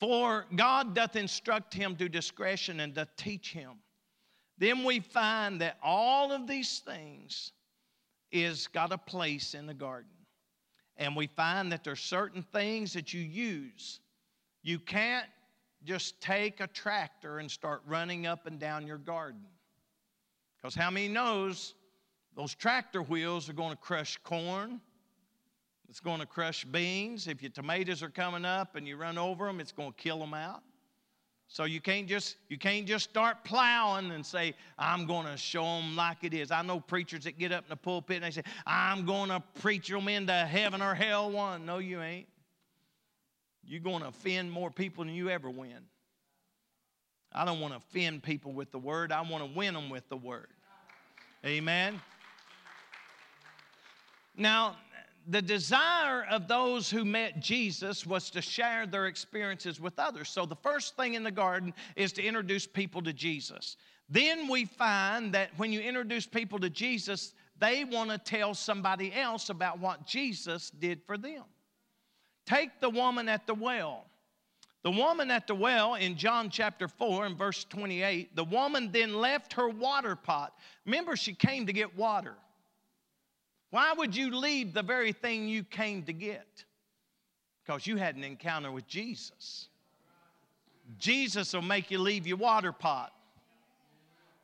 For 0.00 0.46
God 0.54 0.94
doth 0.94 1.16
instruct 1.16 1.74
him 1.74 1.96
to 1.96 2.08
discretion 2.08 2.80
and 2.80 2.94
doth 2.94 3.14
teach 3.16 3.52
him. 3.52 3.72
Then 4.58 4.84
we 4.84 5.00
find 5.00 5.60
that 5.60 5.78
all 5.82 6.32
of 6.32 6.46
these 6.46 6.80
things 6.80 7.52
is 8.30 8.68
got 8.68 8.92
a 8.92 8.98
place 8.98 9.54
in 9.54 9.66
the 9.66 9.74
garden. 9.74 10.10
And 10.96 11.14
we 11.14 11.28
find 11.28 11.70
that 11.72 11.84
there's 11.84 12.00
certain 12.00 12.42
things 12.42 12.92
that 12.92 13.14
you 13.14 13.20
use. 13.20 14.00
You 14.62 14.78
can't 14.78 15.26
just 15.84 16.20
take 16.20 16.60
a 16.60 16.66
tractor 16.66 17.38
and 17.38 17.50
start 17.50 17.82
running 17.86 18.26
up 18.26 18.46
and 18.46 18.58
down 18.58 18.86
your 18.86 18.98
garden. 18.98 19.46
Because 20.56 20.74
how 20.74 20.90
many 20.90 21.08
knows 21.08 21.74
those 22.36 22.54
tractor 22.54 23.02
wheels 23.02 23.48
are 23.48 23.52
going 23.52 23.70
to 23.70 23.76
crush 23.76 24.18
corn, 24.24 24.80
it's 25.88 26.00
going 26.00 26.20
to 26.20 26.26
crush 26.26 26.64
beans. 26.64 27.26
If 27.26 27.42
your 27.42 27.50
tomatoes 27.50 28.02
are 28.02 28.10
coming 28.10 28.44
up 28.44 28.76
and 28.76 28.86
you 28.86 28.96
run 28.96 29.16
over 29.16 29.46
them, 29.46 29.60
it's 29.60 29.72
going 29.72 29.92
to 29.92 29.96
kill 29.96 30.18
them 30.18 30.34
out. 30.34 30.62
So 31.50 31.64
you 31.64 31.80
can't 31.80 32.06
just 32.06 32.36
you 32.50 32.58
can't 32.58 32.86
just 32.86 33.08
start 33.08 33.42
plowing 33.42 34.10
and 34.10 34.24
say 34.24 34.54
I'm 34.78 35.06
going 35.06 35.26
to 35.26 35.36
show 35.38 35.64
them 35.64 35.96
like 35.96 36.18
it 36.22 36.34
is. 36.34 36.50
I 36.50 36.60
know 36.60 36.78
preachers 36.78 37.24
that 37.24 37.38
get 37.38 37.52
up 37.52 37.64
in 37.64 37.70
the 37.70 37.76
pulpit 37.76 38.16
and 38.16 38.24
they 38.26 38.30
say 38.30 38.42
I'm 38.66 39.06
going 39.06 39.30
to 39.30 39.42
preach 39.60 39.88
them 39.88 40.08
into 40.08 40.34
heaven 40.34 40.82
or 40.82 40.94
hell 40.94 41.30
one. 41.30 41.64
No, 41.64 41.78
you 41.78 42.02
ain't. 42.02 42.28
You're 43.64 43.80
going 43.80 44.02
to 44.02 44.08
offend 44.08 44.52
more 44.52 44.70
people 44.70 45.04
than 45.04 45.14
you 45.14 45.30
ever 45.30 45.48
win. 45.48 45.86
I 47.32 47.46
don't 47.46 47.60
want 47.60 47.72
to 47.72 47.78
offend 47.78 48.22
people 48.22 48.52
with 48.52 48.70
the 48.70 48.78
word. 48.78 49.10
I 49.10 49.22
want 49.22 49.42
to 49.42 49.50
win 49.56 49.72
them 49.72 49.88
with 49.88 50.06
the 50.10 50.16
word. 50.16 50.48
Amen. 51.46 52.00
Now, 54.36 54.76
the 55.28 55.42
desire 55.42 56.24
of 56.30 56.48
those 56.48 56.90
who 56.90 57.04
met 57.04 57.40
Jesus 57.40 58.06
was 58.06 58.30
to 58.30 58.40
share 58.40 58.86
their 58.86 59.06
experiences 59.06 59.78
with 59.78 59.98
others. 59.98 60.30
So 60.30 60.46
the 60.46 60.56
first 60.56 60.96
thing 60.96 61.14
in 61.14 61.22
the 61.22 61.30
garden 61.30 61.74
is 61.96 62.12
to 62.12 62.22
introduce 62.22 62.66
people 62.66 63.02
to 63.02 63.12
Jesus. 63.12 63.76
Then 64.08 64.48
we 64.48 64.64
find 64.64 65.34
that 65.34 65.50
when 65.58 65.70
you 65.70 65.80
introduce 65.80 66.26
people 66.26 66.58
to 66.60 66.70
Jesus, 66.70 67.34
they 67.58 67.84
want 67.84 68.10
to 68.10 68.16
tell 68.16 68.54
somebody 68.54 69.12
else 69.14 69.50
about 69.50 69.78
what 69.78 70.06
Jesus 70.06 70.70
did 70.70 71.02
for 71.06 71.18
them. 71.18 71.44
Take 72.46 72.80
the 72.80 72.88
woman 72.88 73.28
at 73.28 73.46
the 73.46 73.54
well. 73.54 74.06
The 74.82 74.90
woman 74.90 75.30
at 75.30 75.46
the 75.46 75.54
well 75.54 75.96
in 75.96 76.16
John 76.16 76.48
chapter 76.48 76.88
4 76.88 77.26
and 77.26 77.36
verse 77.36 77.64
28, 77.64 78.34
the 78.34 78.44
woman 78.44 78.90
then 78.92 79.12
left 79.12 79.52
her 79.54 79.68
water 79.68 80.16
pot. 80.16 80.54
Remember, 80.86 81.16
she 81.16 81.34
came 81.34 81.66
to 81.66 81.72
get 81.74 81.94
water. 81.98 82.36
Why 83.70 83.92
would 83.92 84.16
you 84.16 84.34
leave 84.34 84.72
the 84.72 84.82
very 84.82 85.12
thing 85.12 85.48
you 85.48 85.62
came 85.62 86.02
to 86.04 86.12
get? 86.12 86.64
Because 87.64 87.86
you 87.86 87.96
had 87.96 88.16
an 88.16 88.24
encounter 88.24 88.72
with 88.72 88.86
Jesus. 88.86 89.68
Jesus 90.98 91.52
will 91.52 91.62
make 91.62 91.90
you 91.90 91.98
leave 91.98 92.26
your 92.26 92.38
water 92.38 92.72
pot. 92.72 93.12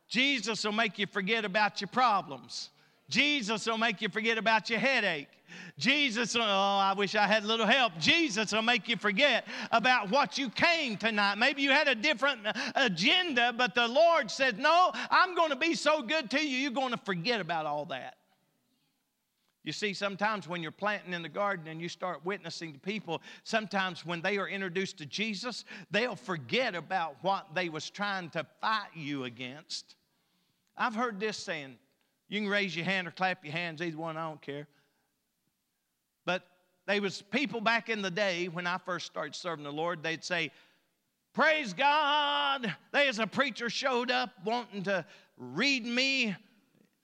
Jesus 0.07 0.63
will 0.63 0.71
make 0.71 0.99
you 0.99 1.07
forget 1.07 1.43
about 1.43 1.81
your 1.81 1.87
problems. 1.87 2.69
Jesus 3.09 3.65
will 3.65 3.77
make 3.77 4.01
you 4.01 4.09
forget 4.09 4.37
about 4.37 4.69
your 4.69 4.79
headache. 4.79 5.27
Jesus, 5.77 6.35
oh, 6.35 6.41
I 6.41 6.93
wish 6.95 7.15
I 7.15 7.27
had 7.27 7.43
a 7.43 7.47
little 7.47 7.65
help. 7.65 7.93
Jesus 7.99 8.51
will 8.51 8.61
make 8.61 8.87
you 8.87 8.97
forget 8.97 9.45
about 9.71 10.09
what 10.09 10.37
you 10.37 10.49
came 10.49 10.97
tonight. 10.97 11.37
Maybe 11.37 11.61
you 11.61 11.69
had 11.69 11.87
a 11.87 11.95
different 11.95 12.41
agenda, 12.75 13.53
but 13.55 13.75
the 13.75 13.87
Lord 13.87 14.29
said, 14.29 14.59
No, 14.59 14.91
I'm 15.09 15.35
going 15.35 15.51
to 15.51 15.55
be 15.55 15.75
so 15.75 16.01
good 16.01 16.29
to 16.31 16.39
you, 16.39 16.57
you're 16.57 16.71
going 16.71 16.91
to 16.91 16.99
forget 17.05 17.41
about 17.41 17.65
all 17.65 17.85
that. 17.85 18.15
You 19.65 19.71
see, 19.71 19.95
sometimes 19.95 20.47
when 20.47 20.61
you're 20.61 20.71
planting 20.71 21.13
in 21.13 21.23
the 21.23 21.29
garden 21.29 21.67
and 21.67 21.81
you 21.81 21.89
start 21.89 22.23
witnessing 22.23 22.73
to 22.73 22.79
people, 22.79 23.23
sometimes 23.43 24.05
when 24.05 24.21
they 24.21 24.37
are 24.37 24.47
introduced 24.47 24.99
to 24.99 25.07
Jesus, 25.07 25.65
they'll 25.89 26.15
forget 26.15 26.75
about 26.75 27.15
what 27.21 27.47
they 27.55 27.69
was 27.69 27.89
trying 27.89 28.29
to 28.29 28.45
fight 28.61 28.89
you 28.93 29.23
against. 29.23 29.95
I've 30.77 30.93
heard 30.93 31.19
this 31.19 31.35
saying, 31.35 31.77
you 32.29 32.41
can 32.41 32.49
raise 32.49 32.75
your 32.75 32.85
hand 32.85 33.07
or 33.07 33.11
clap 33.11 33.43
your 33.43 33.53
hands, 33.53 33.81
either 33.81 33.97
one, 33.97 34.17
I 34.17 34.27
don't 34.27 34.41
care. 34.41 34.67
But 36.25 36.43
there 36.85 37.01
was 37.01 37.23
people 37.23 37.59
back 37.59 37.89
in 37.89 38.03
the 38.03 38.11
day 38.11 38.47
when 38.47 38.67
I 38.67 38.77
first 38.77 39.07
started 39.07 39.33
serving 39.33 39.63
the 39.63 39.73
Lord, 39.73 40.03
they'd 40.03 40.23
say, 40.23 40.51
Praise 41.33 41.73
God. 41.73 42.73
There's 42.93 43.19
a 43.19 43.27
preacher 43.27 43.69
showed 43.69 44.09
up 44.09 44.29
wanting 44.45 44.83
to 44.83 45.05
read 45.37 45.85
me, 45.85 46.33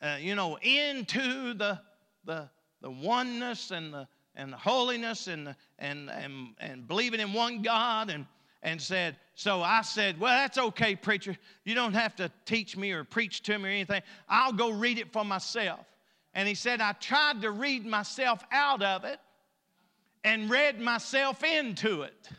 uh, 0.01 0.17
you 0.21 0.35
know, 0.35 0.57
into 0.61 1.53
the 1.53 1.81
the, 2.25 2.49
the 2.81 2.91
oneness 2.91 3.71
and 3.71 3.93
the, 3.93 4.07
and 4.35 4.53
the 4.53 4.57
holiness 4.57 5.27
and, 5.27 5.47
the, 5.47 5.55
and, 5.79 6.09
and, 6.09 6.49
and 6.59 6.87
believing 6.87 7.19
in 7.19 7.33
one 7.33 7.61
God 7.61 8.09
and, 8.09 8.25
and 8.63 8.81
said, 8.81 9.17
So 9.35 9.61
I 9.61 9.81
said, 9.81 10.19
Well, 10.19 10.33
that's 10.33 10.57
okay, 10.57 10.95
preacher. 10.95 11.35
You 11.65 11.75
don't 11.75 11.93
have 11.93 12.15
to 12.17 12.31
teach 12.45 12.77
me 12.77 12.91
or 12.91 13.03
preach 13.03 13.41
to 13.43 13.57
me 13.57 13.69
or 13.69 13.71
anything. 13.71 14.01
I'll 14.29 14.53
go 14.53 14.71
read 14.71 14.99
it 14.99 15.11
for 15.11 15.25
myself. 15.25 15.85
And 16.33 16.47
he 16.47 16.55
said, 16.55 16.79
I 16.79 16.93
tried 16.93 17.41
to 17.41 17.51
read 17.51 17.85
myself 17.85 18.41
out 18.51 18.81
of 18.81 19.03
it 19.03 19.19
and 20.23 20.49
read 20.49 20.79
myself 20.79 21.43
into 21.43 22.03
it. 22.03 22.29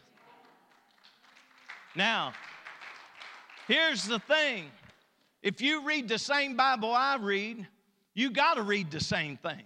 Now, 1.94 2.32
here's 3.68 4.04
the 4.04 4.18
thing 4.20 4.70
if 5.42 5.60
you 5.60 5.84
read 5.84 6.08
the 6.08 6.18
same 6.18 6.56
Bible 6.56 6.92
I 6.92 7.16
read, 7.16 7.66
you 8.14 8.30
got 8.30 8.54
to 8.54 8.62
read 8.62 8.90
the 8.90 9.00
same 9.00 9.36
thing. 9.36 9.62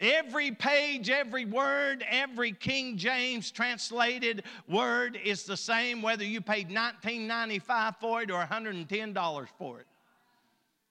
Every 0.00 0.52
page, 0.52 1.10
every 1.10 1.44
word, 1.44 2.04
every 2.08 2.52
King 2.52 2.96
James 2.96 3.50
translated 3.50 4.44
word 4.68 5.18
is 5.24 5.42
the 5.42 5.56
same 5.56 6.02
whether 6.02 6.22
you 6.24 6.40
paid 6.40 6.70
$19.95 6.70 7.96
for 8.00 8.22
it 8.22 8.30
or 8.30 8.44
$110 8.44 9.48
for 9.58 9.80
it. 9.80 9.86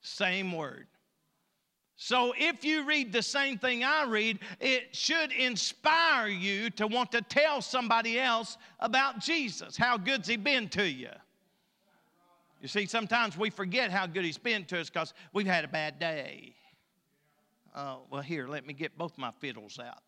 Same 0.01 0.51
word. 0.51 0.87
So 1.95 2.33
if 2.37 2.63
you 2.63 2.83
read 2.83 3.11
the 3.11 3.23
same 3.23 3.57
thing 3.57 3.83
I 3.83 4.03
read, 4.03 4.39
it 4.59 4.95
should 4.95 5.31
inspire 5.31 6.27
you 6.27 6.69
to 6.71 6.85
want 6.85 7.11
to 7.13 7.21
tell 7.21 7.61
somebody 7.61 8.19
else 8.19 8.57
about 8.79 9.19
Jesus. 9.19 9.75
How 9.75 9.97
good's 9.97 10.27
he 10.27 10.37
been 10.37 10.69
to 10.69 10.87
you? 10.87 11.09
You 12.61 12.67
see, 12.67 12.85
sometimes 12.85 13.37
we 13.37 13.49
forget 13.49 13.89
how 13.89 14.05
good 14.05 14.25
he's 14.25 14.37
been 14.37 14.65
to 14.65 14.79
us 14.79 14.89
because 14.89 15.13
we've 15.33 15.47
had 15.47 15.63
a 15.63 15.67
bad 15.67 15.97
day. 15.97 16.53
Uh, 17.77 17.97
well, 18.09 18.23
here, 18.23 18.47
let 18.47 18.65
me 18.65 18.73
get 18.73 18.97
both 18.97 19.15
my 19.19 19.29
fiddles 19.39 19.77
out. 19.77 20.01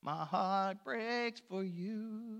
My 0.00 0.24
heart 0.24 0.76
breaks 0.84 1.42
for 1.48 1.64
you. 1.64 2.30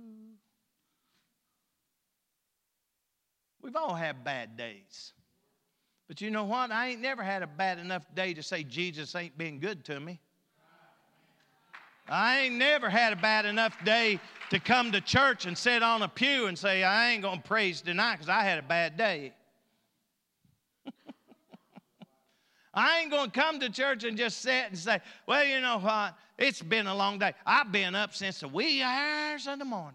We've 3.60 3.74
all 3.74 3.94
had 3.94 4.22
bad 4.22 4.56
days. 4.56 5.12
But 6.06 6.20
you 6.20 6.30
know 6.30 6.44
what? 6.44 6.70
I 6.70 6.90
ain't 6.90 7.00
never 7.00 7.24
had 7.24 7.42
a 7.42 7.48
bad 7.48 7.80
enough 7.80 8.06
day 8.14 8.32
to 8.32 8.44
say 8.44 8.62
Jesus 8.62 9.16
ain't 9.16 9.36
been 9.36 9.58
good 9.58 9.84
to 9.86 9.98
me. 9.98 10.20
I 12.08 12.42
ain't 12.42 12.54
never 12.54 12.90
had 12.90 13.12
a 13.12 13.16
bad 13.16 13.44
enough 13.44 13.76
day 13.84 14.20
to 14.50 14.60
come 14.60 14.92
to 14.92 15.00
church 15.00 15.46
and 15.46 15.58
sit 15.58 15.82
on 15.82 16.02
a 16.02 16.08
pew 16.08 16.46
and 16.46 16.56
say, 16.56 16.84
I 16.84 17.10
ain't 17.10 17.22
going 17.22 17.42
to 17.42 17.48
praise 17.48 17.80
tonight 17.80 18.16
because 18.16 18.28
I 18.28 18.44
had 18.44 18.60
a 18.60 18.62
bad 18.62 18.96
day. 18.96 19.32
I 22.74 23.00
ain't 23.00 23.10
going 23.10 23.30
to 23.30 23.40
come 23.40 23.60
to 23.60 23.68
church 23.68 24.04
and 24.04 24.16
just 24.16 24.40
sit 24.40 24.66
and 24.68 24.78
say, 24.78 25.00
well, 25.26 25.44
you 25.44 25.60
know 25.60 25.78
what? 25.78 26.16
It's 26.38 26.62
been 26.62 26.86
a 26.86 26.94
long 26.94 27.18
day. 27.18 27.34
I've 27.44 27.70
been 27.70 27.94
up 27.94 28.14
since 28.14 28.40
the 28.40 28.48
wee 28.48 28.82
hours 28.82 29.46
of 29.46 29.58
the 29.58 29.64
morning. 29.64 29.94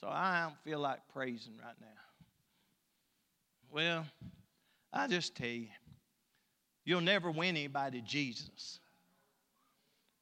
So 0.00 0.08
I 0.08 0.42
don't 0.42 0.58
feel 0.64 0.78
like 0.78 1.00
praising 1.12 1.54
right 1.62 1.74
now. 1.80 1.86
Well, 3.70 4.06
I 4.92 5.06
just 5.06 5.34
tell 5.34 5.46
you, 5.46 5.68
you'll 6.84 7.00
never 7.02 7.30
win 7.30 7.56
anybody 7.56 8.00
to 8.00 8.06
Jesus 8.06 8.80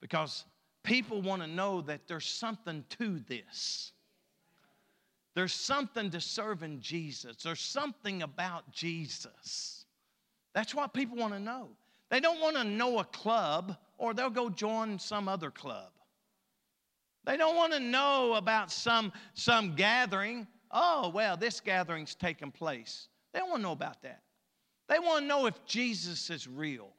because 0.00 0.44
people 0.82 1.22
want 1.22 1.42
to 1.42 1.48
know 1.48 1.80
that 1.82 2.08
there's 2.08 2.26
something 2.26 2.84
to 2.98 3.20
this. 3.28 3.92
There's 5.34 5.52
something 5.52 6.10
to 6.10 6.20
serving 6.20 6.80
Jesus. 6.80 7.36
There's 7.42 7.60
something 7.60 8.22
about 8.22 8.70
Jesus. 8.70 9.73
That's 10.54 10.74
what 10.74 10.94
people 10.94 11.16
want 11.16 11.34
to 11.34 11.40
know. 11.40 11.68
They 12.10 12.20
don't 12.20 12.40
want 12.40 12.56
to 12.56 12.64
know 12.64 13.00
a 13.00 13.04
club 13.04 13.76
or 13.98 14.14
they'll 14.14 14.30
go 14.30 14.48
join 14.48 14.98
some 14.98 15.28
other 15.28 15.50
club. 15.50 15.90
They 17.24 17.36
don't 17.36 17.56
want 17.56 17.72
to 17.72 17.80
know 17.80 18.34
about 18.34 18.70
some, 18.70 19.12
some 19.34 19.74
gathering. 19.74 20.46
Oh, 20.70 21.08
well, 21.08 21.36
this 21.36 21.60
gathering's 21.60 22.14
taking 22.14 22.50
place. 22.50 23.08
They 23.32 23.40
don't 23.40 23.48
want 23.48 23.60
to 23.60 23.62
know 23.64 23.72
about 23.72 24.02
that. 24.02 24.22
They 24.88 24.98
want 24.98 25.22
to 25.22 25.26
know 25.26 25.46
if 25.46 25.64
Jesus 25.64 26.30
is 26.30 26.46
real. 26.46 26.90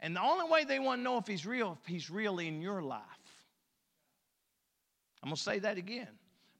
And 0.00 0.14
the 0.14 0.22
only 0.22 0.48
way 0.50 0.64
they 0.64 0.78
want 0.78 0.98
to 1.00 1.02
know 1.02 1.16
if 1.16 1.26
he's 1.26 1.46
real, 1.46 1.78
if 1.80 1.86
he's 1.86 2.10
real 2.10 2.38
in 2.38 2.60
your 2.60 2.82
life. 2.82 3.00
I'm 5.22 5.28
going 5.28 5.36
to 5.36 5.42
say 5.42 5.58
that 5.60 5.78
again 5.78 6.08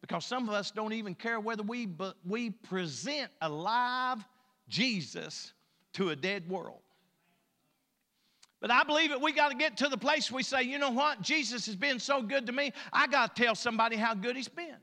because 0.01 0.25
some 0.25 0.49
of 0.49 0.55
us 0.55 0.71
don't 0.71 0.93
even 0.93 1.15
care 1.15 1.41
whether 1.41 1.63
we, 1.63 1.87
but 1.87 2.17
we 2.27 2.51
present 2.51 3.31
a 3.41 3.49
live 3.49 4.25
Jesus 4.69 5.53
to 5.95 6.11
a 6.11 6.17
dead 6.17 6.49
world. 6.49 6.81
But 8.61 8.71
I 8.71 8.85
believe 8.85 9.11
that 9.11 9.21
we 9.21 9.33
got 9.33 9.51
to 9.51 9.57
get 9.57 9.77
to 9.79 9.89
the 9.89 9.99
place 9.99 10.31
we 10.31 10.45
say, 10.45 10.63
you 10.63 10.79
know 10.79 10.91
what? 10.91 11.21
Jesus 11.21 11.67
has 11.67 11.75
been 11.75 11.99
so 11.99 12.23
good 12.23 12.47
to 12.47 12.53
me, 12.53 12.73
I 12.93 13.09
got 13.09 13.35
to 13.35 13.43
tell 13.43 13.55
somebody 13.55 13.97
how 13.97 14.15
good 14.15 14.37
he's 14.37 14.49
been. 14.49 14.77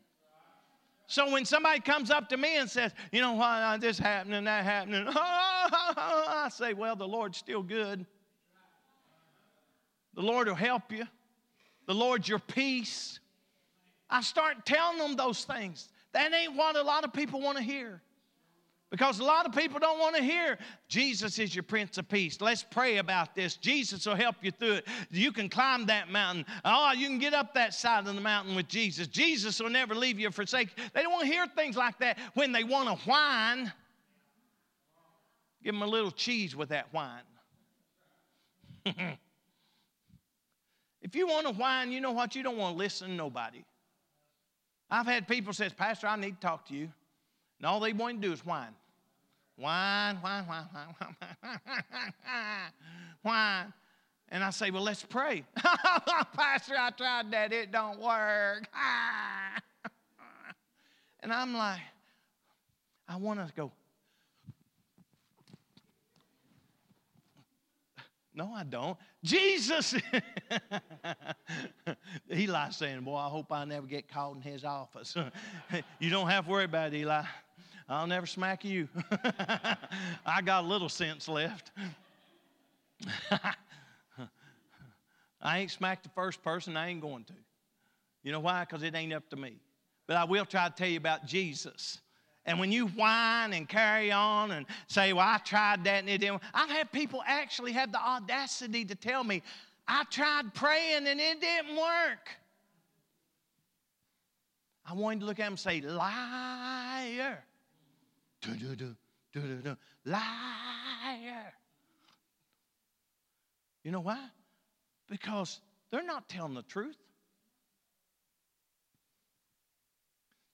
So 1.07 1.31
when 1.31 1.43
somebody 1.43 1.79
comes 1.79 2.11
up 2.11 2.29
to 2.29 2.37
me 2.37 2.57
and 2.57 2.69
says, 2.69 2.91
you 3.11 3.21
know 3.21 3.33
what, 3.33 3.45
uh, 3.45 3.77
this 3.77 3.97
happening, 3.97 4.43
that 4.43 4.63
happening, 4.63 5.07
I 5.09 6.49
say, 6.51 6.73
well, 6.73 6.95
the 6.95 7.07
Lord's 7.07 7.37
still 7.37 7.63
good. 7.63 8.05
The 10.13 10.21
Lord 10.21 10.47
will 10.47 10.55
help 10.55 10.91
you. 10.91 11.05
The 11.87 11.95
Lord's 11.95 12.27
your 12.27 12.39
peace. 12.39 13.19
I 14.09 14.21
start 14.21 14.65
telling 14.65 14.99
them 14.99 15.15
those 15.15 15.45
things. 15.45 15.89
That 16.11 16.33
ain't 16.33 16.55
what 16.55 16.75
a 16.75 16.83
lot 16.83 17.03
of 17.03 17.13
people 17.13 17.41
want 17.41 17.57
to 17.57 17.63
hear. 17.63 18.01
Because 18.91 19.19
a 19.19 19.23
lot 19.23 19.45
of 19.45 19.53
people 19.53 19.79
don't 19.79 19.99
want 19.99 20.15
to 20.15 20.23
hear 20.23 20.57
Jesus 20.87 21.37
is 21.37 21.53
your 21.53 21.61
Prince 21.61 21.99
of 21.99 22.09
Peace. 22.09 22.41
Let's 22.41 22.63
pray 22.63 22.97
about 22.97 23.35
this. 23.35 23.55
Jesus 23.55 24.07
will 24.07 24.15
help 24.15 24.37
you 24.41 24.49
through 24.49 24.73
it. 24.73 24.87
You 25.11 25.31
can 25.31 25.47
climb 25.47 25.85
that 25.85 26.09
mountain. 26.09 26.43
Oh, 26.65 26.91
you 26.93 27.07
can 27.07 27.19
get 27.19 27.35
up 27.35 27.53
that 27.53 27.75
side 27.75 28.07
of 28.07 28.15
the 28.15 28.21
mountain 28.21 28.55
with 28.55 28.67
Jesus. 28.67 29.05
Jesus 29.05 29.59
will 29.59 29.69
never 29.69 29.93
leave 29.93 30.19
you 30.19 30.29
or 30.29 30.31
forsake. 30.31 30.69
They 30.93 31.03
don't 31.03 31.11
want 31.11 31.25
to 31.25 31.31
hear 31.31 31.45
things 31.45 31.77
like 31.77 31.99
that 31.99 32.17
when 32.33 32.51
they 32.51 32.63
want 32.63 32.89
to 32.89 32.95
whine. 33.07 33.71
Give 35.63 35.75
them 35.75 35.83
a 35.83 35.87
little 35.87 36.11
cheese 36.11 36.55
with 36.55 36.69
that 36.69 36.91
whine. 36.91 37.21
if 41.03 41.15
you 41.15 41.27
want 41.27 41.45
to 41.45 41.53
whine, 41.53 41.91
you 41.91 42.01
know 42.01 42.11
what? 42.11 42.35
You 42.35 42.41
don't 42.41 42.57
want 42.57 42.75
to 42.75 42.77
listen 42.79 43.09
to 43.09 43.13
nobody. 43.13 43.63
I've 44.89 45.05
had 45.05 45.27
people 45.27 45.53
says, 45.53 45.73
Pastor, 45.73 46.07
I 46.07 46.15
need 46.15 46.41
to 46.41 46.47
talk 46.47 46.67
to 46.69 46.73
you. 46.73 46.91
And 47.59 47.65
all 47.65 47.79
they 47.79 47.93
want 47.93 48.21
to 48.21 48.27
do 48.27 48.33
is 48.33 48.45
whine. 48.45 48.75
Whine, 49.57 50.17
whine, 50.17 50.45
whine, 50.45 50.67
whine, 50.71 50.95
whine, 50.97 51.15
whine. 53.21 53.73
And 54.29 54.43
I 54.43 54.51
say, 54.51 54.71
well, 54.71 54.83
let's 54.83 55.03
pray. 55.03 55.43
Pastor, 55.57 56.75
I 56.79 56.91
tried 56.91 57.31
that. 57.31 57.51
It 57.51 57.71
don't 57.71 57.99
work. 57.99 58.69
and 61.19 61.33
I'm 61.33 61.53
like, 61.53 61.81
I 63.07 63.17
want 63.17 63.45
to 63.45 63.53
go, 63.53 63.71
No, 68.39 68.53
I 68.53 68.63
don't. 68.63 68.97
Jesus. 69.21 69.93
Eli's 72.29 72.77
saying, 72.77 73.01
Boy, 73.01 73.17
I 73.17 73.27
hope 73.27 73.51
I 73.51 73.65
never 73.65 73.85
get 73.85 74.07
caught 74.07 74.35
in 74.35 74.41
his 74.41 74.63
office. 74.63 75.13
you 75.99 76.09
don't 76.09 76.29
have 76.29 76.45
to 76.45 76.51
worry 76.51 76.63
about 76.63 76.93
it, 76.93 76.99
Eli. 76.99 77.23
I'll 77.89 78.05
never 78.05 78.27
smack 78.27 78.63
you. 78.63 78.87
I 80.25 80.41
got 80.45 80.63
a 80.63 80.67
little 80.67 80.89
sense 80.89 81.27
left. 81.27 81.71
I 85.41 85.59
ain't 85.59 85.71
smacked 85.71 86.03
the 86.03 86.09
first 86.09 86.43
person, 86.43 86.77
I 86.77 86.89
ain't 86.89 87.01
going 87.01 87.23
to. 87.25 87.33
You 88.21 88.31
know 88.31 88.41
why? 88.41 88.63
Because 88.63 88.83
it 88.83 88.93
ain't 88.93 89.11
up 89.11 89.27
to 89.31 89.35
me. 89.35 89.55
But 90.05 90.17
I 90.17 90.23
will 90.23 90.45
try 90.45 90.67
to 90.67 90.73
tell 90.75 90.87
you 90.87 90.97
about 90.97 91.25
Jesus 91.25 91.99
And 92.45 92.59
when 92.59 92.71
you 92.71 92.87
whine 92.87 93.53
and 93.53 93.67
carry 93.67 94.11
on 94.11 94.51
and 94.51 94.65
say, 94.87 95.13
Well, 95.13 95.25
I 95.27 95.39
tried 95.39 95.83
that 95.85 95.99
and 95.99 96.09
it 96.09 96.19
didn't, 96.19 96.41
I've 96.53 96.69
had 96.69 96.91
people 96.91 97.23
actually 97.25 97.71
have 97.73 97.91
the 97.91 97.99
audacity 97.99 98.85
to 98.85 98.95
tell 98.95 99.23
me, 99.23 99.41
I 99.87 100.03
tried 100.11 100.53
praying 100.53 101.07
and 101.07 101.19
it 101.19 101.41
didn't 101.41 101.75
work. 101.75 102.29
I 104.85 104.93
wanted 104.93 105.21
to 105.21 105.25
look 105.25 105.39
at 105.39 105.43
them 105.43 105.53
and 105.53 105.59
say, 105.59 105.81
Liar. 105.81 107.43
Do, 108.41 108.51
do, 108.55 108.75
do, 108.75 108.95
do, 109.33 109.41
do, 109.41 109.55
do. 109.61 109.77
Liar. 110.05 111.53
You 113.83 113.91
know 113.91 113.99
why? 113.99 114.23
Because 115.09 115.59
they're 115.91 116.03
not 116.03 116.29
telling 116.29 116.53
the 116.53 116.61
truth. 116.63 116.97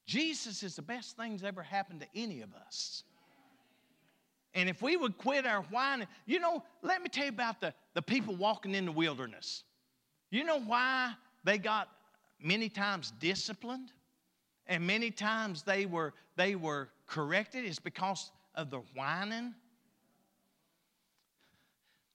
Jesus 0.06 0.64
is 0.64 0.76
the 0.76 0.82
best 0.82 1.18
thing 1.18 1.32
that's 1.32 1.44
ever 1.44 1.64
happened 1.64 2.02
to 2.02 2.08
any 2.16 2.42
of 2.42 2.54
us. 2.54 3.04
And 4.54 4.70
if 4.70 4.82
we 4.82 4.96
would 4.96 5.18
quit 5.18 5.46
our 5.46 5.64
whining, 5.64 6.08
you 6.26 6.40
know, 6.40 6.64
let 6.82 7.02
me 7.02 7.10
tell 7.10 7.26
you 7.26 7.30
about 7.30 7.60
the, 7.60 7.74
the 7.94 8.02
people 8.02 8.36
walking 8.36 8.74
in 8.74 8.86
the 8.86 8.92
wilderness. 8.92 9.64
You 10.32 10.44
know 10.46 10.62
why 10.62 11.14
they 11.44 11.58
got 11.58 11.90
many 12.42 12.70
times 12.70 13.12
disciplined 13.20 13.92
and 14.68 14.86
many 14.86 15.12
times 15.12 15.64
they 15.64 15.86
were, 15.86 16.14
they 16.38 16.56
were 16.56 16.90
corrected? 17.08 17.66
It's 17.66 17.80
because 17.80 18.32
of 18.56 18.70
the 18.70 18.82
whining. 18.95 19.53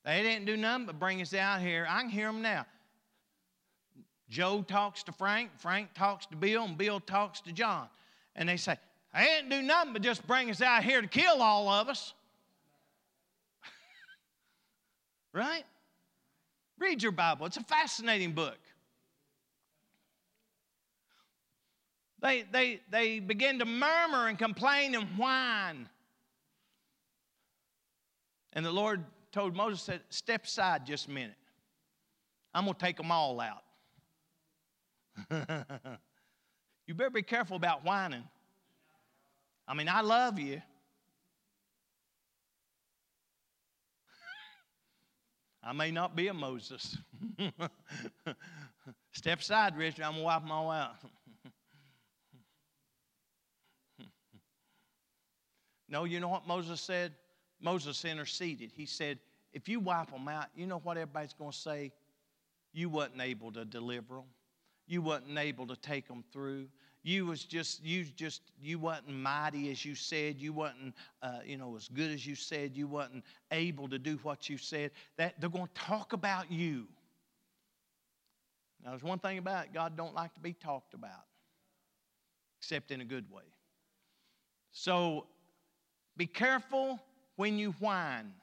They 0.05 0.23
didn't 0.23 0.47
do 0.47 0.57
nothing 0.57 0.87
but 0.87 0.99
bring 0.99 1.21
us 1.21 1.35
out 1.35 1.61
here. 1.61 1.87
I 1.89 2.01
can 2.01 2.11
hear 2.11 2.27
them 2.27 2.43
now. 2.43 2.67
Joe 4.29 4.63
talks 4.63 5.03
to 5.05 5.13
Frank, 5.13 5.51
Frank 5.59 5.93
talks 5.93 6.25
to 6.27 6.37
Bill, 6.37 6.63
and 6.63 6.79
Bill 6.79 7.01
talks 7.01 7.41
to 7.43 7.53
John. 7.53 7.89
And 8.37 8.49
they 8.49 8.57
say, 8.57 8.77
they 9.13 9.25
didn't 9.25 9.51
do 9.51 9.61
nothing 9.61 9.93
but 9.93 10.03
just 10.03 10.27
bring 10.27 10.51
us 10.51 10.63
out 10.63 10.85
here 10.85 11.03
to 11.03 11.09
kill 11.09 11.43
all 11.43 11.69
of 11.69 11.89
us. 11.89 12.15
right? 15.33 15.65
Read 16.79 17.03
your 17.03 17.13
Bible, 17.13 17.47
it's 17.47 17.57
a 17.57 17.65
fascinating 17.65 18.33
book. 18.33 18.59
They, 22.21 22.45
they, 22.51 22.81
they 22.91 23.21
begin 23.21 23.59
to 23.61 23.65
murmur 23.65 24.29
and 24.29 24.39
complain 24.39 24.95
and 24.95 25.07
whine. 25.17 25.89
And 28.53 28.65
the 28.65 28.73
Lord 28.73 29.05
told 29.33 29.57
Moses, 29.57 29.81
said, 29.81 30.01
Step 30.11 30.45
aside 30.45 30.85
just 30.85 31.09
a 31.09 31.11
minute. 31.11 31.37
I'm 32.53 32.65
going 32.65 32.75
to 32.75 32.81
take 32.81 32.97
them 32.97 33.11
all 33.11 33.41
out. 33.41 33.63
you 36.87 36.95
better 36.95 37.11
be 37.11 37.23
careful 37.23 37.57
about 37.57 37.85
whining. 37.85 38.25
I 39.67 39.75
mean, 39.75 39.89
I 39.89 40.01
love 40.01 40.39
you. 40.39 40.57
I 45.63 45.73
may 45.73 45.91
not 45.91 46.17
be 46.17 46.29
a 46.29 46.35
Moses. 46.35 46.97
Step 49.13 49.41
aside, 49.41 49.77
Richard. 49.77 50.03
I'm 50.03 50.13
going 50.13 50.23
to 50.23 50.27
wipe 50.27 50.43
them 50.43 50.53
all 50.53 50.71
out. 50.71 50.95
No, 55.91 56.05
you 56.05 56.21
know 56.21 56.29
what 56.29 56.47
Moses 56.47 56.81
said? 56.81 57.13
Moses 57.61 58.05
interceded. 58.05 58.71
He 58.75 58.87
said, 58.87 59.19
if 59.53 59.69
you 59.69 59.81
wipe 59.81 60.11
them 60.11 60.29
out, 60.29 60.47
you 60.55 60.67
know 60.67 60.79
what 60.79 60.97
everybody's 60.97 61.35
going 61.35 61.51
to 61.51 61.57
say? 61.57 61.93
You 62.73 62.89
wasn't 62.89 63.21
able 63.21 63.53
to 63.53 63.65
deliver 63.65 64.15
them. 64.15 64.25
You 64.87 65.03
wasn't 65.03 65.39
able 65.39 65.67
to 65.67 65.77
take 65.77 66.07
them 66.09 66.25
through. 66.33 66.69
You 67.03 67.27
was 67.27 67.45
just 67.45 67.83
you 67.83 68.05
just 68.05 68.43
you 68.61 68.79
wasn't 68.79 69.11
mighty 69.11 69.71
as 69.71 69.85
you 69.85 69.95
said. 69.95 70.39
You 70.39 70.53
wasn't 70.53 70.95
uh, 71.23 71.39
you 71.45 71.57
know 71.57 71.75
as 71.77 71.89
good 71.89 72.11
as 72.11 72.27
you 72.27 72.35
said. 72.35 72.77
You 72.77 72.87
wasn't 72.87 73.25
able 73.51 73.89
to 73.89 73.99
do 73.99 74.19
what 74.23 74.51
you 74.51 74.59
said. 74.59 74.91
That 75.17 75.41
they're 75.41 75.49
going 75.49 75.69
to 75.75 75.81
talk 75.81 76.13
about 76.13 76.53
you. 76.53 76.87
Now, 78.85 78.91
there's 78.91 79.03
one 79.03 79.19
thing 79.19 79.39
about 79.39 79.67
it: 79.67 79.73
God 79.73 79.97
don't 79.97 80.15
like 80.15 80.35
to 80.35 80.41
be 80.41 80.53
talked 80.53 80.93
about, 80.93 81.25
except 82.59 82.91
in 82.91 83.01
a 83.01 83.05
good 83.05 83.31
way. 83.31 83.45
So, 84.73 85.27
be 86.21 86.27
careful 86.27 87.01
when 87.37 87.59
you 87.59 87.71
whine. 87.79 88.35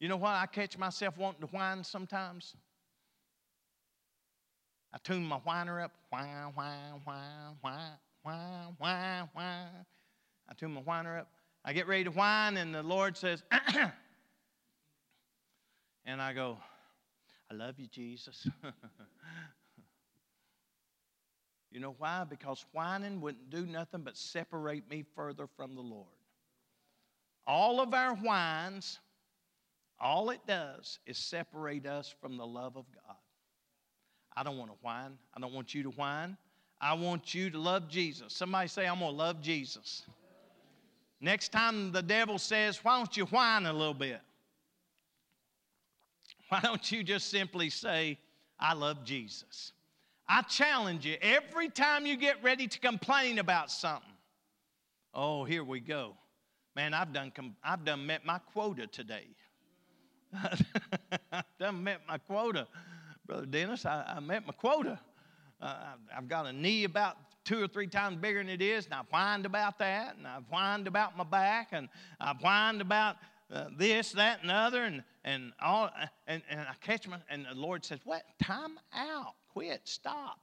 You 0.00 0.08
know 0.08 0.16
what? 0.16 0.32
I 0.32 0.46
catch 0.46 0.76
myself 0.76 1.16
wanting 1.16 1.42
to 1.42 1.46
whine 1.54 1.84
sometimes. 1.84 2.56
I 4.92 4.98
tune 5.04 5.24
my 5.24 5.36
whiner 5.36 5.80
up. 5.80 5.92
Whine, 6.10 6.50
whine, 6.56 7.00
whine, 7.04 7.54
whine, 7.60 8.74
whine, 8.76 9.28
whine. 9.32 9.86
I 10.48 10.54
tune 10.58 10.72
my 10.72 10.80
whiner 10.80 11.18
up. 11.18 11.28
I 11.64 11.72
get 11.72 11.86
ready 11.86 12.02
to 12.02 12.10
whine, 12.10 12.56
and 12.56 12.74
the 12.74 12.82
Lord 12.82 13.16
says, 13.16 13.44
and 16.04 16.20
I 16.20 16.32
go, 16.32 16.58
I 17.48 17.54
love 17.54 17.78
you, 17.78 17.86
Jesus. 17.86 18.48
you 21.70 21.80
know 21.80 21.94
why? 21.98 22.24
Because 22.28 22.64
whining 22.72 23.20
wouldn't 23.20 23.50
do 23.50 23.66
nothing 23.66 24.02
but 24.02 24.16
separate 24.16 24.88
me 24.88 25.04
further 25.14 25.46
from 25.56 25.74
the 25.74 25.80
Lord. 25.80 26.06
All 27.46 27.80
of 27.80 27.94
our 27.94 28.14
whines, 28.16 28.98
all 30.00 30.30
it 30.30 30.40
does 30.46 30.98
is 31.06 31.18
separate 31.18 31.86
us 31.86 32.14
from 32.20 32.36
the 32.36 32.46
love 32.46 32.76
of 32.76 32.84
God. 32.92 33.16
I 34.36 34.42
don't 34.42 34.58
want 34.58 34.70
to 34.70 34.76
whine. 34.82 35.18
I 35.34 35.40
don't 35.40 35.52
want 35.52 35.74
you 35.74 35.82
to 35.84 35.90
whine. 35.90 36.36
I 36.80 36.92
want 36.92 37.34
you 37.34 37.50
to 37.50 37.58
love 37.58 37.88
Jesus. 37.88 38.34
Somebody 38.34 38.68
say, 38.68 38.86
I'm 38.86 38.98
going 38.98 39.12
to 39.12 39.16
love 39.16 39.40
Jesus. 39.40 40.02
Next 41.20 41.50
time 41.50 41.92
the 41.92 42.02
devil 42.02 42.38
says, 42.38 42.84
Why 42.84 42.98
don't 42.98 43.16
you 43.16 43.24
whine 43.26 43.66
a 43.66 43.72
little 43.72 43.94
bit? 43.94 44.20
Why 46.48 46.60
don't 46.60 46.92
you 46.92 47.02
just 47.02 47.30
simply 47.30 47.70
say, 47.70 48.18
I 48.60 48.74
love 48.74 49.04
Jesus? 49.04 49.72
I 50.28 50.42
challenge 50.42 51.06
you 51.06 51.16
every 51.22 51.68
time 51.68 52.06
you 52.06 52.16
get 52.16 52.42
ready 52.42 52.66
to 52.66 52.78
complain 52.80 53.38
about 53.38 53.70
something. 53.70 54.10
Oh, 55.14 55.44
here 55.44 55.64
we 55.64 55.80
go. 55.80 56.14
Man, 56.74 56.92
I've 56.92 57.12
done, 57.12 57.32
I've 57.64 57.84
done 57.84 58.06
met 58.06 58.26
my 58.26 58.38
quota 58.38 58.86
today. 58.86 59.28
I've 61.32 61.44
done 61.58 61.82
met 61.82 62.02
my 62.06 62.18
quota. 62.18 62.66
Brother 63.26 63.46
Dennis, 63.46 63.86
I, 63.86 64.14
I 64.16 64.20
met 64.20 64.46
my 64.46 64.52
quota. 64.52 64.98
Uh, 65.60 65.74
I've 66.14 66.28
got 66.28 66.46
a 66.46 66.52
knee 66.52 66.84
about 66.84 67.16
two 67.44 67.62
or 67.62 67.68
three 67.68 67.86
times 67.86 68.16
bigger 68.16 68.40
than 68.40 68.50
it 68.50 68.60
is, 68.60 68.84
and 68.86 68.94
I've 68.94 69.08
whined 69.08 69.46
about 69.46 69.78
that, 69.78 70.16
and 70.16 70.26
I've 70.26 70.44
whined 70.50 70.86
about 70.86 71.16
my 71.16 71.24
back, 71.24 71.68
and 71.72 71.88
I've 72.20 72.40
whined 72.40 72.80
about 72.80 73.16
uh, 73.50 73.68
this, 73.78 74.12
that, 74.12 74.40
and 74.40 74.50
the 74.50 74.54
other, 74.54 74.84
and, 74.84 75.02
and 75.24 75.52
all, 75.62 75.90
and, 76.26 76.42
and 76.50 76.60
I 76.60 76.74
catch 76.80 77.08
my, 77.08 77.18
and 77.30 77.46
the 77.50 77.54
Lord 77.54 77.84
says, 77.84 78.00
What? 78.04 78.24
Time 78.42 78.78
out. 78.92 79.34
Quit. 79.56 79.80
Stop. 79.84 80.38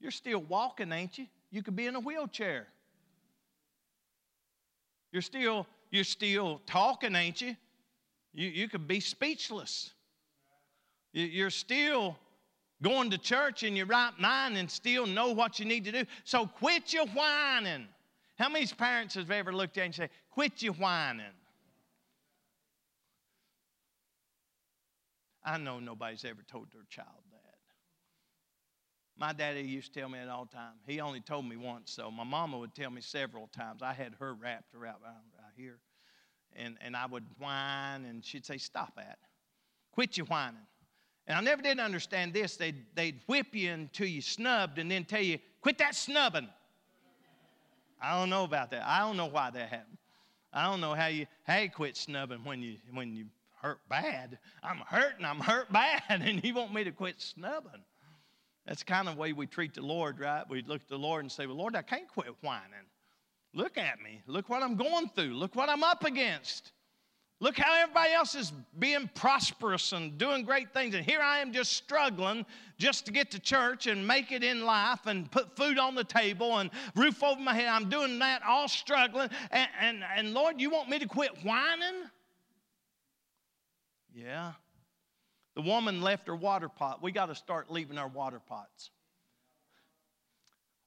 You're 0.00 0.10
still 0.10 0.40
walking, 0.40 0.90
ain't 0.90 1.18
you? 1.18 1.26
You 1.50 1.62
could 1.62 1.76
be 1.76 1.86
in 1.86 1.94
a 1.94 2.00
wheelchair. 2.00 2.66
You're 5.12 5.20
still, 5.20 5.66
you're 5.90 6.02
still 6.02 6.62
talking, 6.64 7.14
ain't 7.14 7.42
you? 7.42 7.54
You, 8.32 8.48
you 8.48 8.68
could 8.68 8.88
be 8.88 9.00
speechless. 9.00 9.90
You're 11.12 11.50
still 11.50 12.16
going 12.82 13.10
to 13.10 13.18
church 13.18 13.64
in 13.64 13.76
your 13.76 13.84
right 13.84 14.18
mind 14.18 14.56
and 14.56 14.70
still 14.70 15.06
know 15.06 15.32
what 15.32 15.58
you 15.58 15.66
need 15.66 15.84
to 15.84 15.92
do. 15.92 16.04
So 16.24 16.46
quit 16.46 16.94
your 16.94 17.06
whining. 17.08 17.86
How 18.38 18.48
many 18.48 18.66
parents 18.66 19.14
have 19.16 19.30
ever 19.30 19.52
looked 19.52 19.76
at 19.76 19.82
you 19.82 19.84
and 19.84 19.94
said, 19.94 20.10
Quit 20.30 20.62
your 20.62 20.72
whining? 20.72 21.26
I 25.48 25.56
know 25.56 25.80
nobody's 25.80 26.24
ever 26.24 26.42
told 26.42 26.70
their 26.72 26.84
child 26.90 27.22
that. 27.32 27.54
My 29.16 29.32
daddy 29.32 29.62
used 29.62 29.94
to 29.94 30.00
tell 30.00 30.08
me 30.08 30.18
it 30.18 30.28
all 30.28 30.44
the 30.44 30.54
time. 30.54 30.74
He 30.86 31.00
only 31.00 31.20
told 31.20 31.46
me 31.46 31.56
once, 31.56 31.90
so 31.90 32.10
my 32.10 32.24
mama 32.24 32.58
would 32.58 32.74
tell 32.74 32.90
me 32.90 33.00
several 33.00 33.48
times. 33.48 33.82
I 33.82 33.94
had 33.94 34.14
her 34.20 34.34
wrapped 34.34 34.74
around 34.74 34.96
right 35.02 35.52
here. 35.56 35.78
And, 36.54 36.76
and 36.80 36.94
I 36.96 37.06
would 37.06 37.24
whine, 37.38 38.04
and 38.04 38.24
she'd 38.24 38.44
say, 38.44 38.58
Stop 38.58 38.96
that. 38.96 39.18
Quit 39.92 40.16
your 40.16 40.26
whining. 40.26 40.60
And 41.26 41.36
I 41.36 41.40
never 41.40 41.62
did 41.62 41.78
understand 41.78 42.32
this. 42.32 42.56
They'd, 42.56 42.84
they'd 42.94 43.20
whip 43.26 43.48
you 43.52 43.72
until 43.72 44.06
you 44.06 44.20
snubbed 44.20 44.78
and 44.78 44.90
then 44.90 45.04
tell 45.04 45.20
you, 45.20 45.38
quit 45.60 45.78
that 45.78 45.94
snubbing. 45.94 46.48
I 48.00 48.18
don't 48.18 48.30
know 48.30 48.44
about 48.44 48.70
that. 48.70 48.86
I 48.86 49.00
don't 49.00 49.16
know 49.16 49.26
why 49.26 49.50
that 49.50 49.68
happened. 49.68 49.98
I 50.52 50.64
don't 50.70 50.80
know 50.80 50.94
how 50.94 51.06
you, 51.06 51.26
you 51.48 51.70
quit 51.70 51.96
snubbing 51.96 52.44
when 52.44 52.62
you, 52.62 52.76
when 52.92 53.14
you 53.14 53.26
hurt 53.62 53.80
bad. 53.88 54.38
I'm 54.62 54.78
hurting, 54.78 55.24
I'm 55.24 55.40
hurt 55.40 55.72
bad, 55.72 56.02
and 56.08 56.42
you 56.42 56.54
want 56.54 56.72
me 56.72 56.84
to 56.84 56.92
quit 56.92 57.20
snubbing. 57.20 57.84
That's 58.66 58.82
kind 58.82 59.08
of 59.08 59.14
the 59.14 59.20
way 59.20 59.32
we 59.32 59.46
treat 59.46 59.74
the 59.74 59.82
Lord, 59.82 60.20
right? 60.20 60.44
We 60.48 60.62
look 60.62 60.82
at 60.82 60.88
the 60.88 60.98
Lord 60.98 61.24
and 61.24 61.32
say, 61.32 61.46
Well, 61.46 61.56
Lord, 61.56 61.74
I 61.74 61.82
can't 61.82 62.08
quit 62.08 62.34
whining. 62.42 62.86
Look 63.54 63.78
at 63.78 64.00
me. 64.00 64.20
Look 64.26 64.50
what 64.50 64.62
I'm 64.62 64.76
going 64.76 65.08
through. 65.14 65.34
Look 65.34 65.56
what 65.56 65.70
I'm 65.70 65.82
up 65.82 66.04
against. 66.04 66.72
Look 67.40 67.56
how 67.56 67.72
everybody 67.80 68.12
else 68.12 68.34
is 68.34 68.52
being 68.80 69.08
prosperous 69.14 69.92
and 69.92 70.18
doing 70.18 70.44
great 70.44 70.74
things. 70.74 70.96
And 70.96 71.04
here 71.04 71.20
I 71.20 71.38
am 71.38 71.52
just 71.52 71.72
struggling 71.72 72.44
just 72.78 73.06
to 73.06 73.12
get 73.12 73.30
to 73.30 73.38
church 73.38 73.86
and 73.86 74.04
make 74.06 74.32
it 74.32 74.42
in 74.42 74.64
life 74.64 75.06
and 75.06 75.30
put 75.30 75.56
food 75.56 75.78
on 75.78 75.94
the 75.94 76.02
table 76.02 76.58
and 76.58 76.68
roof 76.96 77.22
over 77.22 77.40
my 77.40 77.54
head. 77.54 77.68
I'm 77.68 77.88
doing 77.88 78.18
that, 78.18 78.42
all 78.42 78.66
struggling. 78.66 79.30
And, 79.52 79.68
and, 79.80 80.04
and 80.16 80.34
Lord, 80.34 80.60
you 80.60 80.68
want 80.68 80.88
me 80.88 80.98
to 80.98 81.06
quit 81.06 81.30
whining? 81.44 82.10
Yeah. 84.18 84.52
The 85.54 85.62
woman 85.62 86.00
left 86.00 86.26
her 86.26 86.34
water 86.34 86.68
pot. 86.68 87.02
We 87.02 87.12
got 87.12 87.26
to 87.26 87.34
start 87.34 87.70
leaving 87.70 87.98
our 87.98 88.08
water 88.08 88.40
pots. 88.40 88.90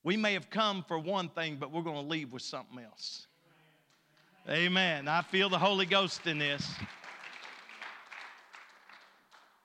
We 0.03 0.17
may 0.17 0.33
have 0.33 0.49
come 0.49 0.83
for 0.87 0.99
one 0.99 1.29
thing, 1.29 1.57
but 1.57 1.71
we're 1.71 1.83
going 1.83 2.03
to 2.03 2.09
leave 2.09 2.33
with 2.33 2.41
something 2.41 2.79
else. 2.79 3.27
Amen. 4.49 5.07
I 5.07 5.21
feel 5.21 5.49
the 5.49 5.59
Holy 5.59 5.85
Ghost 5.85 6.25
in 6.27 6.39
this. 6.39 6.67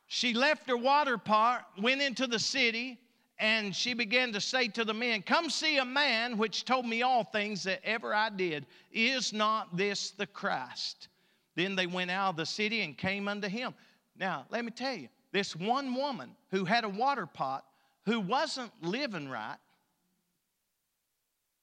She 0.06 0.32
left 0.32 0.68
her 0.68 0.76
water 0.76 1.18
pot, 1.18 1.66
went 1.80 2.02
into 2.02 2.26
the 2.26 2.38
city, 2.38 2.98
and 3.38 3.74
she 3.74 3.94
began 3.94 4.32
to 4.32 4.40
say 4.40 4.68
to 4.68 4.84
the 4.84 4.94
men, 4.94 5.22
Come 5.22 5.50
see 5.50 5.78
a 5.78 5.84
man 5.84 6.38
which 6.38 6.64
told 6.64 6.86
me 6.86 7.02
all 7.02 7.24
things 7.24 7.64
that 7.64 7.80
ever 7.84 8.14
I 8.14 8.30
did. 8.30 8.66
Is 8.92 9.32
not 9.32 9.76
this 9.76 10.10
the 10.10 10.26
Christ? 10.26 11.08
Then 11.56 11.74
they 11.74 11.86
went 11.86 12.10
out 12.10 12.30
of 12.30 12.36
the 12.36 12.46
city 12.46 12.82
and 12.82 12.96
came 12.96 13.26
unto 13.26 13.48
him. 13.48 13.74
Now, 14.18 14.46
let 14.50 14.64
me 14.64 14.70
tell 14.70 14.94
you, 14.94 15.08
this 15.32 15.56
one 15.56 15.94
woman 15.94 16.30
who 16.50 16.64
had 16.64 16.84
a 16.84 16.88
water 16.88 17.26
pot, 17.26 17.64
who 18.04 18.20
wasn't 18.20 18.70
living 18.82 19.28
right, 19.28 19.56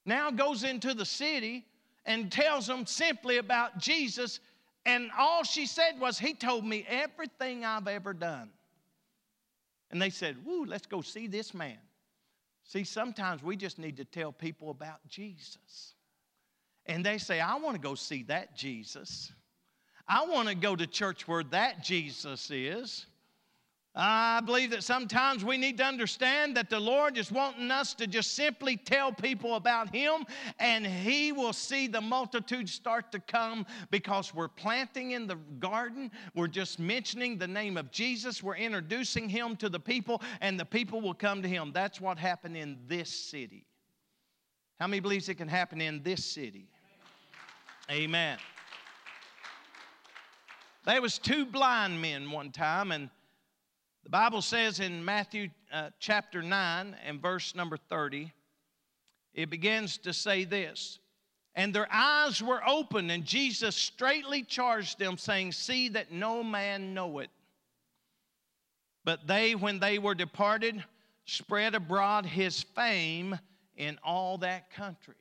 now 0.05 0.31
goes 0.31 0.63
into 0.63 0.93
the 0.93 1.05
city 1.05 1.65
and 2.05 2.31
tells 2.31 2.67
them 2.67 2.85
simply 2.85 3.37
about 3.37 3.77
Jesus. 3.77 4.39
And 4.85 5.09
all 5.17 5.43
she 5.43 5.65
said 5.65 5.99
was, 5.99 6.19
He 6.19 6.33
told 6.33 6.65
me 6.65 6.85
everything 6.89 7.63
I've 7.63 7.87
ever 7.87 8.13
done. 8.13 8.49
And 9.91 10.01
they 10.01 10.09
said, 10.09 10.43
Woo, 10.43 10.65
let's 10.65 10.87
go 10.87 11.01
see 11.01 11.27
this 11.27 11.53
man. 11.53 11.77
See, 12.63 12.83
sometimes 12.83 13.43
we 13.43 13.55
just 13.55 13.77
need 13.77 13.97
to 13.97 14.05
tell 14.05 14.31
people 14.31 14.71
about 14.71 15.07
Jesus. 15.07 15.93
And 16.85 17.05
they 17.05 17.17
say, 17.17 17.39
I 17.39 17.55
want 17.55 17.75
to 17.75 17.81
go 17.81 17.95
see 17.95 18.23
that 18.23 18.55
Jesus. 18.57 19.31
I 20.07 20.25
want 20.25 20.49
to 20.49 20.55
go 20.55 20.75
to 20.75 20.85
church 20.85 21.27
where 21.27 21.43
that 21.45 21.83
Jesus 21.83 22.49
is. 22.51 23.05
I 23.95 24.41
believe 24.43 24.71
that 24.71 24.83
sometimes 24.83 25.45
we 25.45 25.55
need 25.55 25.77
to 25.77 25.85
understand 25.85 26.57
that 26.57 26.71
the 26.71 26.79
Lord 26.79 27.15
is 27.15 27.31
wanting 27.31 27.69
us 27.69 27.93
to 27.95 28.07
just 28.07 28.33
simply 28.33 28.75
tell 28.75 29.11
people 29.11 29.55
about 29.55 29.93
Him, 29.93 30.25
and 30.57 30.83
He 30.85 31.31
will 31.31 31.53
see 31.53 31.85
the 31.85 32.01
multitude 32.01 32.67
start 32.67 33.11
to 33.11 33.19
come 33.19 33.67
because 33.91 34.33
we're 34.33 34.47
planting 34.47 35.11
in 35.11 35.27
the 35.27 35.35
garden. 35.59 36.09
We're 36.33 36.47
just 36.47 36.79
mentioning 36.79 37.37
the 37.37 37.47
name 37.47 37.77
of 37.77 37.91
Jesus. 37.91 38.41
We're 38.41 38.55
introducing 38.55 39.29
Him 39.29 39.55
to 39.57 39.69
the 39.69 39.79
people, 39.79 40.23
and 40.41 40.59
the 40.59 40.65
people 40.65 40.99
will 40.99 41.13
come 41.13 41.43
to 41.43 41.47
Him. 41.47 41.71
That's 41.71 42.01
what 42.01 42.17
happened 42.17 42.57
in 42.57 42.79
this 42.87 43.11
city. 43.11 43.63
How 44.79 44.87
many 44.87 45.01
believes 45.01 45.29
it 45.29 45.35
can 45.35 45.47
happen 45.47 45.79
in 45.79 46.01
this 46.01 46.25
city? 46.25 46.65
Amen. 47.91 48.39
There 50.85 51.01
was 51.01 51.17
two 51.17 51.45
blind 51.45 52.01
men 52.01 52.29
one 52.29 52.51
time, 52.51 52.91
and 52.91 53.09
the 54.03 54.09
Bible 54.09 54.41
says 54.41 54.81
in 54.81 55.05
Matthew 55.05 55.49
uh, 55.71 55.91
chapter 55.97 56.41
9 56.41 56.97
and 57.05 57.21
verse 57.21 57.55
number 57.55 57.77
30, 57.77 58.33
it 59.33 59.49
begins 59.49 59.97
to 59.99 60.11
say 60.13 60.43
this 60.43 60.99
And 61.55 61.73
their 61.73 61.87
eyes 61.89 62.43
were 62.43 62.61
open, 62.67 63.11
and 63.11 63.23
Jesus 63.23 63.77
straightly 63.77 64.43
charged 64.43 64.99
them, 64.99 65.17
saying, 65.17 65.53
See 65.53 65.87
that 65.89 66.11
no 66.11 66.43
man 66.43 66.93
know 66.93 67.19
it. 67.19 67.29
But 69.05 69.25
they, 69.25 69.55
when 69.55 69.79
they 69.79 69.99
were 69.99 70.15
departed, 70.15 70.83
spread 71.25 71.75
abroad 71.75 72.25
his 72.25 72.61
fame 72.61 73.39
in 73.77 73.97
all 74.03 74.37
that 74.39 74.69
country. 74.73 75.15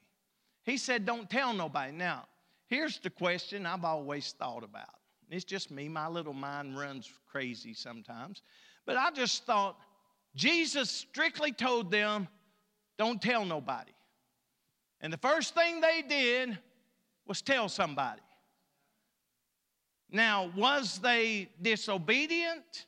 He 0.64 0.76
said, 0.76 1.06
Don't 1.06 1.30
tell 1.30 1.52
nobody. 1.52 1.92
Now, 1.92 2.26
here's 2.66 2.98
the 2.98 3.10
question 3.10 3.64
I've 3.64 3.84
always 3.84 4.34
thought 4.36 4.64
about. 4.64 5.01
It's 5.32 5.44
just 5.44 5.70
me, 5.70 5.88
my 5.88 6.08
little 6.08 6.34
mind 6.34 6.78
runs 6.78 7.10
crazy 7.30 7.72
sometimes. 7.72 8.42
But 8.84 8.98
I 8.98 9.10
just 9.10 9.46
thought, 9.46 9.78
Jesus 10.36 10.90
strictly 10.90 11.52
told 11.52 11.90
them, 11.90 12.28
don't 12.98 13.20
tell 13.20 13.46
nobody. 13.46 13.92
And 15.00 15.10
the 15.10 15.16
first 15.18 15.54
thing 15.54 15.80
they 15.80 16.02
did 16.06 16.58
was 17.26 17.40
tell 17.40 17.70
somebody. 17.70 18.20
Now, 20.10 20.52
was 20.54 20.98
they 20.98 21.48
disobedient? 21.62 22.86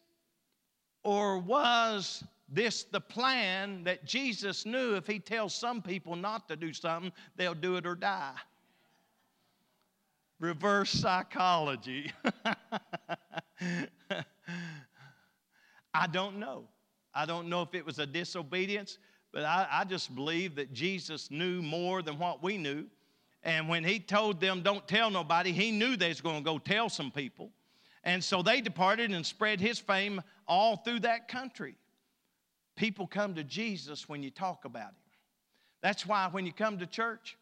Or 1.02 1.38
was 1.38 2.24
this 2.48 2.84
the 2.84 3.00
plan 3.00 3.84
that 3.84 4.04
Jesus 4.04 4.66
knew 4.66 4.96
if 4.96 5.06
he 5.06 5.18
tells 5.18 5.54
some 5.54 5.80
people 5.80 6.14
not 6.14 6.46
to 6.48 6.56
do 6.56 6.74
something, 6.74 7.10
they'll 7.36 7.54
do 7.54 7.76
it 7.76 7.86
or 7.86 7.94
die? 7.94 8.34
Reverse 10.44 10.90
psychology. 10.90 12.12
I 15.94 16.06
don't 16.12 16.38
know. 16.38 16.64
I 17.14 17.24
don't 17.24 17.48
know 17.48 17.62
if 17.62 17.74
it 17.74 17.86
was 17.86 17.98
a 17.98 18.04
disobedience, 18.04 18.98
but 19.32 19.44
I, 19.44 19.66
I, 19.70 19.84
just 19.84 20.14
believe 20.14 20.56
that 20.56 20.74
Jesus 20.74 21.30
knew 21.30 21.62
more 21.62 22.02
than 22.02 22.18
what 22.18 22.42
we 22.42 22.58
knew. 22.58 22.84
And 23.42 23.70
when 23.70 23.84
he 23.84 23.98
told 23.98 24.38
them, 24.38 24.60
don't 24.60 24.86
tell 24.86 25.10
nobody, 25.10 25.50
he 25.50 25.70
knew 25.70 25.96
they 25.96 26.08
was 26.08 26.20
going 26.20 26.44
to 26.44 26.44
go 26.44 26.58
tell 26.58 26.90
some 26.90 27.10
people. 27.10 27.50
And 28.02 28.22
so 28.22 28.42
they 28.42 28.60
departed 28.60 29.12
and 29.12 29.24
spread 29.24 29.62
his 29.62 29.78
fame 29.78 30.20
all 30.46 30.76
through 30.76 31.00
that 31.00 31.26
country. 31.26 31.74
People 32.76 33.06
come 33.06 33.34
to 33.36 33.44
Jesus 33.44 34.10
when 34.10 34.22
you 34.22 34.30
talk 34.30 34.66
about 34.66 34.90
him. 34.90 34.96
That's 35.80 36.04
why 36.04 36.28
when 36.30 36.44
you 36.44 36.52
come 36.52 36.78
to 36.80 36.86
church, 36.86 37.38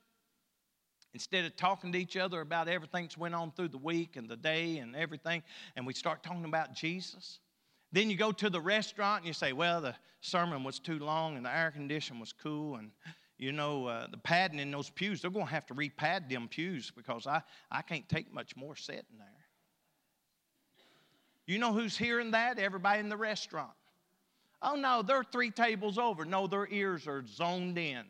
instead 1.15 1.45
of 1.45 1.57
talking 1.57 1.93
to 1.93 1.99
each 1.99 2.17
other 2.17 2.41
about 2.41 2.69
everything 2.69 3.05
that's 3.05 3.19
went 3.19 3.35
on 3.35 3.53
through 3.53 3.69
the 3.69 3.79
week 3.79 4.17
and 4.17 4.29
the 4.29 4.37
day 4.37 4.79
and 4.79 4.97
everything, 4.97 5.43
and 5.77 5.87
we 5.87 5.93
start 5.93 6.23
talking 6.23 6.45
about 6.45 6.75
Jesus, 6.75 7.41
then 7.93 8.09
you 8.11 8.17
go 8.17 8.33
to 8.33 8.49
the 8.49 8.61
restaurant 8.61 9.21
and 9.21 9.27
you 9.27 9.35
say, 9.35 9.53
well, 9.53 9.81
the 9.81 9.95
sermon 10.21 10.65
was 10.65 10.79
too 10.79 10.99
long 10.99 11.37
and 11.37 11.45
the 11.45 11.55
air 11.55 11.71
condition 11.71 12.19
was 12.19 12.33
cool 12.33 12.77
and 12.77 12.91
you 13.39 13.51
know, 13.51 13.87
uh, 13.87 14.07
the 14.09 14.19
padding 14.19 14.61
in 14.61 14.71
those 14.71 14.89
pews, 14.89 15.21
they're 15.21 15.31
going 15.31 15.47
to 15.47 15.53
have 15.53 15.67
to 15.67 15.75
repad 15.75 16.31
them 16.31 16.47
pews 16.47 16.93
because 16.95 17.27
I, 17.27 17.43
I 17.73 17.83
can't 17.83 18.09
take 18.09 18.33
much 18.33 18.55
more 18.55 18.77
sitting 18.77 19.19
there. 19.19 19.27
You 21.47 21.59
know 21.59 21.73
who's 21.73 21.99
hearing 21.99 22.31
that? 22.31 22.61
Everybody 22.61 23.01
in 23.01 23.09
the 23.09 23.17
restaurant. 23.17 23.73
Oh, 24.63 24.77
no, 24.77 25.03
they're 25.03 25.25
three 25.25 25.51
tables 25.51 25.99
over. 25.99 26.25
No, 26.25 26.47
their 26.47 26.69
ears 26.71 27.09
are 27.09 27.25
zoned 27.27 27.79
in. 27.79 28.05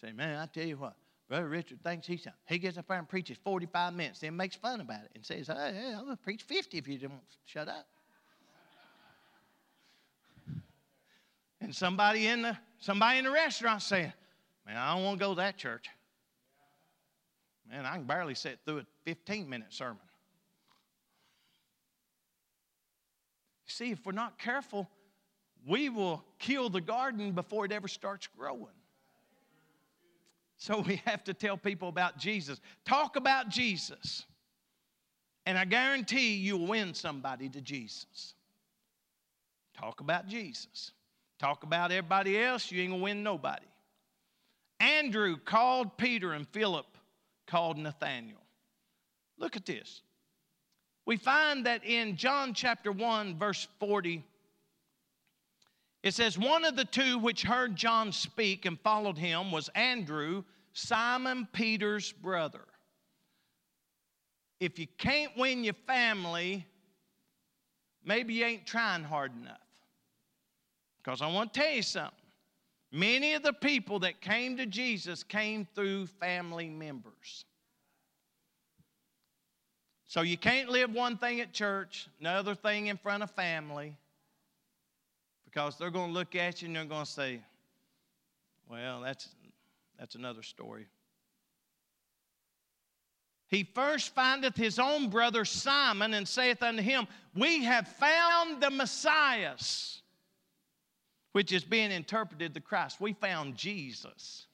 Say, 0.00 0.12
man, 0.12 0.38
I 0.38 0.46
tell 0.46 0.66
you 0.66 0.76
what, 0.76 0.94
Brother 1.28 1.48
Richard 1.48 1.82
thinks 1.82 2.06
he's 2.06 2.22
something. 2.22 2.38
he 2.46 2.58
gets 2.58 2.76
up 2.76 2.86
there 2.86 2.98
and 2.98 3.08
preaches 3.08 3.38
45 3.42 3.94
minutes, 3.94 4.20
then 4.20 4.36
makes 4.36 4.56
fun 4.56 4.80
about 4.80 5.04
it 5.04 5.10
and 5.14 5.24
says, 5.24 5.46
hey, 5.46 5.92
I'm 5.96 6.04
going 6.04 6.16
to 6.16 6.22
preach 6.22 6.42
50 6.42 6.78
if 6.78 6.86
you 6.86 6.98
don't 6.98 7.14
shut 7.46 7.68
up. 7.68 7.86
And 11.60 11.74
somebody 11.74 12.26
in 12.26 12.42
the 12.42 12.56
somebody 12.78 13.18
in 13.18 13.24
the 13.24 13.30
restaurant 13.30 13.82
saying, 13.82 14.12
Man, 14.66 14.76
I 14.76 14.94
don't 14.94 15.04
want 15.04 15.18
to 15.18 15.24
go 15.24 15.30
to 15.32 15.36
that 15.36 15.56
church. 15.56 15.88
Man, 17.70 17.84
I 17.84 17.94
can 17.94 18.04
barely 18.04 18.34
sit 18.34 18.60
through 18.64 18.78
a 18.78 18.86
15 19.04 19.48
minute 19.48 19.72
sermon. 19.72 19.98
You 23.66 23.72
see, 23.72 23.90
if 23.90 24.04
we're 24.06 24.12
not 24.12 24.38
careful, 24.38 24.88
we 25.66 25.88
will 25.88 26.24
kill 26.38 26.68
the 26.68 26.80
garden 26.80 27.32
before 27.32 27.64
it 27.64 27.72
ever 27.72 27.88
starts 27.88 28.28
growing. 28.28 28.66
So 30.58 30.80
we 30.80 31.02
have 31.04 31.24
to 31.24 31.34
tell 31.34 31.56
people 31.56 31.88
about 31.88 32.18
Jesus. 32.18 32.60
Talk 32.84 33.16
about 33.16 33.48
Jesus. 33.48 34.24
And 35.44 35.56
I 35.58 35.64
guarantee 35.64 36.36
you'll 36.36 36.66
win 36.66 36.94
somebody 36.94 37.48
to 37.50 37.60
Jesus. 37.60 38.34
Talk 39.76 40.00
about 40.00 40.26
Jesus. 40.26 40.92
Talk 41.38 41.62
about 41.62 41.92
everybody 41.92 42.42
else, 42.42 42.72
you 42.72 42.82
ain't 42.82 42.92
gonna 42.92 43.02
win 43.02 43.22
nobody. 43.22 43.66
Andrew 44.80 45.36
called 45.36 45.96
Peter 45.98 46.32
and 46.32 46.48
Philip 46.48 46.86
called 47.46 47.76
Nathanael. 47.76 48.42
Look 49.38 49.56
at 49.56 49.66
this. 49.66 50.00
We 51.04 51.16
find 51.16 51.66
that 51.66 51.84
in 51.84 52.16
John 52.16 52.52
chapter 52.52 52.90
1, 52.90 53.38
verse 53.38 53.68
40, 53.78 54.24
it 56.06 56.14
says, 56.14 56.38
One 56.38 56.64
of 56.64 56.76
the 56.76 56.84
two 56.84 57.18
which 57.18 57.42
heard 57.42 57.74
John 57.74 58.12
speak 58.12 58.64
and 58.64 58.78
followed 58.78 59.18
him 59.18 59.50
was 59.50 59.68
Andrew, 59.74 60.44
Simon 60.72 61.48
Peter's 61.52 62.12
brother. 62.12 62.62
If 64.60 64.78
you 64.78 64.86
can't 64.98 65.36
win 65.36 65.64
your 65.64 65.74
family, 65.88 66.64
maybe 68.04 68.34
you 68.34 68.44
ain't 68.44 68.66
trying 68.66 69.02
hard 69.02 69.32
enough. 69.36 69.58
Because 70.98 71.22
I 71.22 71.26
want 71.26 71.52
to 71.52 71.60
tell 71.60 71.72
you 71.72 71.82
something. 71.82 72.12
Many 72.92 73.34
of 73.34 73.42
the 73.42 73.52
people 73.52 73.98
that 73.98 74.20
came 74.20 74.56
to 74.58 74.66
Jesus 74.66 75.24
came 75.24 75.66
through 75.74 76.06
family 76.06 76.68
members. 76.68 77.44
So 80.06 80.20
you 80.20 80.38
can't 80.38 80.68
live 80.68 80.94
one 80.94 81.18
thing 81.18 81.40
at 81.40 81.52
church, 81.52 82.08
another 82.20 82.54
thing 82.54 82.86
in 82.86 82.96
front 82.96 83.24
of 83.24 83.30
family, 83.32 83.98
because 85.56 85.78
they're 85.78 85.90
going 85.90 86.08
to 86.08 86.12
look 86.12 86.34
at 86.34 86.60
you 86.60 86.66
and 86.66 86.76
they're 86.76 86.84
going 86.84 87.06
to 87.06 87.10
say, 87.10 87.40
well, 88.68 89.00
that's, 89.00 89.30
that's 89.98 90.14
another 90.14 90.42
story. 90.42 90.84
He 93.48 93.64
first 93.64 94.14
findeth 94.14 94.54
his 94.54 94.78
own 94.78 95.08
brother 95.08 95.46
Simon 95.46 96.12
and 96.12 96.28
saith 96.28 96.62
unto 96.62 96.82
him, 96.82 97.06
We 97.34 97.64
have 97.64 97.88
found 97.88 98.60
the 98.60 98.70
Messiah, 98.70 99.54
which 101.32 101.52
is 101.52 101.64
being 101.64 101.90
interpreted 101.90 102.52
the 102.52 102.60
Christ. 102.60 103.00
We 103.00 103.14
found 103.14 103.56
Jesus. 103.56 104.44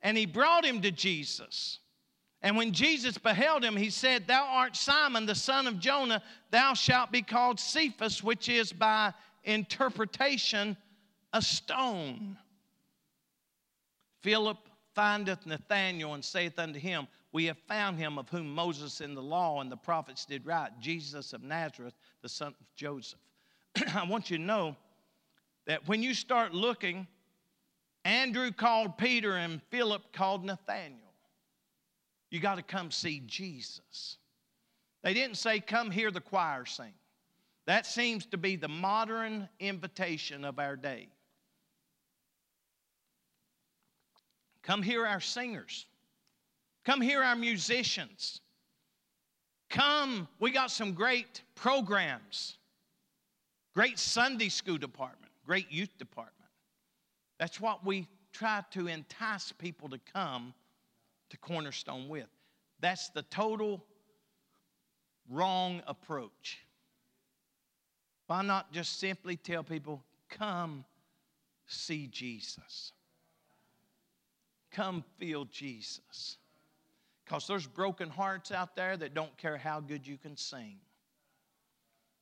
And 0.00 0.16
he 0.16 0.26
brought 0.26 0.64
him 0.64 0.80
to 0.82 0.92
Jesus. 0.92 1.80
And 2.40 2.56
when 2.56 2.72
Jesus 2.72 3.18
beheld 3.18 3.64
him, 3.64 3.76
he 3.76 3.90
said, 3.90 4.26
Thou 4.26 4.44
art 4.44 4.76
Simon, 4.76 5.26
the 5.26 5.34
son 5.34 5.66
of 5.66 5.80
Jonah, 5.80 6.22
thou 6.50 6.74
shalt 6.74 7.10
be 7.10 7.22
called 7.22 7.58
Cephas, 7.58 8.22
which 8.22 8.48
is 8.48 8.72
by 8.72 9.12
interpretation 9.44 10.76
a 11.32 11.42
stone. 11.42 12.36
Philip 14.22 14.58
findeth 14.94 15.46
Nathanael 15.46 16.14
and 16.14 16.24
saith 16.24 16.58
unto 16.58 16.78
him, 16.78 17.08
We 17.32 17.46
have 17.46 17.58
found 17.66 17.98
him 17.98 18.18
of 18.18 18.28
whom 18.28 18.54
Moses 18.54 19.00
in 19.00 19.14
the 19.14 19.22
law 19.22 19.60
and 19.60 19.70
the 19.70 19.76
prophets 19.76 20.24
did 20.24 20.46
write, 20.46 20.78
Jesus 20.80 21.32
of 21.32 21.42
Nazareth, 21.42 21.94
the 22.22 22.28
son 22.28 22.54
of 22.60 22.66
Joseph. 22.76 23.20
I 23.94 24.04
want 24.04 24.30
you 24.30 24.38
to 24.38 24.42
know 24.42 24.76
that 25.66 25.86
when 25.88 26.02
you 26.02 26.14
start 26.14 26.54
looking, 26.54 27.06
Andrew 28.04 28.52
called 28.52 28.96
Peter 28.96 29.36
and 29.36 29.60
Philip 29.70 30.12
called 30.12 30.44
Nathanael. 30.44 31.07
You 32.30 32.40
got 32.40 32.56
to 32.56 32.62
come 32.62 32.90
see 32.90 33.22
Jesus. 33.26 34.18
They 35.02 35.14
didn't 35.14 35.36
say, 35.36 35.60
Come 35.60 35.90
hear 35.90 36.10
the 36.10 36.20
choir 36.20 36.66
sing. 36.66 36.92
That 37.66 37.86
seems 37.86 38.26
to 38.26 38.38
be 38.38 38.56
the 38.56 38.68
modern 38.68 39.48
invitation 39.60 40.44
of 40.44 40.58
our 40.58 40.76
day. 40.76 41.08
Come 44.62 44.82
hear 44.82 45.06
our 45.06 45.20
singers. 45.20 45.86
Come 46.84 47.00
hear 47.00 47.22
our 47.22 47.36
musicians. 47.36 48.40
Come, 49.70 50.28
we 50.40 50.50
got 50.50 50.70
some 50.70 50.92
great 50.92 51.42
programs. 51.54 52.56
Great 53.74 53.98
Sunday 53.98 54.48
school 54.48 54.78
department, 54.78 55.30
great 55.46 55.70
youth 55.70 55.96
department. 55.98 56.34
That's 57.38 57.60
what 57.60 57.84
we 57.84 58.08
try 58.32 58.62
to 58.72 58.88
entice 58.88 59.52
people 59.52 59.88
to 59.90 59.98
come 60.12 60.54
to 61.30 61.36
Cornerstone 61.36 62.08
with. 62.08 62.28
That's 62.80 63.08
the 63.10 63.22
total 63.22 63.84
wrong 65.28 65.82
approach. 65.86 66.58
Why 68.26 68.42
not 68.42 68.72
just 68.72 68.98
simply 69.00 69.36
tell 69.36 69.62
people, 69.62 70.04
come 70.28 70.84
see 71.66 72.06
Jesus? 72.06 72.92
Come 74.70 75.02
feel 75.18 75.46
Jesus. 75.46 76.36
Because 77.24 77.46
there's 77.46 77.66
broken 77.66 78.08
hearts 78.08 78.52
out 78.52 78.76
there 78.76 78.96
that 78.96 79.14
don't 79.14 79.36
care 79.36 79.58
how 79.58 79.80
good 79.80 80.06
you 80.06 80.16
can 80.16 80.36
sing. 80.36 80.76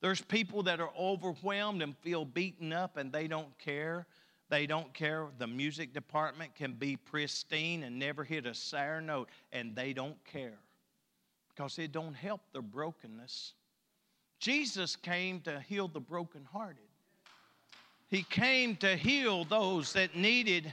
There's 0.00 0.20
people 0.20 0.64
that 0.64 0.80
are 0.80 0.90
overwhelmed 0.98 1.82
and 1.82 1.96
feel 1.98 2.24
beaten 2.24 2.72
up 2.72 2.96
and 2.96 3.12
they 3.12 3.26
don't 3.26 3.56
care 3.58 4.06
they 4.48 4.66
don't 4.66 4.92
care. 4.94 5.26
The 5.38 5.46
music 5.46 5.92
department 5.92 6.54
can 6.54 6.72
be 6.72 6.96
pristine 6.96 7.82
and 7.82 7.98
never 7.98 8.24
hit 8.24 8.46
a 8.46 8.54
sour 8.54 9.00
note, 9.00 9.28
and 9.52 9.74
they 9.74 9.92
don't 9.92 10.22
care 10.24 10.58
because 11.48 11.78
it 11.78 11.92
don't 11.92 12.14
help 12.14 12.40
their 12.52 12.62
brokenness. 12.62 13.54
Jesus 14.38 14.94
came 14.94 15.40
to 15.40 15.60
heal 15.60 15.88
the 15.88 16.00
brokenhearted. 16.00 16.82
He 18.08 18.22
came 18.22 18.76
to 18.76 18.94
heal 18.94 19.44
those 19.44 19.92
that 19.94 20.14
needed, 20.14 20.72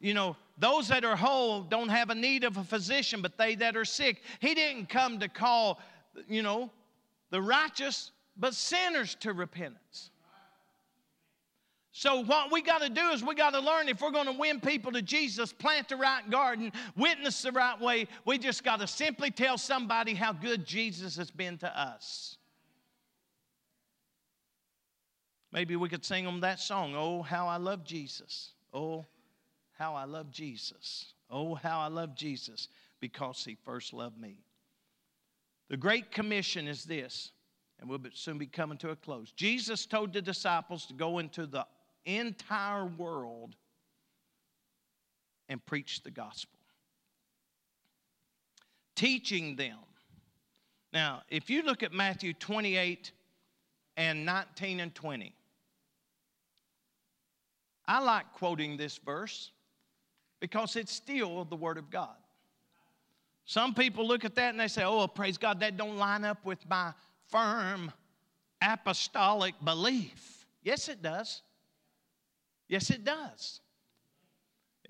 you 0.00 0.14
know, 0.14 0.34
those 0.56 0.88
that 0.88 1.04
are 1.04 1.14
whole 1.14 1.60
don't 1.60 1.90
have 1.90 2.10
a 2.10 2.14
need 2.14 2.42
of 2.42 2.56
a 2.56 2.64
physician, 2.64 3.22
but 3.22 3.36
they 3.38 3.54
that 3.56 3.76
are 3.76 3.84
sick. 3.84 4.22
He 4.40 4.54
didn't 4.54 4.88
come 4.88 5.20
to 5.20 5.28
call, 5.28 5.78
you 6.28 6.42
know, 6.42 6.70
the 7.30 7.40
righteous, 7.40 8.10
but 8.36 8.54
sinners 8.54 9.14
to 9.20 9.32
repentance. 9.32 10.10
So, 11.98 12.22
what 12.22 12.52
we 12.52 12.62
got 12.62 12.80
to 12.82 12.88
do 12.88 13.08
is 13.08 13.24
we 13.24 13.34
got 13.34 13.54
to 13.54 13.58
learn 13.58 13.88
if 13.88 14.00
we're 14.00 14.12
going 14.12 14.26
to 14.26 14.32
win 14.32 14.60
people 14.60 14.92
to 14.92 15.02
Jesus, 15.02 15.52
plant 15.52 15.88
the 15.88 15.96
right 15.96 16.22
garden, 16.30 16.70
witness 16.96 17.42
the 17.42 17.50
right 17.50 17.80
way, 17.80 18.06
we 18.24 18.38
just 18.38 18.62
got 18.62 18.78
to 18.78 18.86
simply 18.86 19.32
tell 19.32 19.58
somebody 19.58 20.14
how 20.14 20.32
good 20.32 20.64
Jesus 20.64 21.16
has 21.16 21.32
been 21.32 21.58
to 21.58 21.76
us. 21.76 22.36
Maybe 25.50 25.74
we 25.74 25.88
could 25.88 26.04
sing 26.04 26.24
them 26.24 26.38
that 26.42 26.60
song, 26.60 26.94
Oh, 26.96 27.22
how 27.22 27.48
I 27.48 27.56
love 27.56 27.82
Jesus. 27.82 28.52
Oh, 28.72 29.04
how 29.72 29.96
I 29.96 30.04
love 30.04 30.30
Jesus. 30.30 31.14
Oh, 31.28 31.56
how 31.56 31.80
I 31.80 31.88
love 31.88 32.14
Jesus 32.14 32.68
because 33.00 33.44
he 33.44 33.56
first 33.64 33.92
loved 33.92 34.20
me. 34.20 34.38
The 35.68 35.76
Great 35.76 36.12
Commission 36.12 36.68
is 36.68 36.84
this, 36.84 37.32
and 37.80 37.90
we'll 37.90 37.98
soon 38.12 38.38
be 38.38 38.46
coming 38.46 38.78
to 38.78 38.90
a 38.90 38.96
close. 38.96 39.32
Jesus 39.32 39.84
told 39.84 40.12
the 40.12 40.22
disciples 40.22 40.86
to 40.86 40.94
go 40.94 41.18
into 41.18 41.44
the 41.44 41.66
entire 42.04 42.86
world 42.86 43.56
and 45.48 45.64
preach 45.64 46.02
the 46.02 46.10
gospel. 46.10 46.58
Teaching 48.94 49.56
them. 49.56 49.78
Now, 50.92 51.22
if 51.28 51.50
you 51.50 51.62
look 51.62 51.82
at 51.82 51.92
Matthew 51.92 52.32
28 52.32 53.12
and 53.96 54.24
19 54.24 54.80
and 54.80 54.94
20, 54.94 55.34
I 57.86 58.00
like 58.00 58.32
quoting 58.34 58.76
this 58.76 58.98
verse 58.98 59.52
because 60.40 60.76
it's 60.76 60.92
still 60.92 61.44
the 61.44 61.56
Word 61.56 61.78
of 61.78 61.90
God. 61.90 62.16
Some 63.44 63.72
people 63.72 64.06
look 64.06 64.24
at 64.26 64.34
that 64.34 64.50
and 64.50 64.60
they 64.60 64.68
say, 64.68 64.84
oh, 64.84 65.06
praise 65.06 65.38
God, 65.38 65.60
that 65.60 65.76
don't 65.78 65.96
line 65.96 66.24
up 66.24 66.44
with 66.44 66.68
my 66.68 66.92
firm 67.28 67.90
apostolic 68.60 69.54
belief. 69.64 70.46
Yes, 70.62 70.88
it 70.88 71.02
does. 71.02 71.42
Yes, 72.68 72.90
it 72.90 73.04
does. 73.04 73.60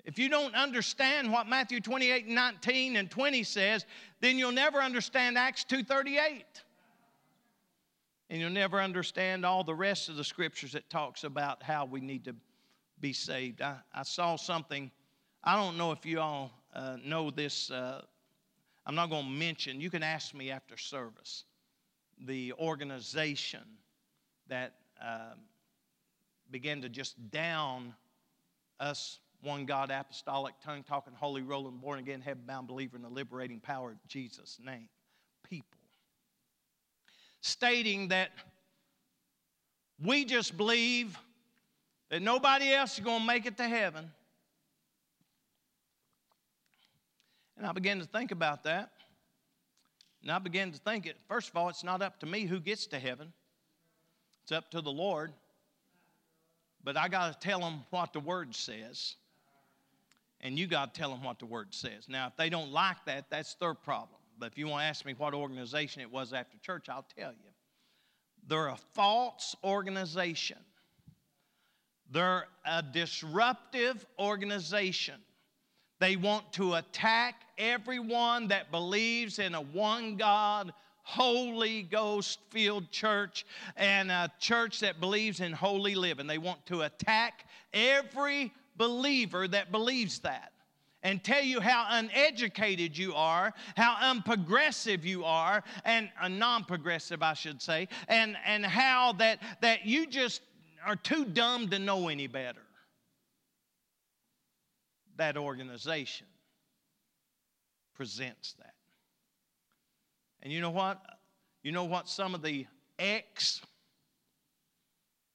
If 0.05 0.17
you 0.17 0.29
don't 0.29 0.55
understand 0.55 1.31
what 1.31 1.47
Matthew 1.47 1.79
28, 1.79 2.27
19, 2.27 2.95
and 2.95 3.11
20 3.11 3.43
says, 3.43 3.85
then 4.21 4.37
you'll 4.37 4.51
never 4.51 4.79
understand 4.79 5.37
Acts 5.37 5.65
2.38. 5.69 6.43
And 8.29 8.39
you'll 8.39 8.49
never 8.49 8.79
understand 8.79 9.45
all 9.45 9.63
the 9.63 9.73
rest 9.73 10.09
of 10.09 10.15
the 10.15 10.23
scriptures 10.23 10.73
that 10.73 10.89
talks 10.89 11.23
about 11.23 11.63
how 11.63 11.85
we 11.85 11.99
need 11.99 12.25
to 12.25 12.35
be 12.99 13.13
saved. 13.13 13.61
I, 13.61 13.77
I 13.93 14.03
saw 14.03 14.35
something, 14.35 14.91
I 15.43 15.55
don't 15.55 15.77
know 15.77 15.91
if 15.91 16.05
you 16.05 16.19
all 16.19 16.51
uh, 16.73 16.97
know 17.03 17.31
this. 17.31 17.71
Uh, 17.71 18.01
I'm 18.85 18.95
not 18.95 19.09
going 19.09 19.25
to 19.25 19.31
mention, 19.31 19.81
you 19.81 19.89
can 19.89 20.03
ask 20.03 20.33
me 20.33 20.51
after 20.51 20.77
service, 20.77 21.45
the 22.25 22.53
organization 22.53 23.63
that 24.47 24.73
um, 25.01 25.39
began 26.51 26.81
to 26.81 26.89
just 26.89 27.31
down 27.31 27.93
us, 28.79 29.19
one 29.41 29.65
God, 29.65 29.91
apostolic, 29.91 30.55
tongue 30.63 30.83
talking, 30.83 31.13
holy, 31.13 31.41
rolling, 31.41 31.77
born 31.77 31.99
again, 31.99 32.21
heaven 32.21 32.43
bound 32.45 32.67
believer 32.67 32.95
in 32.95 33.03
the 33.03 33.09
liberating 33.09 33.59
power 33.59 33.91
of 33.91 34.07
Jesus' 34.07 34.59
name. 34.63 34.89
People. 35.43 35.79
Stating 37.41 38.09
that 38.09 38.31
we 40.03 40.25
just 40.25 40.57
believe 40.57 41.17
that 42.09 42.21
nobody 42.21 42.73
else 42.73 42.97
is 42.97 43.03
going 43.03 43.21
to 43.21 43.27
make 43.27 43.45
it 43.45 43.57
to 43.57 43.67
heaven. 43.67 44.11
And 47.57 47.67
I 47.67 47.71
began 47.73 47.99
to 47.99 48.05
think 48.05 48.31
about 48.31 48.63
that. 48.63 48.91
And 50.21 50.31
I 50.31 50.39
began 50.39 50.71
to 50.71 50.77
think 50.79 51.05
it, 51.05 51.17
first 51.27 51.49
of 51.49 51.55
all, 51.55 51.69
it's 51.69 51.83
not 51.83 52.01
up 52.01 52.19
to 52.21 52.25
me 52.25 52.43
who 52.43 52.59
gets 52.59 52.87
to 52.87 52.99
heaven, 52.99 53.31
it's 54.43 54.51
up 54.51 54.71
to 54.71 54.81
the 54.81 54.91
Lord. 54.91 55.33
But 56.83 56.97
I 56.97 57.07
got 57.07 57.39
to 57.39 57.47
tell 57.47 57.59
them 57.59 57.83
what 57.89 58.13
the 58.13 58.19
Word 58.19 58.55
says. 58.55 59.15
And 60.41 60.57
you 60.57 60.67
got 60.67 60.93
to 60.93 60.99
tell 60.99 61.09
them 61.09 61.23
what 61.23 61.39
the 61.39 61.45
Word 61.45 61.73
says. 61.73 62.07
Now, 62.07 62.27
if 62.27 62.37
they 62.37 62.49
don't 62.49 62.71
like 62.71 63.03
that, 63.05 63.25
that's 63.29 63.55
their 63.55 63.73
problem. 63.73 64.19
But 64.37 64.51
if 64.51 64.57
you 64.57 64.67
want 64.67 64.81
to 64.81 64.85
ask 64.85 65.05
me 65.05 65.13
what 65.17 65.33
organization 65.33 66.01
it 66.01 66.09
was 66.09 66.31
after 66.31 66.57
church, 66.59 66.87
I'll 66.87 67.05
tell 67.17 67.31
you. 67.31 67.49
They're 68.47 68.69
a 68.69 68.79
false 68.93 69.55
organization, 69.63 70.57
they're 72.09 72.47
a 72.65 72.81
disruptive 72.81 74.05
organization. 74.17 75.15
They 75.99 76.15
want 76.15 76.53
to 76.53 76.75
attack 76.75 77.41
everyone 77.57 78.47
that 78.47 78.71
believes 78.71 79.37
in 79.37 79.53
a 79.53 79.59
one 79.59 80.15
God 80.15 80.71
Holy 81.09 81.81
Ghost 81.81 82.39
filled 82.51 82.91
church 82.91 83.43
and 83.75 84.11
a 84.11 84.31
church 84.39 84.81
that 84.81 84.99
believes 84.99 85.39
in 85.39 85.53
holy 85.53 85.95
living. 85.95 86.27
They 86.27 86.37
want 86.37 86.63
to 86.67 86.83
attack 86.83 87.47
every 87.73 88.53
believer 88.77 89.47
that 89.47 89.71
believes 89.71 90.19
that. 90.19 90.51
and 91.03 91.23
tell 91.23 91.41
you 91.41 91.59
how 91.61 91.85
uneducated 91.89 92.97
you 92.97 93.13
are, 93.15 93.53
how 93.75 93.95
unprogressive 94.01 95.03
you 95.03 95.23
are, 95.23 95.63
and 95.85 96.09
uh, 96.21 96.27
non-progressive, 96.27 97.21
I 97.23 97.33
should 97.33 97.61
say, 97.61 97.87
and, 98.07 98.35
and 98.45 98.65
how 98.65 99.13
that, 99.13 99.39
that 99.61 99.85
you 99.85 100.07
just 100.07 100.41
are 100.85 100.95
too 100.95 101.25
dumb 101.25 101.69
to 101.69 101.79
know 101.79 102.07
any 102.09 102.27
better. 102.27 102.61
That 105.17 105.37
organization 105.37 106.27
presents 107.95 108.53
that. 108.59 108.68
And 110.41 110.51
you 110.53 110.61
know 110.61 110.69
what? 110.69 111.01
You 111.63 111.71
know 111.71 111.83
what 111.83 112.07
some 112.07 112.33
of 112.33 112.41
the 112.41 112.65
ex 112.97 113.61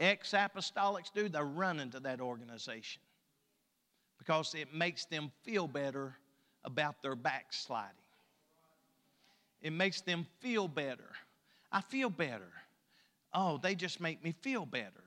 ex 0.01 0.32
apostolics 0.32 1.12
do? 1.14 1.28
They 1.28 1.40
run 1.43 1.81
into 1.81 2.01
that 2.01 2.20
organization 2.20 3.02
because 4.18 4.55
it 4.55 4.72
makes 4.74 5.05
them 5.05 5.31
feel 5.43 5.68
better 5.68 6.16
about 6.64 7.02
their 7.02 7.14
backsliding. 7.14 7.90
It 9.60 9.72
makes 9.72 10.01
them 10.01 10.26
feel 10.40 10.68
better. 10.68 11.10
I 11.72 11.81
feel 11.81 12.10
better. 12.10 12.52
Oh, 13.32 13.59
they 13.62 13.74
just 13.74 14.01
make 14.01 14.22
me 14.22 14.35
feel 14.43 14.64
better 14.64 15.02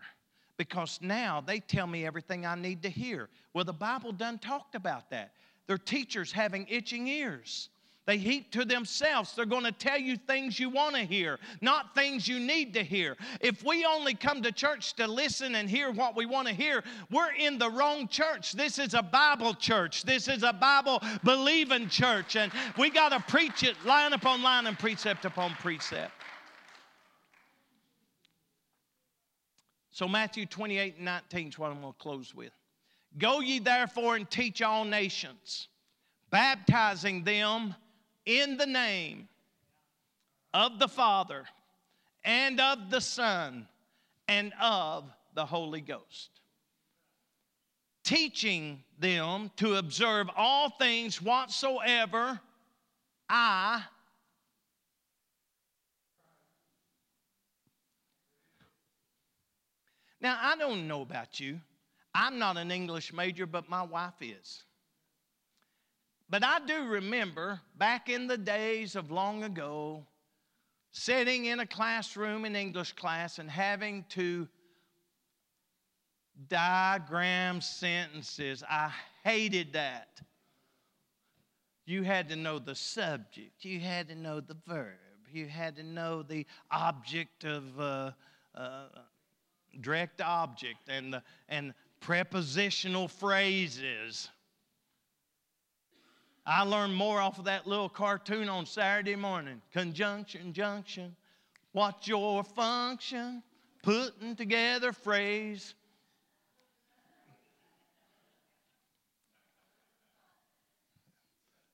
because 0.57 0.99
now 1.01 1.41
they 1.41 1.59
tell 1.59 1.87
me 1.87 2.05
everything 2.05 2.45
I 2.45 2.55
need 2.55 2.83
to 2.83 2.89
hear. 2.89 3.29
Well, 3.53 3.63
the 3.63 3.73
Bible 3.73 4.11
done 4.11 4.39
talked 4.39 4.75
about 4.75 5.09
that. 5.11 5.31
Their 5.67 5.77
teachers 5.77 6.31
having 6.31 6.67
itching 6.69 7.07
ears. 7.07 7.69
They 8.07 8.17
heap 8.17 8.53
to 8.53 8.63
themselves. 8.63 9.35
They're 9.35 9.45
going 9.45 9.65
to 9.65 9.71
tell 9.73 9.99
you 9.99 10.15
things 10.15 10.57
you 10.57 10.69
want 10.69 10.95
to 10.95 11.01
hear, 11.01 11.39
not 11.59 11.93
things 11.93 12.25
you 12.25 12.39
need 12.39 12.73
to 12.75 12.83
hear. 12.83 13.17
If 13.41 13.65
we 13.65 13.83
only 13.83 14.13
come 14.13 14.41
to 14.43 14.51
church 14.53 14.93
to 14.93 15.05
listen 15.05 15.55
and 15.55 15.69
hear 15.69 15.91
what 15.91 16.15
we 16.15 16.25
want 16.25 16.47
to 16.47 16.53
hear, 16.53 16.85
we're 17.11 17.33
in 17.33 17.59
the 17.59 17.69
wrong 17.69 18.07
church. 18.07 18.53
This 18.53 18.79
is 18.79 18.93
a 18.93 19.03
Bible 19.03 19.53
church. 19.53 20.03
This 20.03 20.29
is 20.29 20.43
a 20.43 20.53
Bible 20.53 21.03
believing 21.25 21.89
church. 21.89 22.37
And 22.37 22.49
we 22.77 22.89
got 22.89 23.09
to 23.09 23.19
preach 23.29 23.63
it 23.63 23.75
line 23.85 24.13
upon 24.13 24.41
line 24.41 24.67
and 24.67 24.79
precept 24.79 25.25
upon 25.25 25.51
precept. 25.55 26.13
So, 29.91 30.07
Matthew 30.07 30.45
28 30.45 30.95
and 30.95 31.05
19 31.05 31.47
is 31.49 31.59
what 31.59 31.71
I'm 31.71 31.81
going 31.81 31.91
to 31.91 31.99
close 31.99 32.33
with. 32.33 32.53
Go 33.17 33.41
ye 33.41 33.59
therefore 33.59 34.15
and 34.15 34.29
teach 34.29 34.61
all 34.61 34.85
nations, 34.85 35.67
baptizing 36.29 37.25
them 37.25 37.75
in 38.27 38.57
the 38.57 38.65
name 38.65 39.29
of 40.53 40.79
the 40.79 40.87
Father 40.87 41.45
and 42.25 42.59
of 42.59 42.91
the 42.91 42.99
Son 42.99 43.67
and 44.27 44.51
of 44.61 45.05
the 45.33 45.45
Holy 45.45 45.79
Ghost, 45.79 46.29
teaching 48.03 48.83
them 48.99 49.49
to 49.55 49.75
observe 49.75 50.29
all 50.35 50.69
things 50.69 51.21
whatsoever 51.21 52.39
I 53.29 53.83
Now, 60.19 60.39
I 60.41 60.55
don't 60.55 60.87
know 60.87 61.01
about 61.01 61.39
you. 61.39 61.59
I'm 62.15 62.39
not 62.39 62.57
an 62.57 62.71
English 62.71 63.13
major, 63.13 63.45
but 63.45 63.69
my 63.69 63.83
wife 63.83 64.15
is. 64.19 64.63
But 66.29 66.43
I 66.43 66.59
do 66.59 66.85
remember 66.85 67.61
back 67.77 68.09
in 68.09 68.27
the 68.27 68.37
days 68.37 68.95
of 68.95 69.11
long 69.11 69.43
ago, 69.43 70.05
sitting 70.91 71.45
in 71.45 71.59
a 71.59 71.65
classroom 71.65 72.43
in 72.43 72.55
English 72.55 72.93
class 72.93 73.39
and 73.39 73.49
having 73.49 74.03
to 74.09 74.47
diagram 76.49 77.61
sentences. 77.61 78.63
I 78.69 78.91
hated 79.23 79.73
that. 79.73 80.21
You 81.85 82.03
had 82.03 82.27
to 82.29 82.35
know 82.35 82.59
the 82.59 82.75
subject, 82.75 83.63
you 83.63 83.79
had 83.79 84.09
to 84.09 84.15
know 84.15 84.41
the 84.41 84.57
verb, 84.67 84.97
you 85.31 85.47
had 85.47 85.77
to 85.77 85.83
know 85.83 86.21
the 86.21 86.45
object 86.69 87.45
of 87.45 87.79
uh, 87.79 88.11
uh, 88.53 88.87
direct 89.79 90.19
object 90.19 90.89
and, 90.89 91.13
the, 91.13 91.23
and 91.47 91.73
prepositional 92.01 93.07
phrases. 93.07 94.29
I 96.49 96.63
learned 96.63 96.95
more 96.95 97.19
off 97.19 97.39
of 97.39 97.45
that 97.45 97.67
little 97.67 97.89
cartoon 97.89 98.47
on 98.47 98.65
Saturday 98.65 99.17
morning. 99.17 99.61
Conjunction, 99.73 100.53
junction. 100.53 101.13
What's 101.73 102.07
your 102.07 102.41
function? 102.45 103.43
Putting 103.83 104.33
together 104.37 104.93
phrase. 104.93 105.75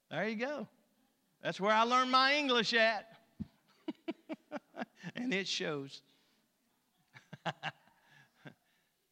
There 0.10 0.28
you 0.28 0.38
go. 0.38 0.68
That's 1.44 1.62
where 1.62 1.74
I 1.74 1.84
learned 1.84 2.10
my 2.10 2.34
English 2.34 2.74
at. 2.74 3.16
and 5.16 5.32
it 5.32 5.48
shows. 5.48 6.02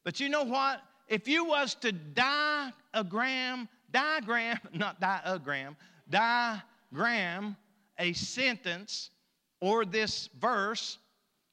but 0.02 0.18
you 0.18 0.28
know 0.28 0.42
what? 0.42 0.82
If 1.06 1.28
you 1.28 1.44
was 1.44 1.76
to 1.76 1.92
diagram 1.92 3.68
diagram, 3.92 4.58
not 4.74 5.00
diagram, 5.00 5.76
diagram 6.10 7.56
a 7.98 8.12
sentence 8.12 9.10
or 9.60 9.84
this 9.84 10.28
verse, 10.40 10.98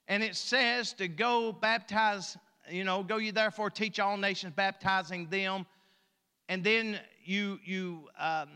and 0.08 0.24
it 0.24 0.36
says 0.36 0.94
to 0.94 1.08
go 1.08 1.52
baptize, 1.52 2.38
you 2.70 2.84
know, 2.84 3.04
go 3.04 3.18
you 3.18 3.32
therefore 3.32 3.70
teach 3.70 4.00
all 4.00 4.18
nations, 4.18 4.54
baptizing 4.56 5.28
them, 5.30 5.66
and 6.48 6.64
then 6.64 7.00
you 7.24 7.60
you 7.64 8.10
um, 8.18 8.50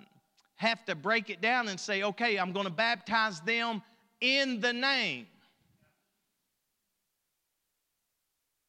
have 0.56 0.84
to 0.86 0.96
break 0.96 1.30
it 1.30 1.42
down 1.42 1.68
and 1.68 1.80
say, 1.80 2.04
okay, 2.04 2.38
I'm 2.38 2.52
going 2.52 2.66
to 2.66 2.72
baptize 2.72 3.42
them 3.42 3.82
in 4.22 4.60
the 4.60 4.74
name. 4.74 5.28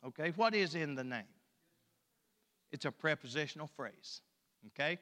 Okay, 0.07 0.33
what 0.37 0.55
is 0.55 0.75
in 0.75 0.95
the 0.95 1.05
name? 1.05 1.23
It's 2.73 2.85
a 2.85 2.91
prepositional 2.91 3.69
phrase. 3.69 4.21
Okay? 4.69 4.99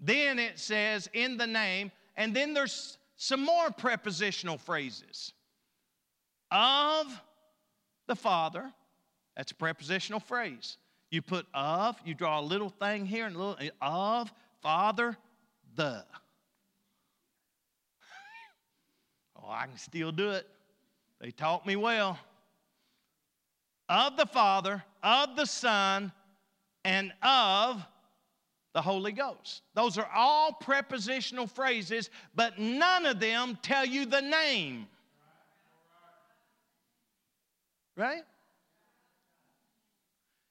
Then 0.00 0.38
it 0.38 0.58
says 0.58 1.08
in 1.12 1.36
the 1.36 1.46
name, 1.46 1.92
and 2.16 2.34
then 2.34 2.54
there's 2.54 2.96
some 3.16 3.44
more 3.44 3.70
prepositional 3.70 4.58
phrases. 4.58 5.32
Of 6.50 7.06
the 8.06 8.16
Father, 8.16 8.72
that's 9.36 9.52
a 9.52 9.54
prepositional 9.54 10.20
phrase. 10.20 10.78
You 11.10 11.22
put 11.22 11.46
of, 11.54 11.96
you 12.04 12.14
draw 12.14 12.40
a 12.40 12.42
little 12.42 12.68
thing 12.68 13.06
here 13.06 13.26
and 13.26 13.34
a 13.34 13.38
little 13.38 13.56
of, 13.80 14.30
Father, 14.60 15.16
the. 15.74 16.04
oh, 19.36 19.48
I 19.48 19.66
can 19.66 19.78
still 19.78 20.12
do 20.12 20.30
it. 20.30 20.46
They 21.20 21.30
taught 21.30 21.66
me 21.66 21.76
well. 21.76 22.18
Of 23.88 24.16
the 24.16 24.26
Father, 24.26 24.84
of 25.02 25.34
the 25.34 25.46
Son, 25.46 26.12
and 26.84 27.12
of 27.22 27.84
the 28.74 28.82
Holy 28.82 29.12
Ghost. 29.12 29.62
Those 29.74 29.98
are 29.98 30.08
all 30.14 30.52
prepositional 30.52 31.46
phrases, 31.46 32.10
but 32.34 32.58
none 32.58 33.06
of 33.06 33.18
them 33.20 33.58
tell 33.62 33.84
you 33.84 34.06
the 34.06 34.20
name. 34.20 34.86
Right? 37.96 38.22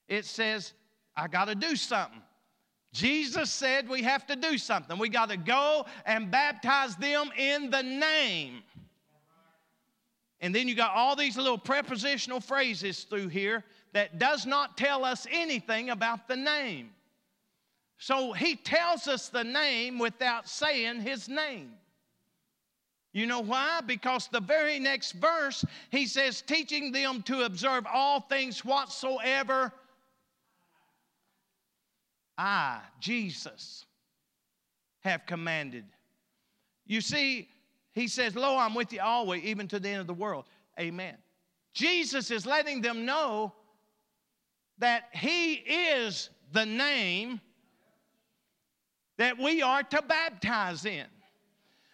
It 0.08 0.24
says, 0.24 0.72
I 1.16 1.28
got 1.28 1.46
to 1.46 1.54
do 1.54 1.76
something. 1.76 2.20
Jesus 2.92 3.50
said 3.50 3.88
we 3.88 4.02
have 4.02 4.26
to 4.26 4.36
do 4.36 4.58
something. 4.58 4.98
We 4.98 5.08
got 5.08 5.28
to 5.30 5.36
go 5.36 5.86
and 6.06 6.30
baptize 6.30 6.96
them 6.96 7.30
in 7.36 7.70
the 7.70 7.82
name. 7.82 8.62
And 10.40 10.54
then 10.54 10.68
you 10.68 10.74
got 10.74 10.94
all 10.94 11.16
these 11.16 11.36
little 11.36 11.58
prepositional 11.58 12.40
phrases 12.40 13.04
through 13.04 13.28
here 13.28 13.64
that 13.92 14.18
does 14.18 14.46
not 14.46 14.76
tell 14.76 15.04
us 15.04 15.26
anything 15.30 15.90
about 15.90 16.28
the 16.28 16.36
name. 16.36 16.90
So 17.98 18.32
he 18.32 18.54
tells 18.54 19.08
us 19.08 19.28
the 19.28 19.42
name 19.42 19.98
without 19.98 20.48
saying 20.48 21.00
his 21.00 21.28
name. 21.28 21.72
You 23.12 23.26
know 23.26 23.40
why? 23.40 23.80
Because 23.84 24.28
the 24.28 24.40
very 24.40 24.78
next 24.78 25.12
verse, 25.12 25.64
he 25.90 26.06
says, 26.06 26.42
teaching 26.42 26.92
them 26.92 27.22
to 27.22 27.42
observe 27.42 27.84
all 27.92 28.20
things 28.20 28.64
whatsoever 28.64 29.72
I, 32.36 32.78
Jesus, 33.00 33.84
have 35.00 35.26
commanded. 35.26 35.84
You 36.86 37.00
see, 37.00 37.48
he 37.98 38.06
says, 38.06 38.36
Lo, 38.36 38.56
I'm 38.56 38.74
with 38.74 38.92
you 38.92 39.00
always, 39.00 39.42
even 39.42 39.66
to 39.68 39.80
the 39.80 39.88
end 39.88 40.00
of 40.00 40.06
the 40.06 40.14
world. 40.14 40.44
Amen. 40.78 41.16
Jesus 41.74 42.30
is 42.30 42.46
letting 42.46 42.80
them 42.80 43.04
know 43.04 43.52
that 44.78 45.08
He 45.12 45.54
is 45.54 46.30
the 46.52 46.64
name 46.64 47.40
that 49.16 49.36
we 49.36 49.62
are 49.62 49.82
to 49.82 50.02
baptize 50.02 50.84
in. 50.84 51.06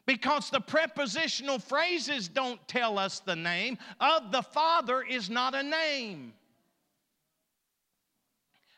Because 0.07 0.51
the 0.51 0.61
prepositional 0.61 1.59
phrases 1.59 2.29
don't 2.29 2.61
tell 2.69 2.99
us 2.99 3.21
the 3.21 3.35
name. 3.35 3.79
Of 3.99 4.31
the 4.31 4.43
Father 4.43 5.01
is 5.01 5.31
not 5.31 5.55
a 5.55 5.63
name. 5.63 6.35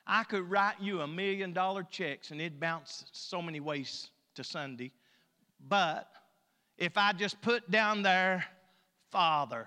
I 0.07 0.23
could 0.23 0.49
write 0.49 0.81
you 0.81 1.01
a 1.01 1.09
million 1.09 1.53
dollar 1.53 1.83
checks 1.83 2.31
and 2.31 2.41
it'd 2.41 2.61
bounce 2.61 3.07
so 3.11 3.43
many 3.43 3.59
ways 3.59 4.11
to 4.37 4.45
Sunday. 4.45 4.93
But 5.69 6.09
if 6.79 6.97
I 6.97 7.13
just 7.13 7.41
put 7.41 7.71
down 7.71 8.03
there, 8.03 8.45
Father, 9.11 9.67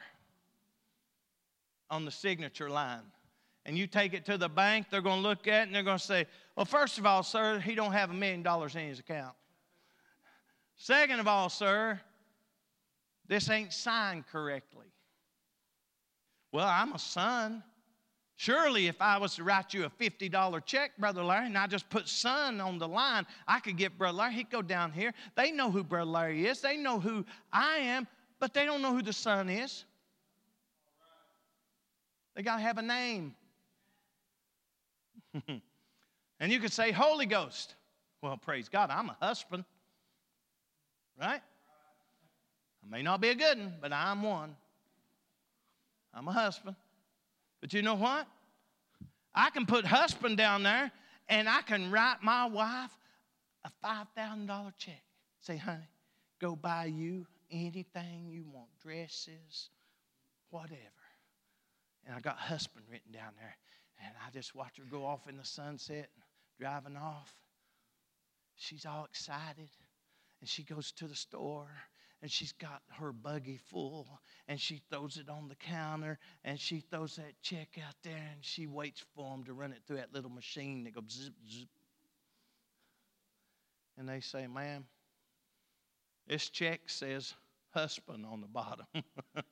on 1.90 2.06
the 2.06 2.12
signature 2.12 2.70
line, 2.70 3.02
and 3.66 3.78
you 3.78 3.88
take 3.88 4.14
it 4.14 4.26
to 4.26 4.38
the 4.38 4.50
bank, 4.50 4.88
they're 4.90 5.02
going 5.02 5.22
to 5.22 5.28
look 5.28 5.48
at 5.48 5.62
it 5.62 5.68
and 5.68 5.76
they're 5.76 5.84
going 5.84 5.98
to 5.98 6.04
say, 6.04 6.26
Well, 6.56 6.66
first 6.66 6.98
of 6.98 7.06
all, 7.06 7.24
sir, 7.24 7.60
he 7.60 7.76
don't 7.76 7.92
have 7.92 8.10
a 8.10 8.14
million 8.14 8.44
dollars 8.44 8.76
in 8.76 8.88
his 8.88 9.00
account. 9.00 9.36
Second 10.76 11.20
of 11.20 11.28
all, 11.28 11.50
sir, 11.50 12.00
this 13.28 13.50
ain't 13.50 13.74
signed 13.74 14.26
correctly. 14.28 14.88
Well, 16.52 16.68
I'm 16.68 16.94
a 16.94 17.00
son. 17.00 17.64
Surely, 18.40 18.88
if 18.88 19.02
I 19.02 19.18
was 19.18 19.36
to 19.36 19.44
write 19.44 19.74
you 19.74 19.84
a 19.84 19.90
$50 19.90 20.66
check, 20.66 20.92
Brother 20.98 21.22
Larry, 21.22 21.48
and 21.48 21.58
I 21.58 21.68
just 21.68 21.90
put 21.90 22.08
son 22.08 22.62
on 22.62 22.80
the 22.80 22.88
line, 22.88 23.28
I 23.46 23.60
could 23.60 23.76
get 23.76 23.98
Brother 23.98 24.18
Larry. 24.18 24.36
He'd 24.36 24.50
go 24.50 24.62
down 24.62 24.94
here. 24.94 25.14
They 25.36 25.52
know 25.52 25.70
who 25.70 25.84
Brother 25.84 26.10
Larry 26.10 26.48
is, 26.48 26.62
they 26.62 26.78
know 26.78 27.02
who 27.02 27.26
I 27.52 27.80
am, 27.80 28.08
but 28.40 28.54
they 28.54 28.64
don't 28.64 28.82
know 28.82 28.94
who 28.94 29.02
the 29.02 29.12
son 29.12 29.50
is. 29.50 29.84
They 32.34 32.42
got 32.42 32.56
to 32.56 32.62
have 32.62 32.78
a 32.78 32.82
name. 32.82 33.36
and 36.40 36.50
you 36.50 36.62
could 36.62 36.72
say, 36.72 36.94
Holy 36.94 37.26
Ghost. 37.26 37.76
Well, 38.22 38.38
praise 38.38 38.70
God, 38.70 38.90
I'm 38.90 39.10
a 39.10 39.18
husband. 39.20 39.66
Right? 41.20 41.42
I 42.86 42.90
may 42.90 43.02
not 43.02 43.20
be 43.20 43.28
a 43.32 43.36
good 43.36 43.58
one, 43.58 43.74
but 43.82 43.92
I'm 43.92 44.24
one. 44.24 44.56
I'm 46.14 46.26
a 46.30 46.32
husband. 46.32 46.78
But 47.62 47.74
you 47.74 47.82
know 47.82 47.96
what? 47.96 48.28
I 49.34 49.50
can 49.50 49.66
put 49.66 49.86
husband 49.86 50.38
down 50.38 50.64
there 50.64 50.92
and 51.28 51.48
I 51.48 51.62
can 51.62 51.92
write 51.92 52.18
my 52.24 52.46
wife 52.48 52.92
a 53.64 53.86
$5,000 53.86 54.74
check. 54.78 55.04
Say, 55.42 55.58
honey, 55.58 55.90
go 56.40 56.56
buy 56.56 56.86
you 56.86 57.26
anything 57.52 58.30
you 58.30 58.46
want 58.52 58.70
dresses, 58.82 59.70
whatever. 60.50 60.78
And 62.06 62.16
I 62.16 62.20
got 62.20 62.38
husband 62.38 62.86
written 62.90 63.12
down 63.12 63.34
there. 63.38 63.58
And 64.04 64.14
I 64.26 64.32
just 64.32 64.56
watch 64.56 64.78
her 64.78 64.84
go 64.90 65.06
off 65.06 65.28
in 65.28 65.38
the 65.38 65.46
sunset, 65.46 66.10
driving 66.60 66.96
off. 66.96 67.34
She's 68.56 68.86
all 68.86 69.06
excited. 69.06 69.70
And 70.40 70.50
she 70.50 70.64
goes 70.64 70.92
to 70.94 71.08
the 71.08 71.16
store 71.16 71.70
and 72.22 72.30
she's 72.30 72.52
got 72.54 72.82
her 73.00 73.12
buggy 73.12 73.58
full 73.58 74.20
and 74.48 74.60
she 74.60 74.82
throws 74.92 75.18
it 75.18 75.30
on 75.30 75.48
the 75.48 75.56
counter 75.56 76.20
and 76.44 76.60
she 76.60 76.80
throws 76.80 77.16
that 77.16 77.42
check 77.42 77.80
out 77.86 77.96
there 78.04 78.30
and 78.34 78.44
she 78.44 78.68
waits 78.68 79.04
for 79.16 79.32
them 79.32 79.44
to 79.46 79.54
run 79.54 79.72
it 79.72 79.80
through 79.88 79.98
that 79.98 80.14
little 80.14 80.30
machine 80.30 80.84
that 80.84 80.94
goes 80.94 81.12
zip, 81.12 81.34
zip. 81.50 81.70
And 83.98 84.08
they 84.08 84.20
say, 84.20 84.48
ma'am, 84.48 84.86
this 86.28 86.50
check 86.50 86.82
says 86.88 87.34
husband 87.72 88.26
on 88.26 88.42
the 88.42 88.48
bottom. 88.48 88.86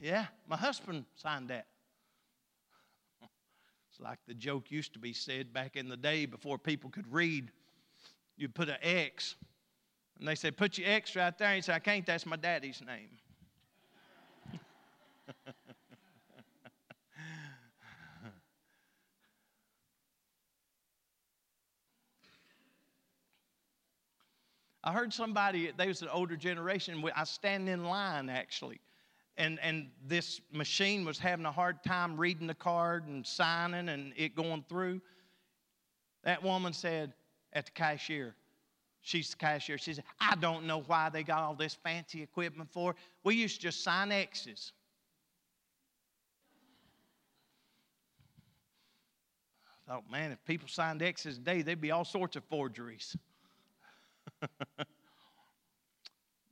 yeah, 0.00 0.26
my 0.48 0.56
husband 0.56 1.04
signed 1.14 1.48
that. 1.48 1.66
It's 3.90 4.00
like 4.00 4.20
the 4.26 4.32
joke 4.32 4.70
used 4.70 4.94
to 4.94 4.98
be 4.98 5.12
said 5.12 5.52
back 5.52 5.76
in 5.76 5.86
the 5.86 5.98
day 5.98 6.24
before 6.24 6.56
people 6.56 6.88
could 6.88 7.12
read. 7.12 7.50
You'd 8.38 8.54
put 8.54 8.70
an 8.70 8.78
X 8.82 9.36
and 10.22 10.28
they 10.28 10.36
said, 10.36 10.56
Put 10.56 10.78
your 10.78 10.88
X 10.88 11.16
right 11.16 11.36
there. 11.36 11.48
And 11.48 11.56
he 11.56 11.62
said, 11.62 11.74
I 11.74 11.80
can't, 11.80 12.06
that's 12.06 12.24
my 12.26 12.36
daddy's 12.36 12.80
name. 12.80 13.08
I 24.84 24.92
heard 24.92 25.12
somebody, 25.12 25.72
they 25.76 25.88
was 25.88 26.02
an 26.02 26.08
older 26.12 26.36
generation, 26.36 27.02
I 27.16 27.24
stand 27.24 27.68
in 27.68 27.82
line 27.84 28.28
actually. 28.28 28.78
And, 29.36 29.58
and 29.58 29.88
this 30.06 30.40
machine 30.52 31.04
was 31.04 31.18
having 31.18 31.46
a 31.46 31.52
hard 31.52 31.82
time 31.82 32.16
reading 32.16 32.46
the 32.46 32.54
card 32.54 33.08
and 33.08 33.26
signing 33.26 33.88
and 33.88 34.12
it 34.16 34.36
going 34.36 34.64
through. 34.68 35.00
That 36.22 36.44
woman 36.44 36.72
said 36.72 37.12
at 37.52 37.64
the 37.64 37.72
cashier, 37.72 38.36
She's 39.02 39.30
the 39.30 39.36
cashier. 39.36 39.78
She 39.78 39.94
said, 39.94 40.04
I 40.20 40.36
don't 40.36 40.64
know 40.64 40.82
why 40.86 41.10
they 41.10 41.24
got 41.24 41.42
all 41.42 41.54
this 41.54 41.74
fancy 41.74 42.22
equipment 42.22 42.70
for. 42.72 42.94
We 43.24 43.34
used 43.34 43.56
to 43.56 43.62
just 43.62 43.82
sign 43.82 44.12
X's. 44.12 44.72
I 49.88 49.94
thought, 49.94 50.10
man, 50.10 50.30
if 50.30 50.42
people 50.44 50.68
signed 50.68 51.02
X's 51.02 51.36
today, 51.38 51.62
there'd 51.62 51.80
be 51.80 51.90
all 51.90 52.04
sorts 52.04 52.36
of 52.36 52.44
forgeries. 52.44 53.16
but 54.40 54.86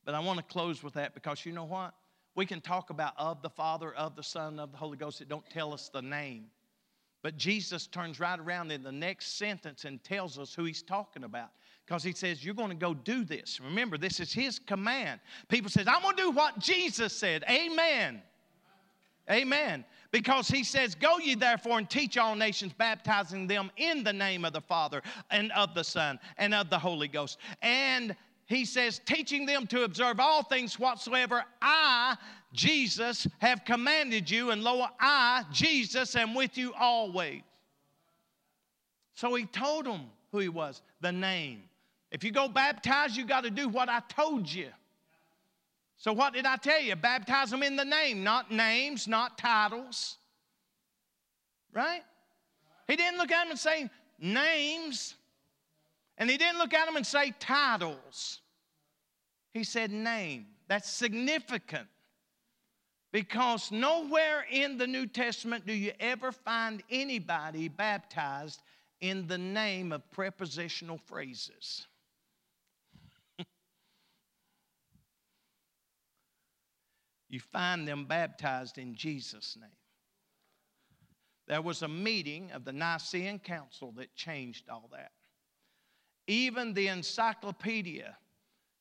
I 0.08 0.18
want 0.18 0.38
to 0.38 0.44
close 0.44 0.82
with 0.82 0.94
that 0.94 1.14
because 1.14 1.46
you 1.46 1.52
know 1.52 1.64
what? 1.64 1.94
We 2.34 2.46
can 2.46 2.60
talk 2.60 2.90
about 2.90 3.12
of 3.16 3.42
the 3.42 3.50
Father, 3.50 3.94
of 3.94 4.16
the 4.16 4.24
Son, 4.24 4.58
of 4.58 4.72
the 4.72 4.78
Holy 4.78 4.96
Ghost. 4.96 5.20
It 5.20 5.28
don't 5.28 5.48
tell 5.50 5.72
us 5.72 5.88
the 5.88 6.02
name. 6.02 6.46
But 7.22 7.36
Jesus 7.36 7.86
turns 7.86 8.18
right 8.18 8.40
around 8.40 8.72
in 8.72 8.82
the 8.82 8.90
next 8.90 9.38
sentence 9.38 9.84
and 9.84 10.02
tells 10.02 10.36
us 10.36 10.52
who 10.52 10.64
he's 10.64 10.82
talking 10.82 11.22
about 11.22 11.50
because 11.90 12.04
he 12.04 12.12
says 12.12 12.44
you're 12.44 12.54
going 12.54 12.68
to 12.68 12.76
go 12.76 12.94
do 12.94 13.24
this. 13.24 13.58
Remember 13.60 13.98
this 13.98 14.20
is 14.20 14.32
his 14.32 14.60
command. 14.60 15.18
People 15.48 15.68
says 15.68 15.88
i'm 15.88 16.02
going 16.02 16.14
to 16.14 16.22
do 16.22 16.30
what 16.30 16.60
jesus 16.60 17.12
said. 17.12 17.42
Amen. 17.50 18.22
Amen. 19.28 19.84
Because 20.12 20.46
he 20.46 20.62
says 20.62 20.94
go 20.94 21.18
ye 21.18 21.34
therefore 21.34 21.78
and 21.78 21.90
teach 21.90 22.16
all 22.16 22.36
nations 22.36 22.72
baptizing 22.72 23.48
them 23.48 23.72
in 23.76 24.04
the 24.04 24.12
name 24.12 24.44
of 24.44 24.52
the 24.52 24.60
father 24.60 25.02
and 25.32 25.50
of 25.50 25.74
the 25.74 25.82
son 25.82 26.20
and 26.38 26.54
of 26.54 26.70
the 26.70 26.78
holy 26.78 27.08
ghost. 27.08 27.38
And 27.60 28.14
he 28.46 28.64
says 28.64 29.00
teaching 29.04 29.44
them 29.44 29.66
to 29.66 29.82
observe 29.82 30.20
all 30.20 30.44
things 30.44 30.78
whatsoever 30.78 31.44
i 31.60 32.16
jesus 32.52 33.26
have 33.38 33.64
commanded 33.64 34.30
you 34.30 34.50
and 34.50 34.62
lo 34.62 34.86
i 35.00 35.44
jesus 35.50 36.14
am 36.14 36.34
with 36.34 36.56
you 36.56 36.72
always. 36.78 37.42
So 39.14 39.34
he 39.34 39.44
told 39.44 39.86
them 39.86 40.02
who 40.30 40.38
he 40.38 40.48
was 40.48 40.82
the 41.00 41.10
name 41.10 41.64
if 42.10 42.24
you 42.24 42.32
go 42.32 42.48
baptize, 42.48 43.16
you 43.16 43.24
got 43.24 43.44
to 43.44 43.50
do 43.50 43.68
what 43.68 43.88
I 43.88 44.00
told 44.08 44.50
you. 44.50 44.68
So, 45.96 46.12
what 46.12 46.32
did 46.32 46.46
I 46.46 46.56
tell 46.56 46.80
you? 46.80 46.96
Baptize 46.96 47.50
them 47.50 47.62
in 47.62 47.76
the 47.76 47.84
name, 47.84 48.24
not 48.24 48.50
names, 48.50 49.06
not 49.06 49.36
titles. 49.38 50.16
Right? 51.72 52.02
He 52.88 52.96
didn't 52.96 53.18
look 53.18 53.30
at 53.30 53.44
them 53.44 53.50
and 53.50 53.58
say 53.58 53.90
names, 54.18 55.14
and 56.18 56.28
he 56.28 56.36
didn't 56.36 56.58
look 56.58 56.74
at 56.74 56.86
them 56.86 56.96
and 56.96 57.06
say 57.06 57.32
titles. 57.38 58.40
He 59.52 59.62
said 59.62 59.90
name. 59.90 60.46
That's 60.68 60.90
significant 60.90 61.88
because 63.12 63.72
nowhere 63.72 64.46
in 64.50 64.78
the 64.78 64.86
New 64.86 65.06
Testament 65.06 65.66
do 65.66 65.72
you 65.72 65.92
ever 65.98 66.32
find 66.32 66.82
anybody 66.90 67.68
baptized 67.68 68.62
in 69.00 69.26
the 69.26 69.38
name 69.38 69.92
of 69.92 70.08
prepositional 70.10 70.98
phrases. 70.98 71.86
You 77.30 77.38
find 77.38 77.86
them 77.86 78.04
baptized 78.04 78.76
in 78.76 78.94
Jesus' 78.94 79.56
name. 79.58 79.70
There 81.46 81.62
was 81.62 81.82
a 81.82 81.88
meeting 81.88 82.50
of 82.52 82.64
the 82.64 82.72
Nicene 82.72 83.38
Council 83.38 83.92
that 83.96 84.14
changed 84.14 84.68
all 84.68 84.90
that. 84.92 85.12
Even 86.26 86.74
the 86.74 86.88
encyclopedia 86.88 88.16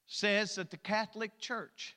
says 0.08 0.56
that 0.56 0.72
the 0.72 0.78
Catholic 0.78 1.38
Church 1.40 1.96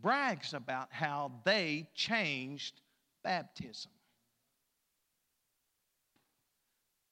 brags 0.00 0.54
about 0.54 0.88
how 0.90 1.30
they 1.44 1.88
changed 1.94 2.80
baptism. 3.22 3.92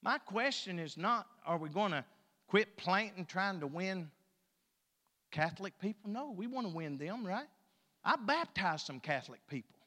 My 0.01 0.17
question 0.17 0.79
is 0.79 0.97
not 0.97 1.27
are 1.45 1.57
we 1.57 1.69
going 1.69 1.91
to 1.91 2.03
quit 2.47 2.77
planting 2.77 3.25
trying 3.25 3.59
to 3.59 3.67
win 3.67 4.09
Catholic 5.31 5.77
people? 5.79 6.09
No, 6.09 6.31
we 6.35 6.47
want 6.47 6.67
to 6.67 6.73
win 6.73 6.97
them, 6.97 7.25
right? 7.25 7.47
I 8.09 8.15
baptized 8.15 8.87
some 8.87 8.99
Catholic 8.99 9.39
people. 9.47 9.77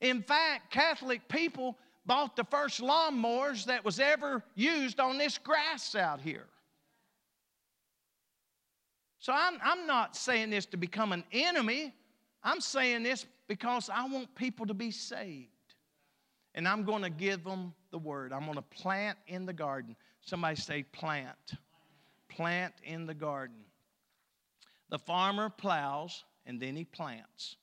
In 0.00 0.20
fact, 0.20 0.72
Catholic 0.72 1.28
people 1.28 1.78
bought 2.04 2.34
the 2.34 2.42
first 2.42 2.80
lawnmowers 2.80 3.66
that 3.66 3.84
was 3.84 4.00
ever 4.00 4.42
used 4.56 4.98
on 4.98 5.16
this 5.16 5.38
grass 5.38 5.94
out 5.94 6.20
here. 6.20 6.48
So 9.20 9.32
I'm, 9.32 9.60
I'm 9.62 9.86
not 9.86 10.16
saying 10.16 10.50
this 10.50 10.66
to 10.66 10.76
become 10.76 11.12
an 11.12 11.22
enemy. 11.30 11.94
I'm 12.42 12.60
saying 12.60 13.04
this 13.04 13.26
because 13.46 13.88
I 13.94 14.08
want 14.08 14.34
people 14.34 14.66
to 14.66 14.74
be 14.74 14.90
saved. 14.90 15.46
And 16.56 16.66
I'm 16.66 16.82
going 16.82 17.02
to 17.02 17.10
give 17.10 17.44
them 17.44 17.72
the 17.92 17.98
word. 17.98 18.32
I'm 18.32 18.42
going 18.42 18.56
to 18.56 18.62
plant 18.62 19.18
in 19.28 19.46
the 19.46 19.52
garden. 19.52 19.94
Somebody 20.20 20.56
say, 20.56 20.82
plant. 20.82 21.54
Plant 22.28 22.74
in 22.82 23.06
the 23.06 23.14
garden. 23.14 23.58
The 24.88 24.98
farmer 24.98 25.48
plows 25.48 26.24
and 26.46 26.60
then 26.60 26.76
he 26.76 26.84
plants. 26.84 27.56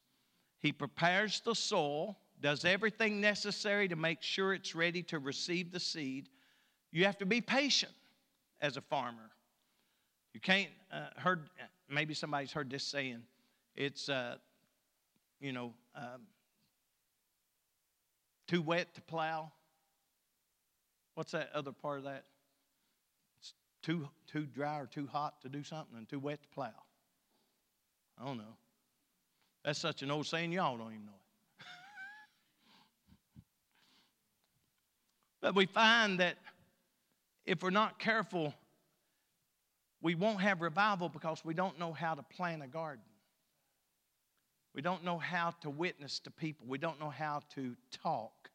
He 0.60 0.72
prepares 0.72 1.42
the 1.44 1.56
soil, 1.56 2.18
does 2.42 2.66
everything 2.66 3.20
necessary 3.20 3.88
to 3.88 3.96
make 3.96 4.22
sure 4.22 4.54
it's 4.54 4.76
ready 4.76 5.02
to 5.04 5.20
receive 5.20 5.72
the 5.72 5.80
seed. 5.80 6.30
You 6.92 7.06
have 7.06 7.18
to 7.20 7.26
be 7.26 7.42
patient 7.42 7.94
as 8.62 8.78
a 8.78 8.82
farmer. 8.82 9.32
You 10.34 10.40
can't, 10.40 10.70
uh, 10.92 11.08
heard, 11.18 11.50
maybe 11.90 12.14
somebody's 12.14 12.52
heard 12.52 12.70
this 12.70 12.84
saying, 12.84 13.22
it's, 13.76 14.10
uh, 14.10 14.36
you 15.40 15.52
know, 15.52 15.74
um, 15.96 16.22
too 18.48 18.62
wet 18.62 18.94
to 18.96 19.02
plow. 19.02 19.52
What's 21.16 21.32
that 21.32 21.50
other 21.54 21.72
part 21.72 22.00
of 22.00 22.06
that? 22.06 22.24
It's 23.40 23.54
too, 23.82 24.08
too 24.28 24.46
dry 24.46 24.80
or 24.80 24.88
too 24.88 25.08
hot 25.08 25.42
to 25.42 25.50
do 25.50 25.64
something 25.64 25.98
and 25.98 26.08
too 26.08 26.20
wet 26.20 26.42
to 26.42 26.48
plow. 26.50 26.74
I 28.20 28.26
don't 28.26 28.38
know. 28.38 28.58
That's 29.64 29.80
such 29.80 30.02
an 30.02 30.12
old 30.12 30.28
saying, 30.28 30.52
y'all 30.52 30.78
don't 30.78 30.88
even 30.88 31.06
know 31.06 31.12
it. 31.12 31.66
but 35.42 35.56
we 35.56 35.66
find 35.66 36.20
that 36.20 36.36
if 37.46 37.64
we're 37.64 37.70
not 37.70 38.00
careful, 38.00 38.54
we 40.02 40.16
won't 40.16 40.42
have 40.42 40.62
revival 40.62 41.08
because 41.08 41.44
we 41.46 41.54
don't 41.54 41.80
know 41.80 41.94
how 41.94 42.14
to 42.14 42.24
plant 42.24 42.62
a 42.62 42.68
garden. 42.68 43.04
We 44.76 44.82
don't 44.82 45.04
know 45.04 45.18
how 45.18 45.54
to 45.62 45.70
witness 45.70 46.20
to 46.20 46.32
people. 46.32 46.66
We 46.68 46.78
don't 46.78 47.00
know 47.00 47.10
how 47.10 47.42
to 47.56 47.76
talk 48.04 48.50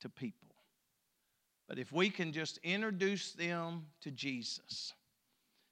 to 0.00 0.08
people. 0.08 0.48
But 1.68 1.78
if 1.78 1.92
we 1.92 2.10
can 2.10 2.32
just 2.32 2.58
introduce 2.64 3.32
them 3.32 3.86
to 4.00 4.10
Jesus, 4.10 4.92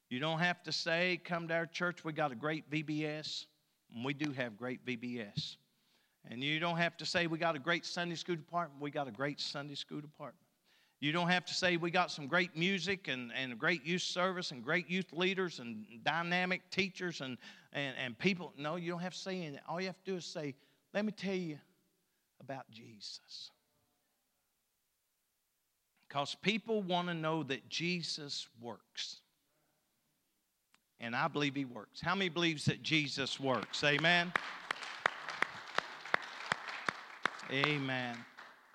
you 0.09 0.21
don't 0.21 0.39
have 0.39 0.63
to 0.65 0.73
say, 0.73 1.21
Come 1.25 1.49
to 1.49 1.55
our 1.55 1.67
church, 1.67 2.05
we 2.05 2.13
got 2.13 2.31
a 2.31 2.37
great 2.37 2.71
VBS. 2.71 3.47
We 4.05 4.15
do 4.15 4.33
have 4.33 4.57
great 4.57 4.85
VBS. 4.85 5.57
And 6.31 6.43
you 6.43 6.61
don't 6.61 6.77
have 6.77 6.97
to 6.99 7.07
say, 7.07 7.27
We 7.27 7.39
got 7.39 7.57
a 7.57 7.59
great 7.59 7.85
Sunday 7.87 8.15
school 8.15 8.37
department. 8.37 8.81
We 8.81 8.91
got 8.91 9.09
a 9.09 9.13
great 9.13 9.41
Sunday 9.41 9.75
school 9.75 10.01
department. 10.01 10.45
You 11.01 11.13
don't 11.13 11.29
have 11.29 11.47
to 11.47 11.55
say 11.55 11.79
we 11.79 11.91
got 11.91 12.11
some 12.11 12.27
great 12.27 12.55
music 12.55 13.09
and, 13.09 13.33
and 13.35 13.59
great 13.59 13.87
youth 13.87 14.03
service 14.03 14.51
and 14.51 14.63
great 14.63 14.91
youth 14.91 15.15
leaders 15.15 15.59
and 15.59 15.87
dynamic 16.05 16.61
teachers 16.71 17.23
and, 17.23 17.39
and, 17.73 17.97
and 17.99 18.19
people. 18.19 18.53
No, 18.59 18.77
you 18.77 18.91
don't 18.91 19.01
have 19.01 19.15
to 19.15 19.19
say 19.19 19.39
anything. 19.39 19.61
All 19.67 19.81
you 19.81 19.87
have 19.87 19.99
to 20.05 20.11
do 20.11 20.17
is 20.19 20.27
say, 20.27 20.55
let 20.93 21.07
me 21.07 21.13
tell 21.13 21.35
you 21.35 21.59
about 22.39 22.71
Jesus. 22.71 23.51
Because 26.07 26.35
people 26.43 26.83
want 26.83 27.09
to 27.09 27.15
know 27.15 27.45
that 27.45 27.69
Jesus 27.71 28.47
works. 28.61 29.23
And 31.01 31.17
I 31.17 31.29
believe 31.29 31.55
he 31.55 31.65
works. 31.65 32.01
How 32.01 32.15
many 32.15 32.29
believes 32.29 32.67
that 32.67 32.83
Jesus 32.83 33.41
works? 33.41 33.83
Amen. 33.85 34.33
Amen. 37.51 38.17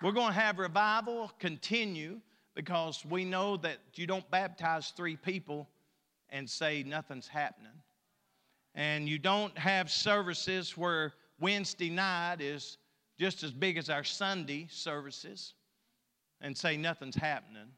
We're 0.02 0.12
going 0.12 0.34
to 0.34 0.38
have 0.38 0.58
revival 0.58 1.30
continue 1.38 2.20
because 2.54 3.04
we 3.08 3.24
know 3.24 3.56
that 3.58 3.78
you 3.94 4.06
don't 4.06 4.28
baptize 4.30 4.92
three 4.96 5.16
people 5.16 5.68
and 6.30 6.48
say 6.50 6.82
nothing's 6.82 7.28
happening. 7.28 7.72
And 8.74 9.08
you 9.08 9.18
don't 9.18 9.56
have 9.56 9.90
services 9.90 10.76
where 10.76 11.14
Wednesday 11.40 11.90
night 11.90 12.40
is 12.40 12.78
just 13.18 13.42
as 13.42 13.52
big 13.52 13.78
as 13.78 13.88
our 13.88 14.04
Sunday 14.04 14.66
services 14.68 15.54
and 16.40 16.56
say 16.56 16.76
nothing's 16.76 17.16
happening. 17.16 17.68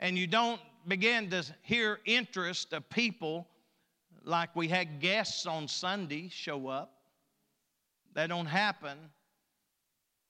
And 0.00 0.16
you 0.16 0.26
don't 0.26 0.60
begin 0.88 1.28
to 1.28 1.44
hear 1.60 2.00
interest 2.06 2.72
of 2.72 2.88
people 2.88 3.46
like 4.24 4.56
we 4.56 4.66
had 4.66 4.98
guests 4.98 5.44
on 5.44 5.68
Sunday 5.68 6.30
show 6.30 6.68
up. 6.68 6.94
That 8.14 8.28
don't 8.28 8.46
happen 8.46 8.98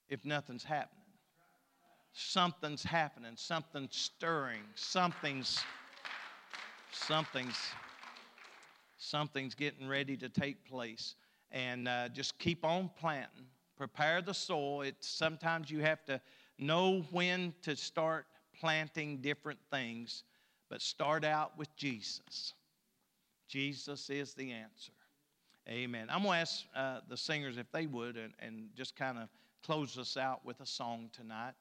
if 0.09 0.25
nothing's 0.25 0.65
happening. 0.65 0.97
Something's 2.13 2.83
happening, 2.83 3.33
something's 3.37 3.97
stirring, 3.97 4.63
something's 4.75 5.61
something's 6.91 7.57
something's 8.99 9.55
getting 9.55 9.87
ready 9.87 10.17
to 10.17 10.29
take 10.29 10.69
place. 10.69 11.15
And 11.53 11.87
uh, 11.87 12.09
just 12.09 12.37
keep 12.39 12.65
on 12.65 12.91
planting. 12.99 13.47
Prepare 13.77 14.21
the 14.21 14.35
soil. 14.35 14.83
It's 14.83 15.09
sometimes 15.09 15.71
you 15.71 15.79
have 15.79 16.05
to 16.07 16.21
know 16.59 17.03
when 17.13 17.55
to 17.63 17.77
start 17.77 18.27
planting 18.61 19.19
different 19.19 19.59
things, 19.71 20.25
but 20.69 20.83
start 20.83 21.25
out 21.25 21.59
with 21.59 21.75
Jesus. 21.77 22.55
Jesus 23.49 24.11
is 24.11 24.35
the 24.35 24.53
answer. 24.53 24.93
Amen. 25.69 26.07
I'm 26.11 26.23
going 26.23 26.35
to 26.35 26.41
ask 26.41 26.65
uh, 26.75 27.01
the 27.09 27.17
singers 27.17 27.57
if 27.57 27.71
they 27.73 27.87
would 27.87 28.17
and, 28.17 28.33
and 28.41 28.69
just 28.77 28.97
kind 28.97 29.19
of 29.19 29.29
close 29.65 29.99
us 29.99 30.17
out 30.17 30.45
with 30.45 30.61
a 30.61 30.67
song 30.67 31.11
tonight. 31.13 31.55